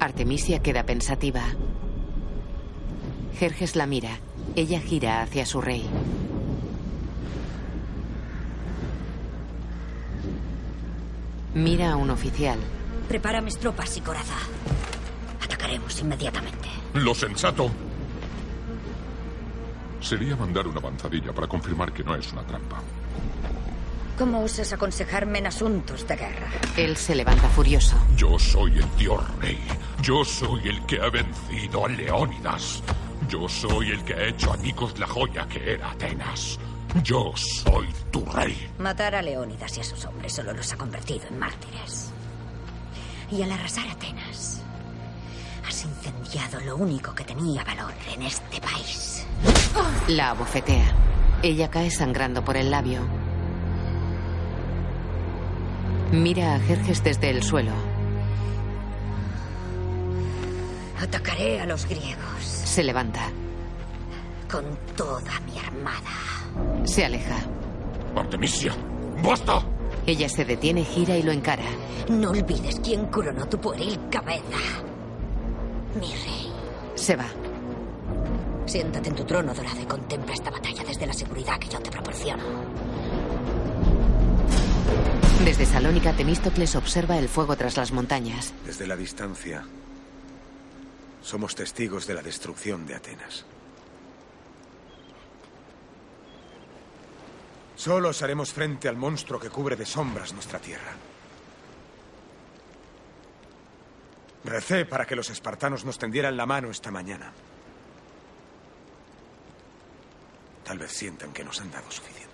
Artemisia 0.02 0.64
queda 0.64 0.84
pensativa. 0.84 1.44
Jerjes 3.38 3.76
la 3.76 3.86
mira. 3.86 4.18
Ella 4.56 4.82
gira 4.82 5.22
hacia 5.22 5.46
su 5.46 5.62
rey. 5.62 5.88
Mira 11.54 11.92
a 11.92 11.96
un 11.98 12.10
oficial. 12.10 12.58
Prepara 13.08 13.42
mis 13.42 13.60
tropas 13.60 13.96
y 13.96 14.02
coraza. 14.02 14.38
Atacaremos 15.40 16.02
inmediatamente. 16.02 16.68
Lo 16.96 17.14
sensato 17.14 17.70
sería 20.00 20.36
mandar 20.36 20.66
una 20.66 20.80
avanzadilla 20.80 21.32
para 21.32 21.48
confirmar 21.48 21.94
que 21.94 22.04
no 22.04 22.16
es 22.16 22.34
una 22.34 22.42
trampa. 22.42 22.82
¿Cómo 24.22 24.44
osas 24.44 24.72
aconsejarme 24.72 25.40
en 25.40 25.48
asuntos 25.48 26.08
de 26.08 26.16
guerra? 26.16 26.48
Él 26.78 26.96
se 26.96 27.16
levanta 27.16 27.50
furioso. 27.50 27.98
Yo 28.16 28.38
soy 28.38 28.78
el 28.78 28.86
dios 28.96 29.20
rey. 29.40 29.58
Yo 30.04 30.24
soy 30.24 30.68
el 30.68 30.86
que 30.86 31.02
ha 31.02 31.10
vencido 31.10 31.88
a 31.88 31.90
Leónidas. 31.90 32.84
Yo 33.28 33.50
soy 33.50 33.90
el 33.90 34.04
que 34.04 34.14
ha 34.14 34.28
hecho 34.28 34.54
añicos 34.54 35.00
la 35.00 35.08
joya 35.08 35.48
que 35.48 35.74
era 35.74 35.90
Atenas. 35.90 36.60
Yo 37.02 37.34
soy 37.36 37.88
tu 38.12 38.24
rey. 38.26 38.70
Matar 38.78 39.16
a 39.16 39.24
Leónidas 39.24 39.76
y 39.80 39.82
a 39.82 39.84
sus 39.84 40.06
hombres 40.06 40.34
solo 40.34 40.54
los 40.54 40.72
ha 40.72 40.78
convertido 40.78 41.26
en 41.28 41.40
mártires. 41.40 42.12
Y 43.32 43.42
al 43.42 43.52
arrasar 43.52 43.90
Atenas, 43.90 44.62
has 45.68 45.84
incendiado 45.84 46.60
lo 46.60 46.78
único 46.78 47.16
que 47.16 47.24
tenía 47.24 47.64
valor 47.64 47.94
en 48.14 48.22
este 48.22 48.62
país. 48.62 49.26
La 50.10 50.30
abofetea. 50.30 50.96
Ella 51.42 51.72
cae 51.72 51.90
sangrando 51.90 52.46
por 52.46 52.56
el 52.56 52.70
labio. 52.70 53.31
Mira 56.12 56.56
a 56.56 56.60
Jerjes 56.60 57.04
desde 57.04 57.30
el 57.30 57.42
suelo. 57.42 57.72
Atacaré 61.00 61.62
a 61.62 61.66
los 61.66 61.86
griegos. 61.86 62.44
Se 62.44 62.84
levanta. 62.84 63.30
Con 64.52 64.66
toda 64.98 65.40
mi 65.42 65.58
armada. 65.58 66.84
Se 66.84 67.06
aleja. 67.06 67.38
Artemisia, 68.16 68.74
basta. 69.24 69.64
Ella 70.06 70.28
se 70.28 70.44
detiene, 70.44 70.84
gira 70.84 71.16
y 71.16 71.24
lo 71.24 71.32
encara. 71.32 71.64
No 72.10 72.32
olvides 72.32 72.82
quién 72.84 73.06
coronó 73.06 73.48
tu 73.48 73.58
pueril 73.60 73.98
cabeza. 74.10 74.58
Mi 75.98 76.08
rey. 76.08 76.52
Se 76.96 77.16
va. 77.16 77.28
Siéntate 78.66 79.10
en 79.10 79.16
tu 79.16 79.24
trono 79.24 79.54
dorado 79.54 79.82
y 79.82 79.86
contempla 79.86 80.34
esta 80.34 80.52
batalla 80.52 80.84
desde 80.84 81.08
la 81.08 81.14
seguridad 81.14 81.58
que 81.58 81.70
yo 81.70 81.80
te 81.80 81.90
proporciono. 81.90 82.44
Desde 85.46 85.66
Salónica, 85.66 86.14
Temístocles 86.14 86.76
observa 86.76 87.18
el 87.18 87.28
fuego 87.28 87.56
tras 87.56 87.76
las 87.76 87.92
montañas. 87.92 88.54
Desde 88.64 88.86
la 88.86 88.96
distancia, 88.96 89.64
somos 91.24 91.56
testigos 91.56 92.06
de 92.06 92.14
la 92.14 92.22
destrucción 92.22 92.86
de 92.86 92.94
Atenas. 92.94 93.44
Solos 97.76 98.22
haremos 98.22 98.54
frente 98.54 98.88
al 98.88 98.96
monstruo 98.96 99.40
que 99.40 99.50
cubre 99.50 99.76
de 99.76 99.86
sombras 99.86 100.32
nuestra 100.32 100.60
tierra. 100.60 100.94
Recé 104.44 104.86
para 104.86 105.06
que 105.08 105.16
los 105.16 105.32
espartanos 105.32 105.84
nos 105.86 105.98
tendieran 105.98 106.38
la 106.38 106.46
mano 106.46 106.70
esta 106.70 106.92
mañana. 106.92 107.34
Tal 110.64 110.78
vez 110.78 110.92
sientan 110.92 111.34
que 111.34 111.44
nos 111.44 111.60
han 111.60 111.72
dado 111.72 111.90
suficiente. 111.90 112.31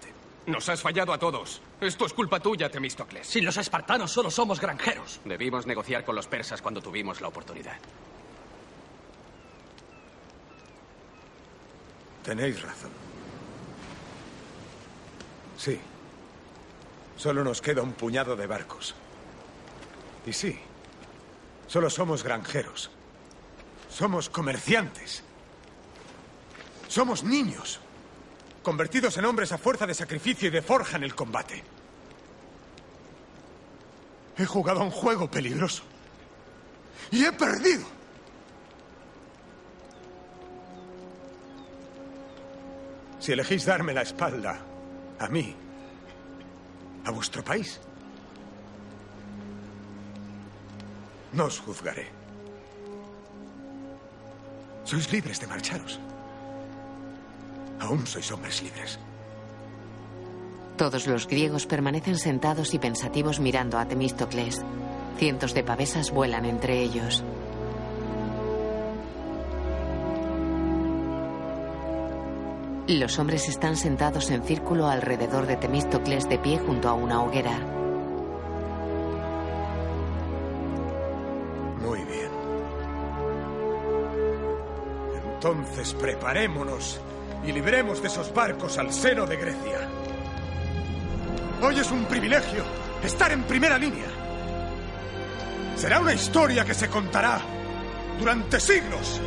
Nos 0.48 0.70
has 0.70 0.82
fallado 0.82 1.12
a 1.12 1.20
todos. 1.20 1.62
Esto 1.82 2.06
es 2.06 2.14
culpa 2.14 2.40
tuya, 2.40 2.70
Temístocles. 2.70 3.28
Si 3.28 3.42
los 3.42 3.58
espartanos 3.58 4.12
solo 4.12 4.32
somos 4.32 4.62
granjeros. 4.62 5.20
Debimos 5.26 5.68
negociar 5.68 6.06
con 6.06 6.16
los 6.16 6.26
persas 6.26 6.62
cuando 6.62 6.82
tuvimos 6.82 7.20
la 7.20 7.28
oportunidad. 7.28 7.76
Tenéis 12.24 12.62
razón. 12.62 12.92
Sí. 15.58 15.78
Solo 17.18 17.44
nos 17.44 17.62
queda 17.62 17.82
un 17.82 17.92
puñado 17.92 18.38
de 18.38 18.48
barcos. 18.48 18.96
Y 20.26 20.32
sí, 20.32 20.58
solo 21.68 21.90
somos 21.90 22.24
granjeros. 22.24 22.90
Somos 23.90 24.30
comerciantes. 24.30 25.24
Somos 26.88 27.24
niños, 27.26 27.82
convertidos 28.68 29.18
en 29.18 29.24
hombres 29.24 29.54
a 29.54 29.58
fuerza 29.58 29.88
de 29.88 29.94
sacrificio 29.94 30.50
y 30.50 30.52
de 30.52 30.62
forja 30.62 30.98
en 30.98 31.06
el 31.06 31.16
combate. 31.16 31.64
He 34.38 34.46
jugado 34.46 34.82
a 34.82 34.84
un 34.84 34.92
juego 34.92 35.32
peligroso. 35.32 35.84
Y 37.10 37.24
he 37.24 37.32
perdido. 37.32 37.86
Si 43.22 43.32
elegís 43.32 43.64
darme 43.66 43.94
la 43.94 44.02
espalda, 44.02 44.60
a 45.18 45.28
mí, 45.30 45.56
a 47.06 47.12
vuestro 47.12 47.42
país, 47.46 47.80
no 51.32 51.46
os 51.46 51.58
juzgaré. 51.58 52.10
Sois 54.84 55.10
libres 55.10 55.40
de 55.40 55.48
marcharos. 55.48 56.02
Aún 57.80 58.06
sois 58.08 58.32
hombres 58.32 58.62
libres. 58.64 59.00
Todos 60.78 61.08
los 61.08 61.28
griegos 61.28 61.66
permanecen 61.66 62.18
sentados 62.18 62.74
y 62.74 62.80
pensativos 62.80 63.40
mirando 63.40 63.80
a 63.80 63.86
Temístocles. 63.86 64.64
Cientos 65.18 65.54
de 65.54 65.64
pavesas 65.64 66.12
vuelan 66.12 66.46
entre 66.46 66.80
ellos. 66.82 67.24
Los 72.88 73.20
hombres 73.20 73.50
están 73.50 73.76
sentados 73.76 74.30
en 74.32 74.44
círculo 74.44 74.88
alrededor 74.88 75.46
de 75.46 75.58
Temístocles 75.58 76.30
de 76.30 76.38
pie 76.38 76.58
junto 76.60 76.88
a 76.88 76.94
una 76.94 77.22
hoguera. 77.22 77.60
Muy 81.82 82.00
bien. 82.06 82.32
Entonces 85.34 85.94
preparémonos 85.96 87.02
y 87.46 87.52
libremos 87.52 88.02
de 88.02 88.08
esos 88.08 88.34
barcos 88.34 88.78
al 88.78 88.92
seno 88.92 89.26
de 89.26 89.38
Grecia. 89.38 89.88
Hoy 91.62 91.80
es 91.80 91.90
un 91.92 92.06
privilegio 92.06 92.64
estar 93.04 93.32
en 93.32 93.44
primera 93.44 93.78
línea. 93.78 94.08
Será 95.76 96.00
una 96.00 96.14
historia 96.14 96.66
que 96.66 96.74
se 96.74 96.90
contará 96.90 97.40
durante 98.20 98.60
siglos. 98.60 99.22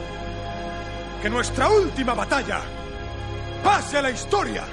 Que 1.23 1.31
nuestra 1.31 1.69
última 1.69 2.15
batalla 2.15 2.61
pase 3.63 3.99
a 3.99 4.03
la 4.03 4.11
historia. 4.11 4.65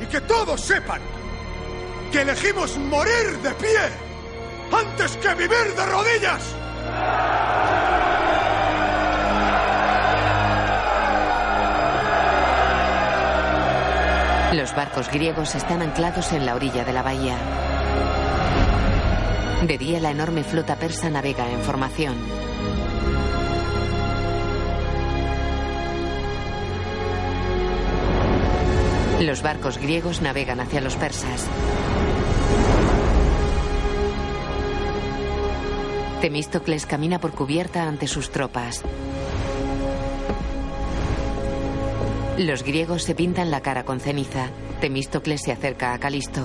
Y 0.00 0.06
que 0.06 0.20
todos 0.22 0.60
sepan 0.60 1.00
que 2.10 2.22
elegimos 2.22 2.76
morir 2.78 3.38
de 3.42 3.50
pie 3.54 3.80
antes 4.72 5.16
que 5.16 5.34
vivir 5.34 5.74
de 5.76 5.86
rodillas. 5.86 6.54
Los 14.54 14.72
barcos 14.72 15.10
griegos 15.10 15.56
están 15.56 15.82
anclados 15.82 16.30
en 16.30 16.46
la 16.46 16.54
orilla 16.54 16.84
de 16.84 16.92
la 16.92 17.02
bahía. 17.02 17.36
De 19.66 19.76
día 19.78 19.98
la 19.98 20.12
enorme 20.12 20.44
flota 20.44 20.76
persa 20.76 21.10
navega 21.10 21.50
en 21.50 21.58
formación. 21.58 22.14
Los 29.22 29.42
barcos 29.42 29.78
griegos 29.78 30.22
navegan 30.22 30.60
hacia 30.60 30.80
los 30.80 30.94
persas. 30.94 31.48
Temístocles 36.20 36.86
camina 36.86 37.18
por 37.18 37.32
cubierta 37.32 37.88
ante 37.88 38.06
sus 38.06 38.30
tropas. 38.30 38.84
Los 42.38 42.64
griegos 42.64 43.04
se 43.04 43.14
pintan 43.14 43.52
la 43.52 43.60
cara 43.60 43.84
con 43.84 44.00
ceniza. 44.00 44.48
Temístocles 44.80 45.40
se 45.40 45.52
acerca 45.52 45.94
a 45.94 45.98
Calisto. 46.00 46.42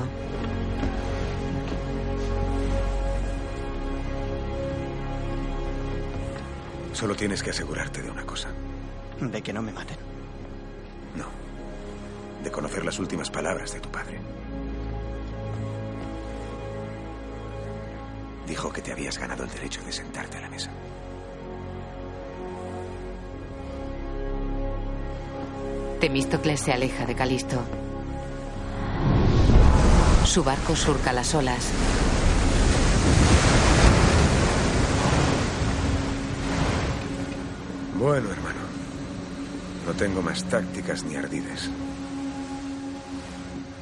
Solo 6.94 7.16
tienes 7.16 7.41
que 7.41 7.49
asegurarte 7.49 8.03
de 8.03 8.11
una 8.11 8.24
cosa. 8.24 8.49
De 9.20 9.41
que 9.41 9.52
no 9.52 9.64
me 9.64 9.72
maten. 9.72 9.98
No. 11.16 11.26
De 12.44 12.52
conocer 12.52 12.86
las 12.86 12.99
últimas 12.99 13.32
palabras 13.32 13.74
de 13.74 13.80
tu 13.80 13.90
padre. 13.90 14.20
Dijo 18.45 18.72
que 18.72 18.84
te 18.84 18.91
habías 18.91 19.18
ganado 19.18 19.44
el 19.44 19.49
derecho 19.49 19.82
de 19.84 19.91
sentarte 19.91 20.38
a 20.38 20.41
la 20.41 20.49
mesa. 20.49 20.70
Temístocles 26.00 26.62
se 26.62 26.72
aleja 26.72 27.06
de 27.06 27.14
Calisto. 27.14 27.62
Su 30.24 30.46
barco 30.46 30.74
surca 30.74 31.12
las 31.12 31.36
olas. 31.36 31.72
Bueno, 37.98 38.32
hermano. 38.32 38.60
No 39.86 39.94
tengo 39.94 40.22
más 40.22 40.46
tácticas 40.46 41.04
ni 41.04 41.18
ardides. 41.18 41.70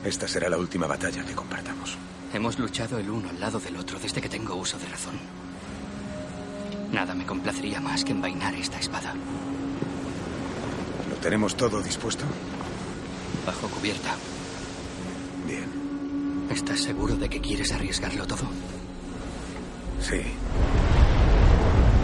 Esta 0.04 0.28
será 0.28 0.50
la 0.50 0.58
última 0.58 0.88
batalla 0.88 1.24
que 1.24 1.36
compartamos. 1.36 1.98
Hemos 2.34 2.58
luchado 2.58 2.98
el 2.98 3.12
uno 3.12 3.30
al 3.30 3.40
lado 3.40 3.60
del 3.60 3.78
otro 3.78 4.00
desde 4.00 4.22
que 4.22 4.30
tengo 4.30 4.56
uso 4.56 4.80
de 4.80 4.88
razón. 4.88 5.20
Nada 6.92 7.14
me 7.14 7.28
complacería 7.28 7.80
más 7.80 8.04
que 8.04 8.14
envainar 8.14 8.56
esta 8.56 8.80
espada. 8.80 9.14
¿Lo 11.28 11.32
tenemos 11.32 11.58
todo 11.58 11.82
dispuesto? 11.82 12.24
Bajo 13.46 13.68
cubierta. 13.68 14.16
Bien. 15.46 16.48
¿Estás 16.50 16.80
seguro 16.80 17.18
de 17.18 17.28
que 17.28 17.42
quieres 17.42 17.74
arriesgarlo 17.74 18.26
todo? 18.26 18.46
Sí. 20.00 20.22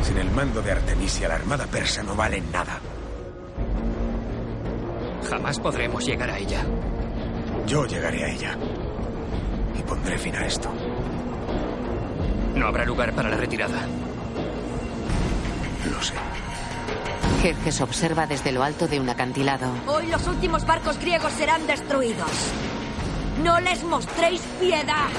Sin 0.06 0.18
el 0.18 0.30
mando 0.30 0.62
de 0.62 0.74
Artemisia, 0.74 1.30
la 1.30 1.36
armada 1.36 1.66
persa 1.68 2.04
no 2.04 2.18
vale 2.18 2.42
nada. 2.52 2.82
Jamás 5.30 5.58
podremos 5.58 6.06
llegar 6.06 6.30
a 6.30 6.38
ella. 6.38 6.66
Yo 7.66 7.86
llegaré 7.86 8.26
a 8.26 8.28
ella. 8.28 8.58
Y 9.80 9.84
pondré 9.84 10.18
fin 10.18 10.36
a 10.36 10.46
esto. 10.46 10.70
No 12.56 12.68
habrá 12.68 12.84
lugar 12.84 13.14
para 13.16 13.30
la 13.30 13.38
retirada. 13.38 13.88
Lo 15.90 16.04
sé. 16.04 16.14
Jerjes 17.44 17.82
observa 17.82 18.26
desde 18.26 18.54
lo 18.54 18.64
alto 18.64 18.88
de 18.88 19.02
un 19.02 19.10
acantilado. 19.10 19.68
Hoy 19.88 20.08
los 20.08 20.26
últimos 20.28 20.66
barcos 20.66 20.98
griegos 20.98 21.34
serán 21.34 21.68
destruidos. 21.68 22.32
No 23.44 23.60
les 23.60 23.84
mostréis 23.84 24.40
piedad. 24.62 25.10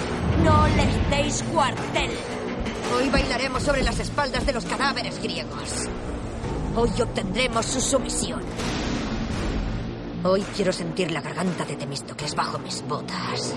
No 0.42 0.66
les 0.68 1.10
deis 1.10 1.42
cuartel. 1.52 2.10
Hoy 2.96 3.10
bailaremos 3.10 3.62
sobre 3.62 3.82
las 3.82 4.00
espaldas 4.00 4.46
de 4.46 4.54
los 4.54 4.64
cadáveres 4.64 5.22
griegos. 5.22 5.86
Hoy 6.74 6.88
obtendremos 6.98 7.66
su 7.66 7.82
sumisión. 7.82 8.40
Hoy 10.22 10.40
quiero 10.56 10.72
sentir 10.72 11.10
la 11.10 11.20
garganta 11.20 11.66
de 11.66 11.76
Temístocles 11.76 12.34
bajo 12.34 12.58
mis 12.58 12.82
botas. 12.88 13.54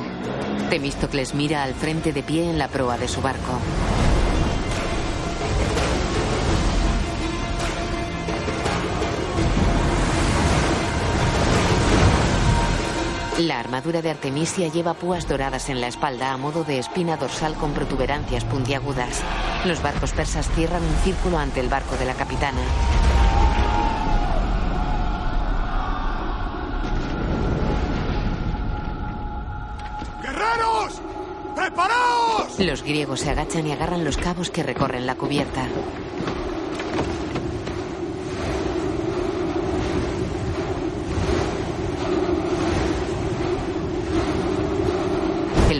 Temístocles 0.69 1.33
mira 1.33 1.63
al 1.63 1.73
frente 1.73 2.11
de 2.11 2.21
pie 2.21 2.49
en 2.49 2.59
la 2.59 2.67
proa 2.67 2.97
de 2.97 3.07
su 3.07 3.21
barco. 3.21 3.61
Armadura 13.59 14.01
de 14.01 14.09
Artemisia 14.09 14.67
lleva 14.67 14.95
púas 14.95 15.27
doradas 15.27 15.69
en 15.69 15.79
la 15.79 15.87
espalda 15.87 16.31
a 16.31 16.37
modo 16.37 16.63
de 16.63 16.79
espina 16.79 17.17
dorsal 17.17 17.53
con 17.53 17.71
protuberancias 17.71 18.43
puntiagudas. 18.43 19.21
Los 19.63 19.81
barcos 19.83 20.11
persas 20.11 20.49
cierran 20.55 20.81
un 20.81 20.95
círculo 21.03 21.37
ante 21.37 21.59
el 21.59 21.69
barco 21.69 21.95
de 21.97 22.05
la 22.05 22.15
capitana. 22.15 22.61
¡Guerreros! 30.23 31.01
¡Preparaos! 31.55 32.59
Los 32.59 32.81
griegos 32.81 33.19
se 33.19 33.29
agachan 33.29 33.67
y 33.67 33.71
agarran 33.71 34.03
los 34.03 34.17
cabos 34.17 34.49
que 34.49 34.63
recorren 34.63 35.05
la 35.05 35.13
cubierta. 35.13 35.67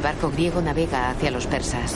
Barco 0.07 0.31
griego 0.31 0.61
navega 0.61 1.09
hacia 1.09 1.29
los 1.29 1.45
persas. 1.47 1.93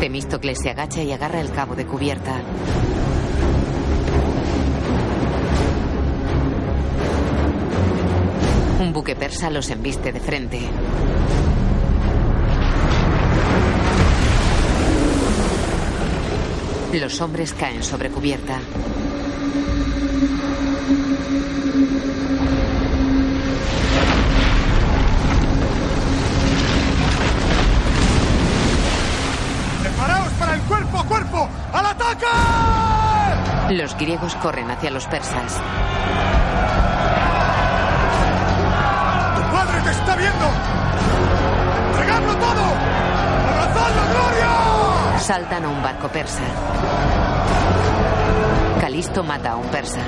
Temístocles 0.00 0.58
se 0.58 0.70
agacha 0.70 1.04
y 1.04 1.12
agarra 1.12 1.40
el 1.40 1.52
cabo 1.52 1.76
de 1.76 1.86
cubierta. 1.86 2.40
Un 8.80 8.92
buque 8.92 9.14
persa 9.14 9.48
los 9.48 9.70
embiste 9.70 10.10
de 10.10 10.18
frente. 10.18 10.60
Los 16.92 17.20
hombres 17.20 17.52
caen 17.52 17.84
sobre 17.84 18.10
cubierta. 18.10 18.58
¡Preparaos 29.82 30.32
para 30.38 30.54
el 30.54 30.60
cuerpo 30.60 30.98
a 30.98 31.04
cuerpo! 31.04 31.48
¡Al 31.72 31.86
ataque! 31.86 32.26
Los 33.74 33.96
griegos 33.96 34.36
corren 34.36 34.70
hacia 34.70 34.92
los 34.92 35.04
persas. 35.06 35.60
¡Tu 39.34 39.42
padre 39.52 39.80
te 39.82 39.90
está 39.90 40.14
viendo! 40.14 40.46
¡Entregadlo 41.88 42.36
todo! 42.36 42.62
¡Abrazad 43.50 43.96
la 43.96 44.06
gloria! 44.12 45.18
Saltan 45.18 45.64
a 45.64 45.68
un 45.68 45.82
barco 45.82 46.06
persa. 46.06 46.44
Calisto 48.80 49.22
mata 49.22 49.52
a 49.52 49.56
un 49.56 49.66
persa. 49.68 50.00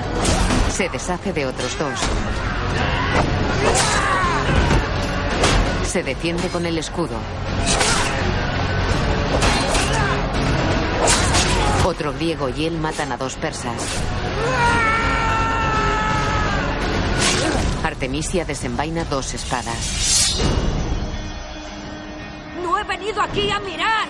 Se 0.71 0.89
deshace 0.89 1.33
de 1.33 1.47
otros 1.47 1.79
dos. 1.79 1.99
Se 5.85 6.03
defiende 6.03 6.49
con 6.49 6.67
el 6.67 6.79
escudo. 6.79 7.17
Otro 11.85 12.13
griego 12.13 12.51
y 12.51 12.67
él 12.67 12.79
matan 12.79 13.13
a 13.13 13.17
dos 13.17 13.37
persas. 13.37 13.83
Artemisia 17.83 18.45
desenvaina 18.45 19.05
dos 19.05 19.33
espadas. 19.33 20.37
No 22.63 22.79
he 22.79 22.85
venido 22.85 23.23
aquí 23.23 23.51
a 23.51 23.59
mirar. 23.61 24.09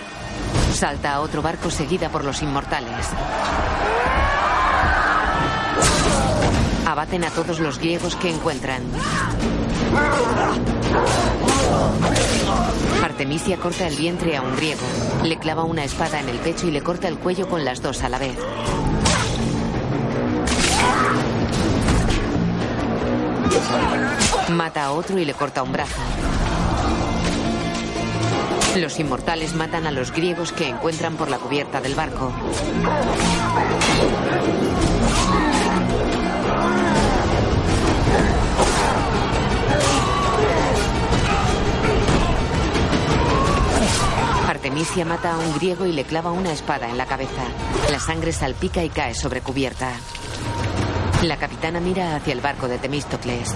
Salta 0.75 1.15
a 1.15 1.21
otro 1.21 1.43
barco 1.43 1.71
seguida 1.71 2.09
por 2.09 2.25
los 2.25 2.43
inmortales. 2.43 3.07
Abaten 6.99 7.23
a 7.23 7.31
todos 7.31 7.61
los 7.61 7.79
griegos 7.79 8.17
que 8.17 8.29
encuentran. 8.29 8.83
Artemisia 13.05 13.57
corta 13.57 13.87
el 13.87 13.95
vientre 13.95 14.37
a 14.37 14.43
un 14.43 14.57
griego. 14.57 14.83
Le 15.23 15.39
clava 15.39 15.63
una 15.63 15.85
espada 15.85 16.19
en 16.19 16.29
el 16.29 16.39
pecho 16.39 16.67
y 16.67 16.73
le 16.73 16.83
corta 16.83 17.07
el 17.07 17.17
cuello 17.17 17.49
con 17.49 17.65
las 17.65 17.83
dos 17.83 18.03
a 18.03 18.09
la 18.09 18.19
vez. 18.19 18.37
Mata 24.49 24.87
a 24.87 24.91
otro 24.91 25.21
y 25.21 25.25
le 25.25 25.35
corta 25.35 25.63
un 25.63 25.71
brazo. 25.71 26.01
Los 28.75 28.99
inmortales 28.99 29.55
matan 29.55 29.87
a 29.87 29.93
los 29.93 30.11
griegos 30.11 30.51
que 30.51 30.69
encuentran 30.69 31.15
por 31.17 31.31
la 31.31 31.39
cubierta 31.39 31.81
del 31.81 31.95
barco. 31.95 32.33
Artemisia 44.49 45.05
mata 45.05 45.35
a 45.35 45.39
un 45.39 45.55
griego 45.55 45.87
y 45.87 45.93
le 45.93 46.05
clava 46.05 46.31
una 46.31 46.53
espada 46.53 46.89
en 46.89 46.97
la 46.99 47.07
cabeza. 47.07 47.43
La 47.91 47.99
sangre 47.99 48.33
salpica 48.33 48.83
y 48.83 48.89
cae 48.89 49.15
sobre 49.15 49.41
cubierta. 49.41 49.93
La 51.23 51.37
capitana 51.37 51.81
mira 51.81 52.17
hacia 52.17 52.33
el 52.33 52.41
barco 52.41 52.69
de 52.69 52.79
Temístocles. 52.79 53.55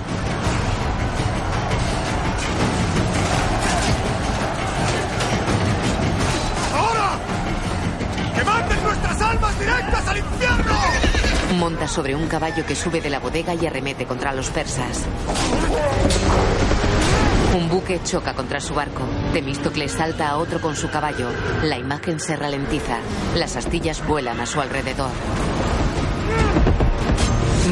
Monta 11.63 11.87
sobre 11.87 12.17
un 12.17 12.27
caballo 12.27 12.67
que 12.67 12.75
sube 12.75 13.01
de 13.01 13.09
la 13.09 13.21
bodega 13.21 13.55
y 13.55 13.65
arremete 13.65 14.05
contra 14.05 14.33
los 14.33 14.51
persas. 14.51 15.05
Un 17.57 17.69
buque 17.69 18.01
choca 18.03 18.35
contra 18.35 18.61
su 18.61 18.75
barco. 18.75 19.05
Temístocles 19.33 19.93
salta 19.93 20.31
a 20.31 20.39
otro 20.39 20.61
con 20.61 20.75
su 20.75 20.91
caballo. 20.91 21.29
La 21.63 21.79
imagen 21.79 22.19
se 22.19 22.35
ralentiza. 22.35 22.99
Las 23.37 23.55
astillas 23.55 24.05
vuelan 24.05 24.41
a 24.41 24.47
su 24.47 24.61
alrededor. 24.61 25.13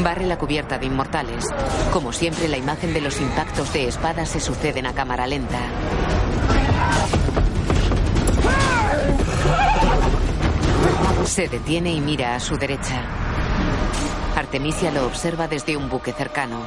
Barre 0.01 0.25
la 0.25 0.37
cubierta 0.37 0.77
de 0.77 0.85
inmortales. 0.85 1.43
Como 1.91 2.13
siempre, 2.13 2.47
la 2.47 2.55
imagen 2.55 2.93
de 2.93 3.01
los 3.01 3.19
impactos 3.19 3.73
de 3.73 3.89
espadas 3.89 4.29
se 4.29 4.39
suceden 4.39 4.85
a 4.85 4.93
cámara 4.93 5.27
lenta. 5.27 5.59
Se 11.25 11.49
detiene 11.49 11.91
y 11.91 11.99
mira 11.99 12.35
a 12.35 12.39
su 12.39 12.55
derecha. 12.55 13.20
Artemisia 14.41 14.89
lo 14.89 15.05
observa 15.05 15.47
desde 15.47 15.77
un 15.77 15.87
buque 15.87 16.13
cercano. 16.13 16.61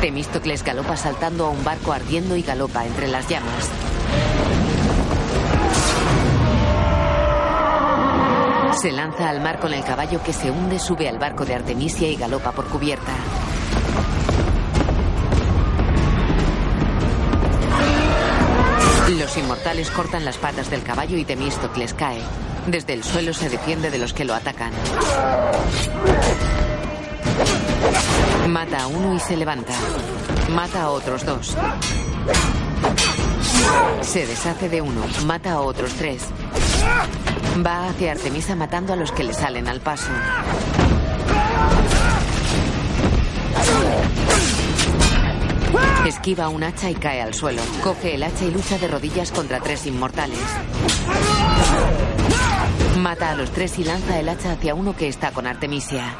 Temístocles 0.00 0.62
galopa 0.62 0.96
saltando 0.96 1.46
a 1.46 1.50
un 1.50 1.64
barco 1.64 1.92
ardiendo 1.92 2.36
y 2.36 2.42
galopa 2.42 2.86
entre 2.86 3.08
las 3.08 3.28
llamas. 3.28 3.68
Se 8.80 8.92
lanza 8.92 9.28
al 9.28 9.40
mar 9.40 9.58
con 9.58 9.74
el 9.74 9.82
caballo 9.82 10.22
que 10.22 10.32
se 10.32 10.52
hunde, 10.52 10.78
sube 10.78 11.08
al 11.08 11.18
barco 11.18 11.44
de 11.44 11.56
Artemisia 11.56 12.08
y 12.08 12.14
galopa 12.14 12.52
por 12.52 12.66
cubierta. 12.66 13.12
Los 19.18 19.36
inmortales 19.36 19.90
cortan 19.90 20.24
las 20.24 20.38
patas 20.38 20.70
del 20.70 20.84
caballo 20.84 21.16
y 21.16 21.24
Temístocles 21.24 21.92
cae. 21.92 22.20
Desde 22.66 22.92
el 22.92 23.02
suelo 23.02 23.34
se 23.34 23.48
defiende 23.48 23.90
de 23.90 23.98
los 23.98 24.12
que 24.12 24.24
lo 24.24 24.34
atacan. 24.34 24.72
Mata 28.48 28.82
a 28.82 28.86
uno 28.86 29.14
y 29.14 29.18
se 29.20 29.36
levanta. 29.36 29.72
Mata 30.50 30.82
a 30.82 30.90
otros 30.90 31.24
dos. 31.26 31.56
Se 34.02 34.26
deshace 34.26 34.68
de 34.68 34.80
uno. 34.80 35.02
Mata 35.26 35.52
a 35.52 35.60
otros 35.60 35.92
tres. 35.94 36.28
Va 37.66 37.88
hacia 37.88 38.12
Artemisa 38.12 38.54
matando 38.54 38.92
a 38.92 38.96
los 38.96 39.12
que 39.12 39.24
le 39.24 39.34
salen 39.34 39.68
al 39.68 39.80
paso. 39.80 40.10
Esquiva 46.06 46.48
un 46.48 46.62
hacha 46.62 46.90
y 46.90 46.94
cae 46.94 47.22
al 47.22 47.34
suelo. 47.34 47.62
Coge 47.82 48.14
el 48.14 48.22
hacha 48.22 48.44
y 48.44 48.50
lucha 48.50 48.78
de 48.78 48.88
rodillas 48.88 49.30
contra 49.32 49.60
tres 49.60 49.86
inmortales. 49.86 50.38
Mata 52.98 53.30
a 53.30 53.34
los 53.34 53.50
tres 53.50 53.78
y 53.78 53.84
lanza 53.84 54.18
el 54.18 54.28
hacha 54.28 54.52
hacia 54.52 54.74
uno 54.74 54.94
que 54.94 55.08
está 55.08 55.32
con 55.32 55.46
Artemisia. 55.46 56.14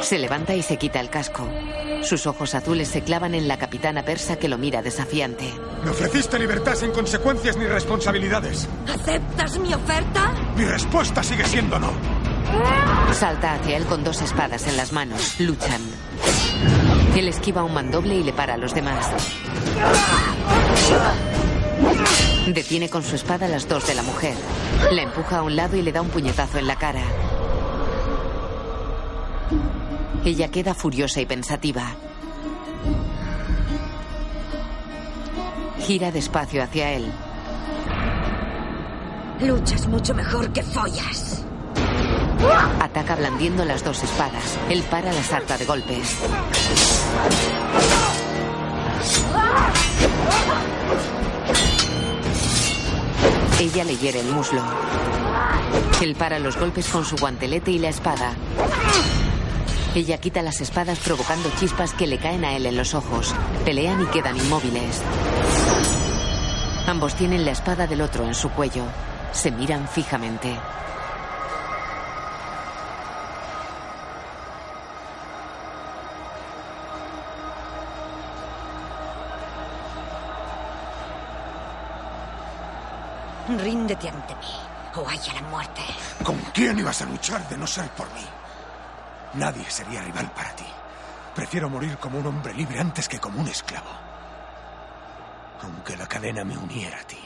Se 0.00 0.18
levanta 0.18 0.54
y 0.54 0.62
se 0.62 0.76
quita 0.76 1.00
el 1.00 1.10
casco. 1.10 1.48
Sus 2.02 2.26
ojos 2.26 2.54
azules 2.54 2.88
se 2.88 3.02
clavan 3.02 3.34
en 3.34 3.48
la 3.48 3.58
capitana 3.58 4.04
persa 4.04 4.36
que 4.36 4.48
lo 4.48 4.58
mira 4.58 4.82
desafiante. 4.82 5.52
Me 5.84 5.90
ofreciste 5.90 6.38
libertad 6.38 6.74
sin 6.74 6.92
consecuencias 6.92 7.56
ni 7.56 7.66
responsabilidades. 7.66 8.68
¿Aceptas 8.86 9.58
mi 9.58 9.74
oferta? 9.74 10.32
Mi 10.56 10.64
respuesta 10.64 11.22
sigue 11.22 11.44
siendo 11.44 11.78
no. 11.80 11.90
Salta 13.12 13.54
hacia 13.54 13.76
él 13.76 13.84
con 13.86 14.04
dos 14.04 14.22
espadas 14.22 14.68
en 14.68 14.76
las 14.76 14.92
manos. 14.92 15.40
Luchan. 15.40 15.82
Él 17.16 17.28
esquiva 17.28 17.64
un 17.64 17.74
mandoble 17.74 18.14
y 18.14 18.22
le 18.22 18.32
para 18.32 18.54
a 18.54 18.56
los 18.58 18.74
demás. 18.74 19.10
Detiene 22.46 22.88
con 22.88 23.02
su 23.02 23.16
espada 23.16 23.48
las 23.48 23.68
dos 23.68 23.86
de 23.86 23.94
la 23.94 24.02
mujer. 24.02 24.34
La 24.92 25.02
empuja 25.02 25.38
a 25.38 25.42
un 25.42 25.56
lado 25.56 25.76
y 25.76 25.82
le 25.82 25.92
da 25.92 26.00
un 26.00 26.08
puñetazo 26.08 26.58
en 26.58 26.66
la 26.66 26.76
cara. 26.76 27.02
Ella 30.24 30.48
queda 30.48 30.74
furiosa 30.74 31.20
y 31.20 31.26
pensativa. 31.26 31.94
Gira 35.80 36.10
despacio 36.10 36.62
hacia 36.62 36.92
él. 36.92 37.12
Luchas 39.40 39.86
mucho 39.86 40.14
mejor 40.14 40.52
que 40.52 40.62
follas. 40.62 41.44
Ataca 42.80 43.16
blandiendo 43.16 43.64
las 43.64 43.84
dos 43.84 44.02
espadas. 44.02 44.58
Él 44.70 44.82
para 44.90 45.12
la 45.12 45.22
sarta 45.22 45.58
de 45.58 45.64
golpes. 45.64 46.16
Ella 53.58 53.84
le 53.84 53.96
hiere 53.96 54.20
el 54.20 54.26
muslo. 54.26 54.62
Él 56.02 56.14
para 56.14 56.38
los 56.38 56.58
golpes 56.58 56.88
con 56.88 57.06
su 57.06 57.16
guantelete 57.16 57.70
y 57.70 57.78
la 57.78 57.88
espada. 57.88 58.34
Ella 59.94 60.18
quita 60.18 60.42
las 60.42 60.60
espadas 60.60 60.98
provocando 60.98 61.50
chispas 61.58 61.94
que 61.94 62.06
le 62.06 62.18
caen 62.18 62.44
a 62.44 62.54
él 62.54 62.66
en 62.66 62.76
los 62.76 62.92
ojos. 62.92 63.34
Pelean 63.64 64.02
y 64.02 64.06
quedan 64.06 64.36
inmóviles. 64.36 65.02
Ambos 66.86 67.14
tienen 67.14 67.46
la 67.46 67.52
espada 67.52 67.86
del 67.86 68.02
otro 68.02 68.26
en 68.26 68.34
su 68.34 68.50
cuello. 68.50 68.84
Se 69.32 69.50
miran 69.50 69.88
fijamente. 69.88 70.54
Ríndete 83.58 84.08
ante 84.08 84.34
mí 84.36 84.52
o 84.96 85.08
haya 85.08 85.32
la 85.34 85.42
muerte. 85.42 85.82
¿Con 86.24 86.38
quién 86.52 86.78
ibas 86.78 87.02
a 87.02 87.06
luchar 87.06 87.48
de 87.48 87.56
no 87.56 87.66
ser 87.66 87.88
por 87.90 88.06
mí? 88.12 88.24
Nadie 89.34 89.68
sería 89.70 90.02
rival 90.02 90.30
para 90.32 90.54
ti. 90.54 90.66
Prefiero 91.34 91.68
morir 91.68 91.98
como 91.98 92.18
un 92.18 92.26
hombre 92.26 92.54
libre 92.54 92.80
antes 92.80 93.08
que 93.08 93.18
como 93.18 93.40
un 93.40 93.48
esclavo. 93.48 93.90
Aunque 95.62 95.96
la 95.96 96.06
cadena 96.06 96.44
me 96.44 96.56
uniera 96.56 97.00
a 97.00 97.04
ti. 97.04 97.18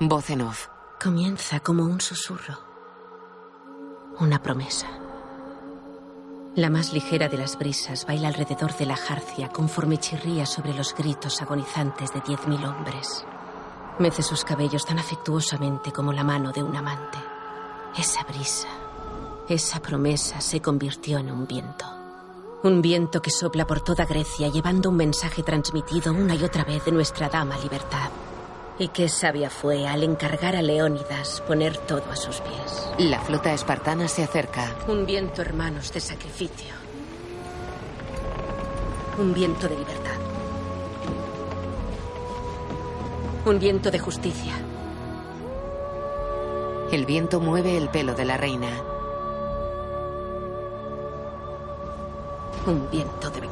Voz 0.00 0.30
en 0.30 0.42
off. 0.42 0.68
Comienza 1.00 1.60
como 1.60 1.84
un 1.84 2.00
susurro. 2.00 2.58
Una 4.18 4.40
promesa. 4.40 4.86
La 6.58 6.70
más 6.70 6.92
ligera 6.92 7.28
de 7.28 7.38
las 7.38 7.56
brisas 7.56 8.04
baila 8.04 8.26
alrededor 8.26 8.76
de 8.76 8.84
la 8.84 8.96
jarcia 8.96 9.48
conforme 9.48 9.98
chirría 9.98 10.44
sobre 10.44 10.74
los 10.74 10.92
gritos 10.92 11.40
agonizantes 11.40 12.12
de 12.12 12.20
diez 12.20 12.48
mil 12.48 12.64
hombres. 12.64 13.24
Mece 14.00 14.24
sus 14.24 14.42
cabellos 14.42 14.84
tan 14.84 14.98
afectuosamente 14.98 15.92
como 15.92 16.12
la 16.12 16.24
mano 16.24 16.50
de 16.50 16.64
un 16.64 16.74
amante. 16.74 17.16
Esa 17.96 18.24
brisa, 18.24 18.66
esa 19.48 19.78
promesa 19.78 20.40
se 20.40 20.60
convirtió 20.60 21.18
en 21.18 21.30
un 21.30 21.46
viento. 21.46 21.86
Un 22.64 22.82
viento 22.82 23.22
que 23.22 23.30
sopla 23.30 23.64
por 23.64 23.80
toda 23.80 24.04
Grecia 24.04 24.48
llevando 24.48 24.90
un 24.90 24.96
mensaje 24.96 25.44
transmitido 25.44 26.12
una 26.12 26.34
y 26.34 26.42
otra 26.42 26.64
vez 26.64 26.84
de 26.84 26.90
nuestra 26.90 27.28
dama 27.28 27.56
libertad. 27.58 28.10
Y 28.80 28.88
qué 28.88 29.08
sabia 29.08 29.50
fue 29.50 29.88
al 29.88 30.04
encargar 30.04 30.54
a 30.54 30.62
Leónidas 30.62 31.42
poner 31.46 31.76
todo 31.78 32.04
a 32.12 32.16
sus 32.16 32.40
pies. 32.40 32.88
La 32.98 33.18
flota 33.20 33.52
espartana 33.52 34.06
se 34.06 34.22
acerca. 34.22 34.76
Un 34.86 35.04
viento, 35.04 35.42
hermanos, 35.42 35.92
de 35.92 36.00
sacrificio. 36.00 36.74
Un 39.18 39.34
viento 39.34 39.68
de 39.68 39.76
libertad. 39.76 40.16
Un 43.46 43.58
viento 43.58 43.90
de 43.90 43.98
justicia. 43.98 44.54
El 46.92 47.04
viento 47.04 47.40
mueve 47.40 47.76
el 47.76 47.88
pelo 47.88 48.14
de 48.14 48.24
la 48.24 48.36
reina. 48.36 48.68
Un 52.64 52.88
viento 52.90 53.28
de. 53.30 53.47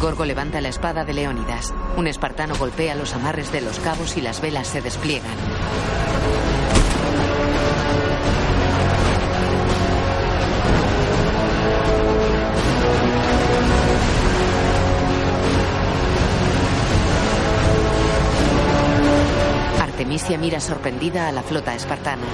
Gorgo 0.00 0.24
levanta 0.24 0.60
la 0.60 0.68
espada 0.68 1.04
de 1.04 1.14
Leónidas. 1.14 1.72
Un 1.96 2.06
espartano 2.06 2.56
golpea 2.56 2.94
los 2.94 3.14
amarres 3.14 3.52
de 3.52 3.60
los 3.60 3.78
cabos 3.78 4.16
y 4.16 4.20
las 4.20 4.40
velas 4.40 4.66
se 4.66 4.82
despliegan. 4.82 5.30
Artemisia 19.80 20.36
mira 20.38 20.60
sorprendida 20.60 21.28
a 21.28 21.32
la 21.32 21.42
flota 21.42 21.74
espartana. 21.74 22.26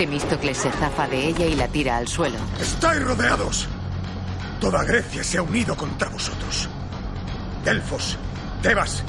Temístocles 0.00 0.56
se 0.56 0.72
zafa 0.72 1.06
de 1.08 1.26
ella 1.28 1.44
y 1.44 1.54
la 1.54 1.68
tira 1.68 1.98
al 1.98 2.08
suelo. 2.08 2.38
¡Estáis 2.58 3.02
rodeados! 3.02 3.68
Toda 4.58 4.82
Grecia 4.82 5.22
se 5.22 5.36
ha 5.36 5.42
unido 5.42 5.76
contra 5.76 6.08
vosotros. 6.08 6.70
Delfos, 7.62 8.16
Tebas, 8.62 9.04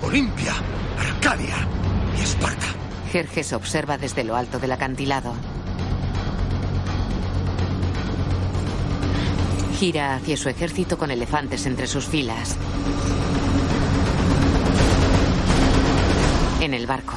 Olimpia, 0.00 0.54
Arcadia 0.98 1.68
y 2.16 2.22
Esparta. 2.22 2.64
Jerjes 3.12 3.52
observa 3.52 3.98
desde 3.98 4.24
lo 4.24 4.34
alto 4.34 4.58
del 4.58 4.72
acantilado. 4.72 5.34
Gira 9.78 10.14
hacia 10.14 10.38
su 10.38 10.48
ejército 10.48 10.96
con 10.96 11.10
elefantes 11.10 11.66
entre 11.66 11.86
sus 11.86 12.06
filas. 12.06 12.56
En 16.62 16.72
el 16.72 16.86
barco. 16.86 17.12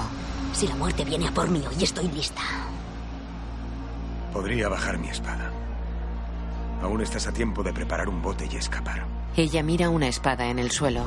Si 0.52 0.68
la 0.68 0.76
muerte 0.76 1.06
viene 1.06 1.30
a 1.30 1.34
por 1.34 1.48
mí, 1.50 1.64
hoy 1.66 1.82
estoy 1.82 2.10
lista. 2.10 2.42
Podría 4.48 4.70
bajar 4.70 4.98
mi 4.98 5.10
espada. 5.10 5.52
Aún 6.82 7.02
estás 7.02 7.28
a 7.28 7.34
tiempo 7.34 7.64
de 7.64 7.74
preparar 7.74 8.08
un 8.08 8.22
bote 8.22 8.48
y 8.50 8.56
escapar. 8.56 9.06
Ella 9.36 9.62
mira 9.62 9.90
una 9.90 10.08
espada 10.08 10.46
en 10.46 10.58
el 10.58 10.72
suelo. 10.72 11.04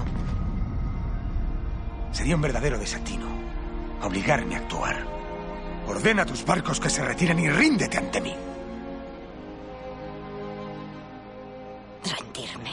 Sería 2.12 2.36
un 2.36 2.42
verdadero 2.42 2.78
desatino 2.78 3.24
obligarme 4.02 4.56
a 4.56 4.58
actuar. 4.58 5.06
Ordena 5.88 6.24
a 6.24 6.26
tus 6.26 6.44
barcos 6.44 6.78
que 6.78 6.90
se 6.90 7.02
retiren 7.02 7.38
y 7.38 7.48
ríndete 7.48 7.96
ante 7.96 8.20
mí. 8.20 8.34
¿Rendirme? 12.04 12.72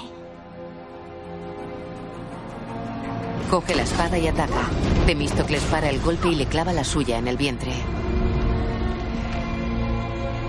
Coge 3.50 3.74
la 3.74 3.84
espada 3.84 4.18
y 4.18 4.28
ataca. 4.28 4.68
Temístocles 5.06 5.64
para 5.72 5.90
el 5.90 6.02
golpe 6.02 6.28
y 6.28 6.36
le 6.36 6.46
clava 6.46 6.74
la 6.74 6.84
suya 6.84 7.18
en 7.20 7.30
el 7.30 7.38
vientre. 7.38 7.72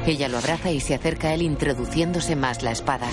Ella 0.09 0.26
lo 0.26 0.39
abraza 0.39 0.70
y 0.70 0.80
se 0.80 0.94
acerca 0.94 1.28
a 1.28 1.35
él 1.35 1.43
introduciéndose 1.43 2.35
más 2.35 2.62
la 2.62 2.70
espada. 2.70 3.06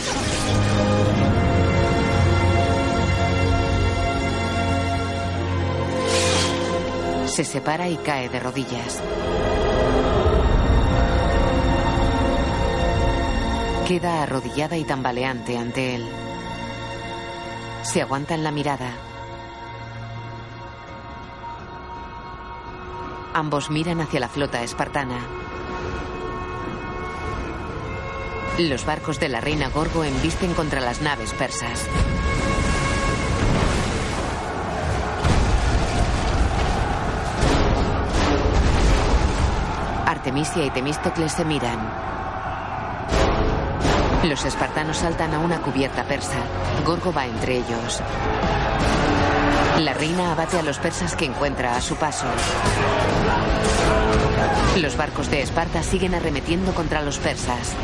Se 7.26 7.44
separa 7.44 7.90
y 7.90 7.98
cae 7.98 8.30
de 8.30 8.40
rodillas. 8.40 9.02
Queda 13.90 14.24
arrodillada 14.24 14.78
y 14.78 14.86
tambaleante 14.86 15.58
ante 15.58 15.96
él. 15.96 16.06
Se 17.84 18.02
aguantan 18.02 18.42
la 18.42 18.52
mirada. 18.52 18.90
Ambos 23.34 23.70
miran 23.70 24.00
hacia 24.00 24.22
la 24.22 24.30
flota 24.30 24.64
espartana. 24.64 25.20
Los 28.58 28.86
barcos 28.86 29.20
de 29.20 29.28
la 29.28 29.42
reina 29.42 29.68
Gorgo 29.68 30.06
embisten 30.06 30.54
contra 30.54 30.80
las 30.80 31.02
naves 31.02 31.34
persas. 31.34 31.86
Artemisia 40.06 40.66
y 40.66 40.70
Temístocles 40.70 41.34
se 41.34 41.44
miran. 41.44 41.80
Los 44.24 44.46
espartanos 44.46 44.98
saltan 44.98 45.34
a 45.34 45.40
una 45.40 45.62
cubierta 45.62 46.06
persa. 46.06 46.38
Gorgo 46.86 47.12
va 47.12 47.26
entre 47.26 47.58
ellos. 47.58 48.02
La 49.80 49.94
reina 49.94 50.32
abate 50.32 50.60
a 50.60 50.64
los 50.64 50.80
persas 50.80 51.14
que 51.18 51.26
encuentra 51.26 51.76
a 51.76 51.82
su 51.82 51.98
paso. 51.98 52.26
Los 54.78 54.96
barcos 54.96 55.30
de 55.30 55.42
Esparta 55.42 55.84
siguen 55.84 56.16
arremetiendo 56.16 56.74
contra 56.74 57.02
los 57.02 57.18
persas. 57.18 57.76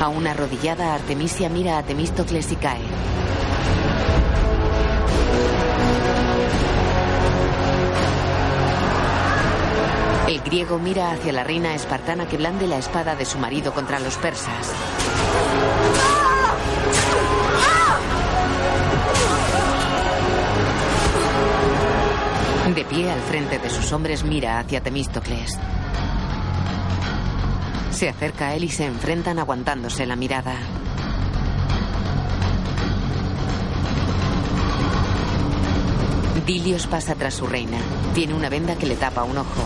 A 0.00 0.08
una 0.08 0.30
arrodillada, 0.30 0.94
Artemisia 0.94 1.50
mira 1.50 1.76
a 1.76 1.82
Temístocles 1.82 2.50
y 2.52 2.56
cae. 2.56 2.80
El 10.26 10.40
griego 10.40 10.78
mira 10.78 11.10
hacia 11.10 11.34
la 11.34 11.44
reina 11.44 11.74
espartana 11.74 12.26
que 12.26 12.38
blande 12.38 12.66
la 12.66 12.78
espada 12.78 13.14
de 13.14 13.26
su 13.26 13.36
marido 13.36 13.74
contra 13.74 14.00
los 14.00 14.16
persas. 14.16 14.72
De 22.74 22.84
pie 22.86 23.10
al 23.10 23.20
frente 23.20 23.58
de 23.58 23.68
sus 23.68 23.92
hombres 23.92 24.24
mira 24.24 24.60
hacia 24.60 24.80
Temístocles. 24.80 25.58
Se 28.00 28.08
acerca 28.08 28.48
a 28.48 28.54
él 28.54 28.64
y 28.64 28.70
se 28.70 28.86
enfrentan 28.86 29.38
aguantándose 29.38 30.06
la 30.06 30.16
mirada. 30.16 30.54
Dilios 36.46 36.86
pasa 36.86 37.14
tras 37.14 37.34
su 37.34 37.46
reina. 37.46 37.76
Tiene 38.14 38.32
una 38.32 38.48
venda 38.48 38.76
que 38.76 38.86
le 38.86 38.96
tapa 38.96 39.22
un 39.24 39.36
ojo. 39.36 39.62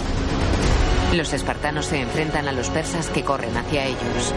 Los 1.12 1.32
espartanos 1.32 1.86
se 1.86 2.01
enfrentan 2.01 2.48
a 2.48 2.52
los 2.52 2.70
persas 2.70 3.09
que 3.09 3.23
corren 3.23 3.56
hacia 3.56 3.85
ellos. 3.85 4.35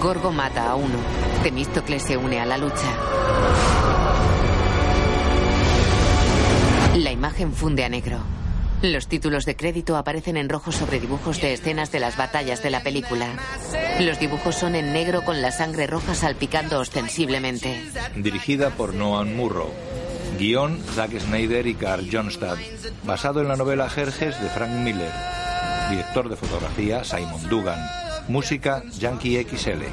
Gorgo 0.00 0.32
mata 0.32 0.70
a 0.70 0.74
uno. 0.74 0.96
Temístocles 1.42 2.02
se 2.02 2.16
une 2.16 2.40
a 2.40 2.46
la 2.46 2.56
lucha. 2.56 3.93
Imagen 7.24 7.54
funde 7.54 7.86
a 7.86 7.88
negro. 7.88 8.18
Los 8.82 9.08
títulos 9.08 9.46
de 9.46 9.56
crédito 9.56 9.96
aparecen 9.96 10.36
en 10.36 10.50
rojo 10.50 10.72
sobre 10.72 11.00
dibujos 11.00 11.40
de 11.40 11.54
escenas 11.54 11.90
de 11.90 11.98
las 11.98 12.18
batallas 12.18 12.62
de 12.62 12.68
la 12.68 12.82
película. 12.82 13.28
Los 13.98 14.20
dibujos 14.20 14.56
son 14.56 14.74
en 14.74 14.92
negro 14.92 15.24
con 15.24 15.40
la 15.40 15.50
sangre 15.50 15.86
roja 15.86 16.14
salpicando 16.14 16.78
ostensiblemente. 16.78 17.82
Dirigida 18.14 18.68
por 18.68 18.92
Noam 18.92 19.34
Murrow. 19.34 19.72
Guión 20.38 20.78
Zack 20.94 21.18
Snyder 21.18 21.66
y 21.66 21.76
Carl 21.76 22.06
Johnstad. 22.12 22.58
Basado 23.04 23.40
en 23.40 23.48
la 23.48 23.56
novela 23.56 23.88
Jerjes 23.88 24.38
de 24.42 24.50
Frank 24.50 24.72
Miller. 24.72 25.12
Director 25.88 26.28
de 26.28 26.36
fotografía 26.36 27.04
Simon 27.04 27.48
Dugan. 27.48 27.80
Música 28.28 28.82
Yankee 28.98 29.42
XL. 29.42 29.84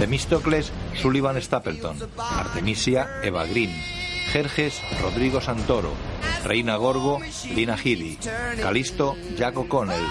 Temístocles 0.00 0.72
Sullivan 0.94 1.42
Stapleton. 1.42 1.98
Artemisia 2.16 3.20
Eva 3.22 3.44
Green. 3.44 4.01
Jerjes 4.32 4.80
Rodrigo 5.02 5.42
Santoro. 5.42 5.92
Reina 6.42 6.76
Gorgo, 6.76 7.20
Dina 7.54 7.76
Healy, 7.76 8.18
Calisto, 8.60 9.14
Jack 9.36 9.58
O'Connell, 9.58 10.02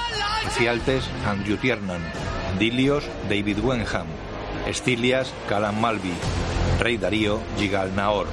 Cialtes, 0.55 1.03
Andrew 1.25 1.57
Tiernan, 1.57 2.01
Dilios, 2.57 3.03
David 3.27 3.59
Wenham, 3.59 4.05
Estilias, 4.67 5.33
Calan 5.49 5.81
Malvi, 5.81 6.13
Rey 6.79 6.97
Darío, 6.97 7.41
Gigal 7.57 7.95
Naor. 7.95 8.27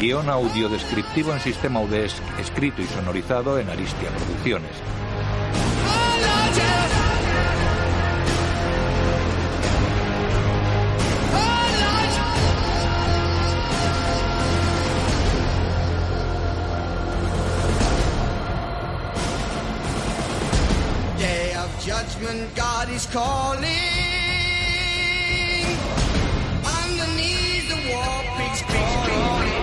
Guión 0.00 0.30
audio 0.30 0.70
descriptivo 0.70 1.32
en 1.34 1.40
sistema 1.40 1.80
UDESC, 1.80 2.16
escrito 2.40 2.80
y 2.80 2.86
sonorizado 2.86 3.58
en 3.58 3.68
Aristia 3.68 4.08
Producciones. 4.08 4.72
is 23.00 23.06
calling. 23.06 23.66
Underneath 26.80 27.68
the 27.72 27.80
warpig's 27.90 28.62
calling. 28.72 29.62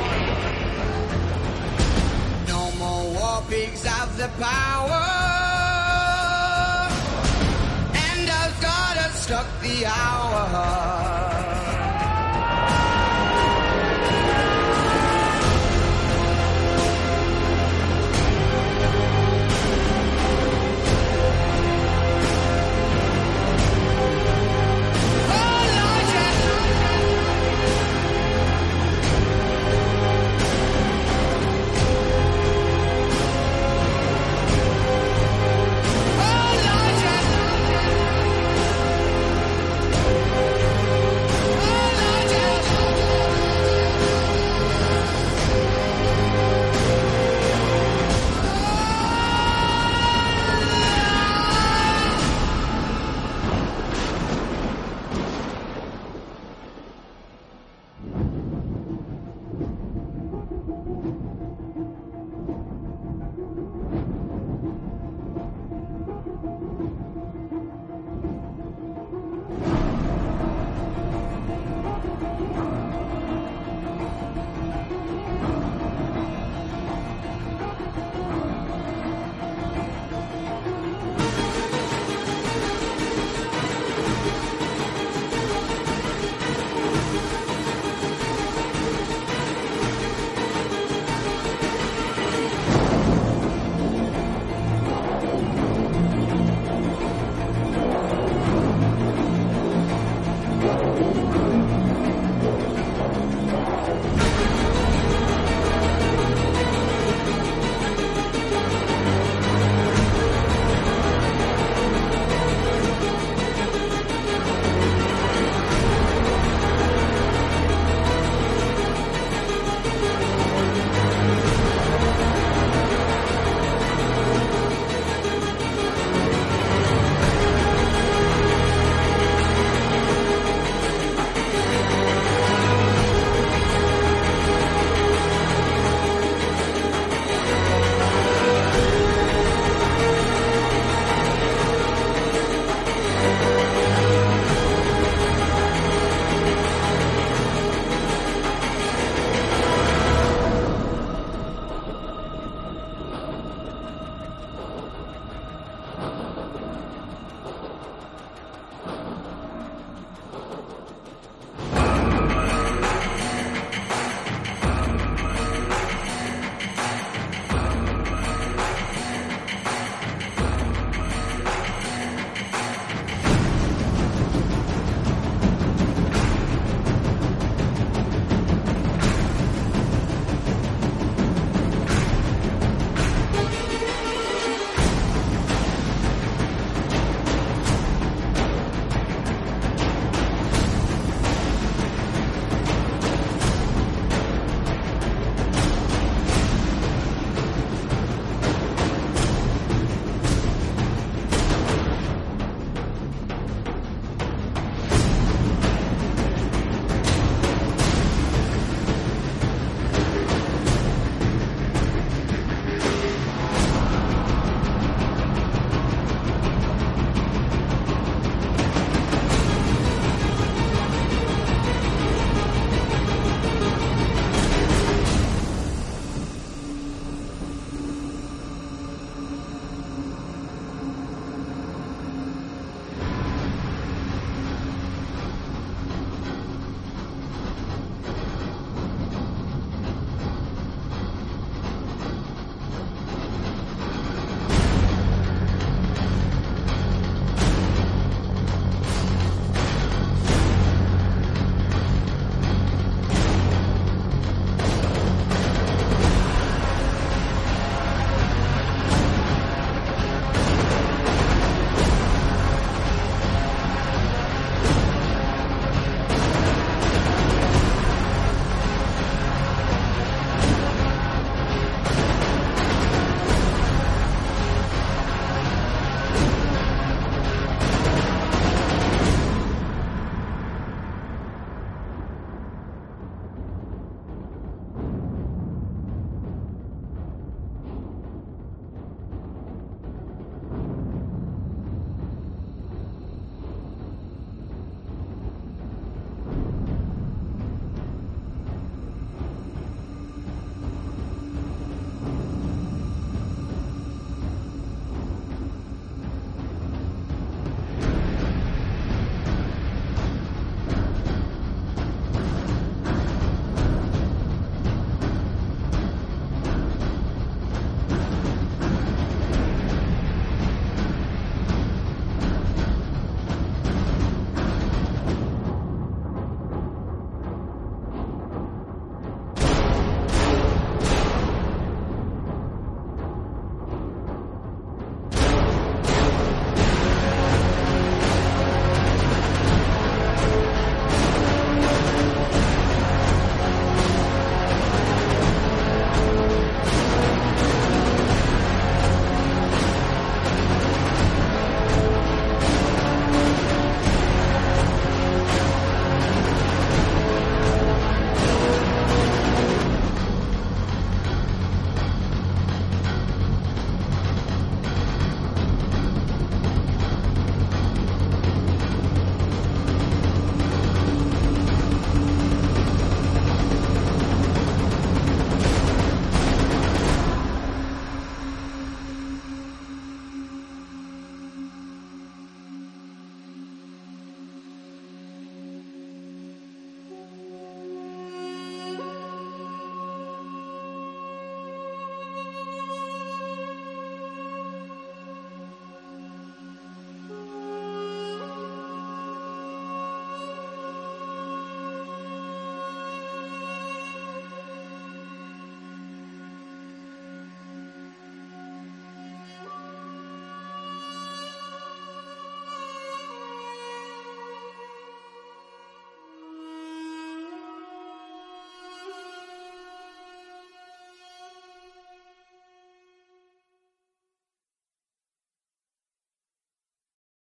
No 2.47 2.61
more 2.81 3.03
war 3.15 3.41
pigs 3.49 3.83
have 3.85 4.11
the 4.17 4.29
power. 4.41 5.03
And 8.09 8.29
I've 8.41 8.57
got 8.61 8.93
to 8.97 9.07
stuck 9.17 9.47
the 9.61 9.85
hour. 9.85 11.06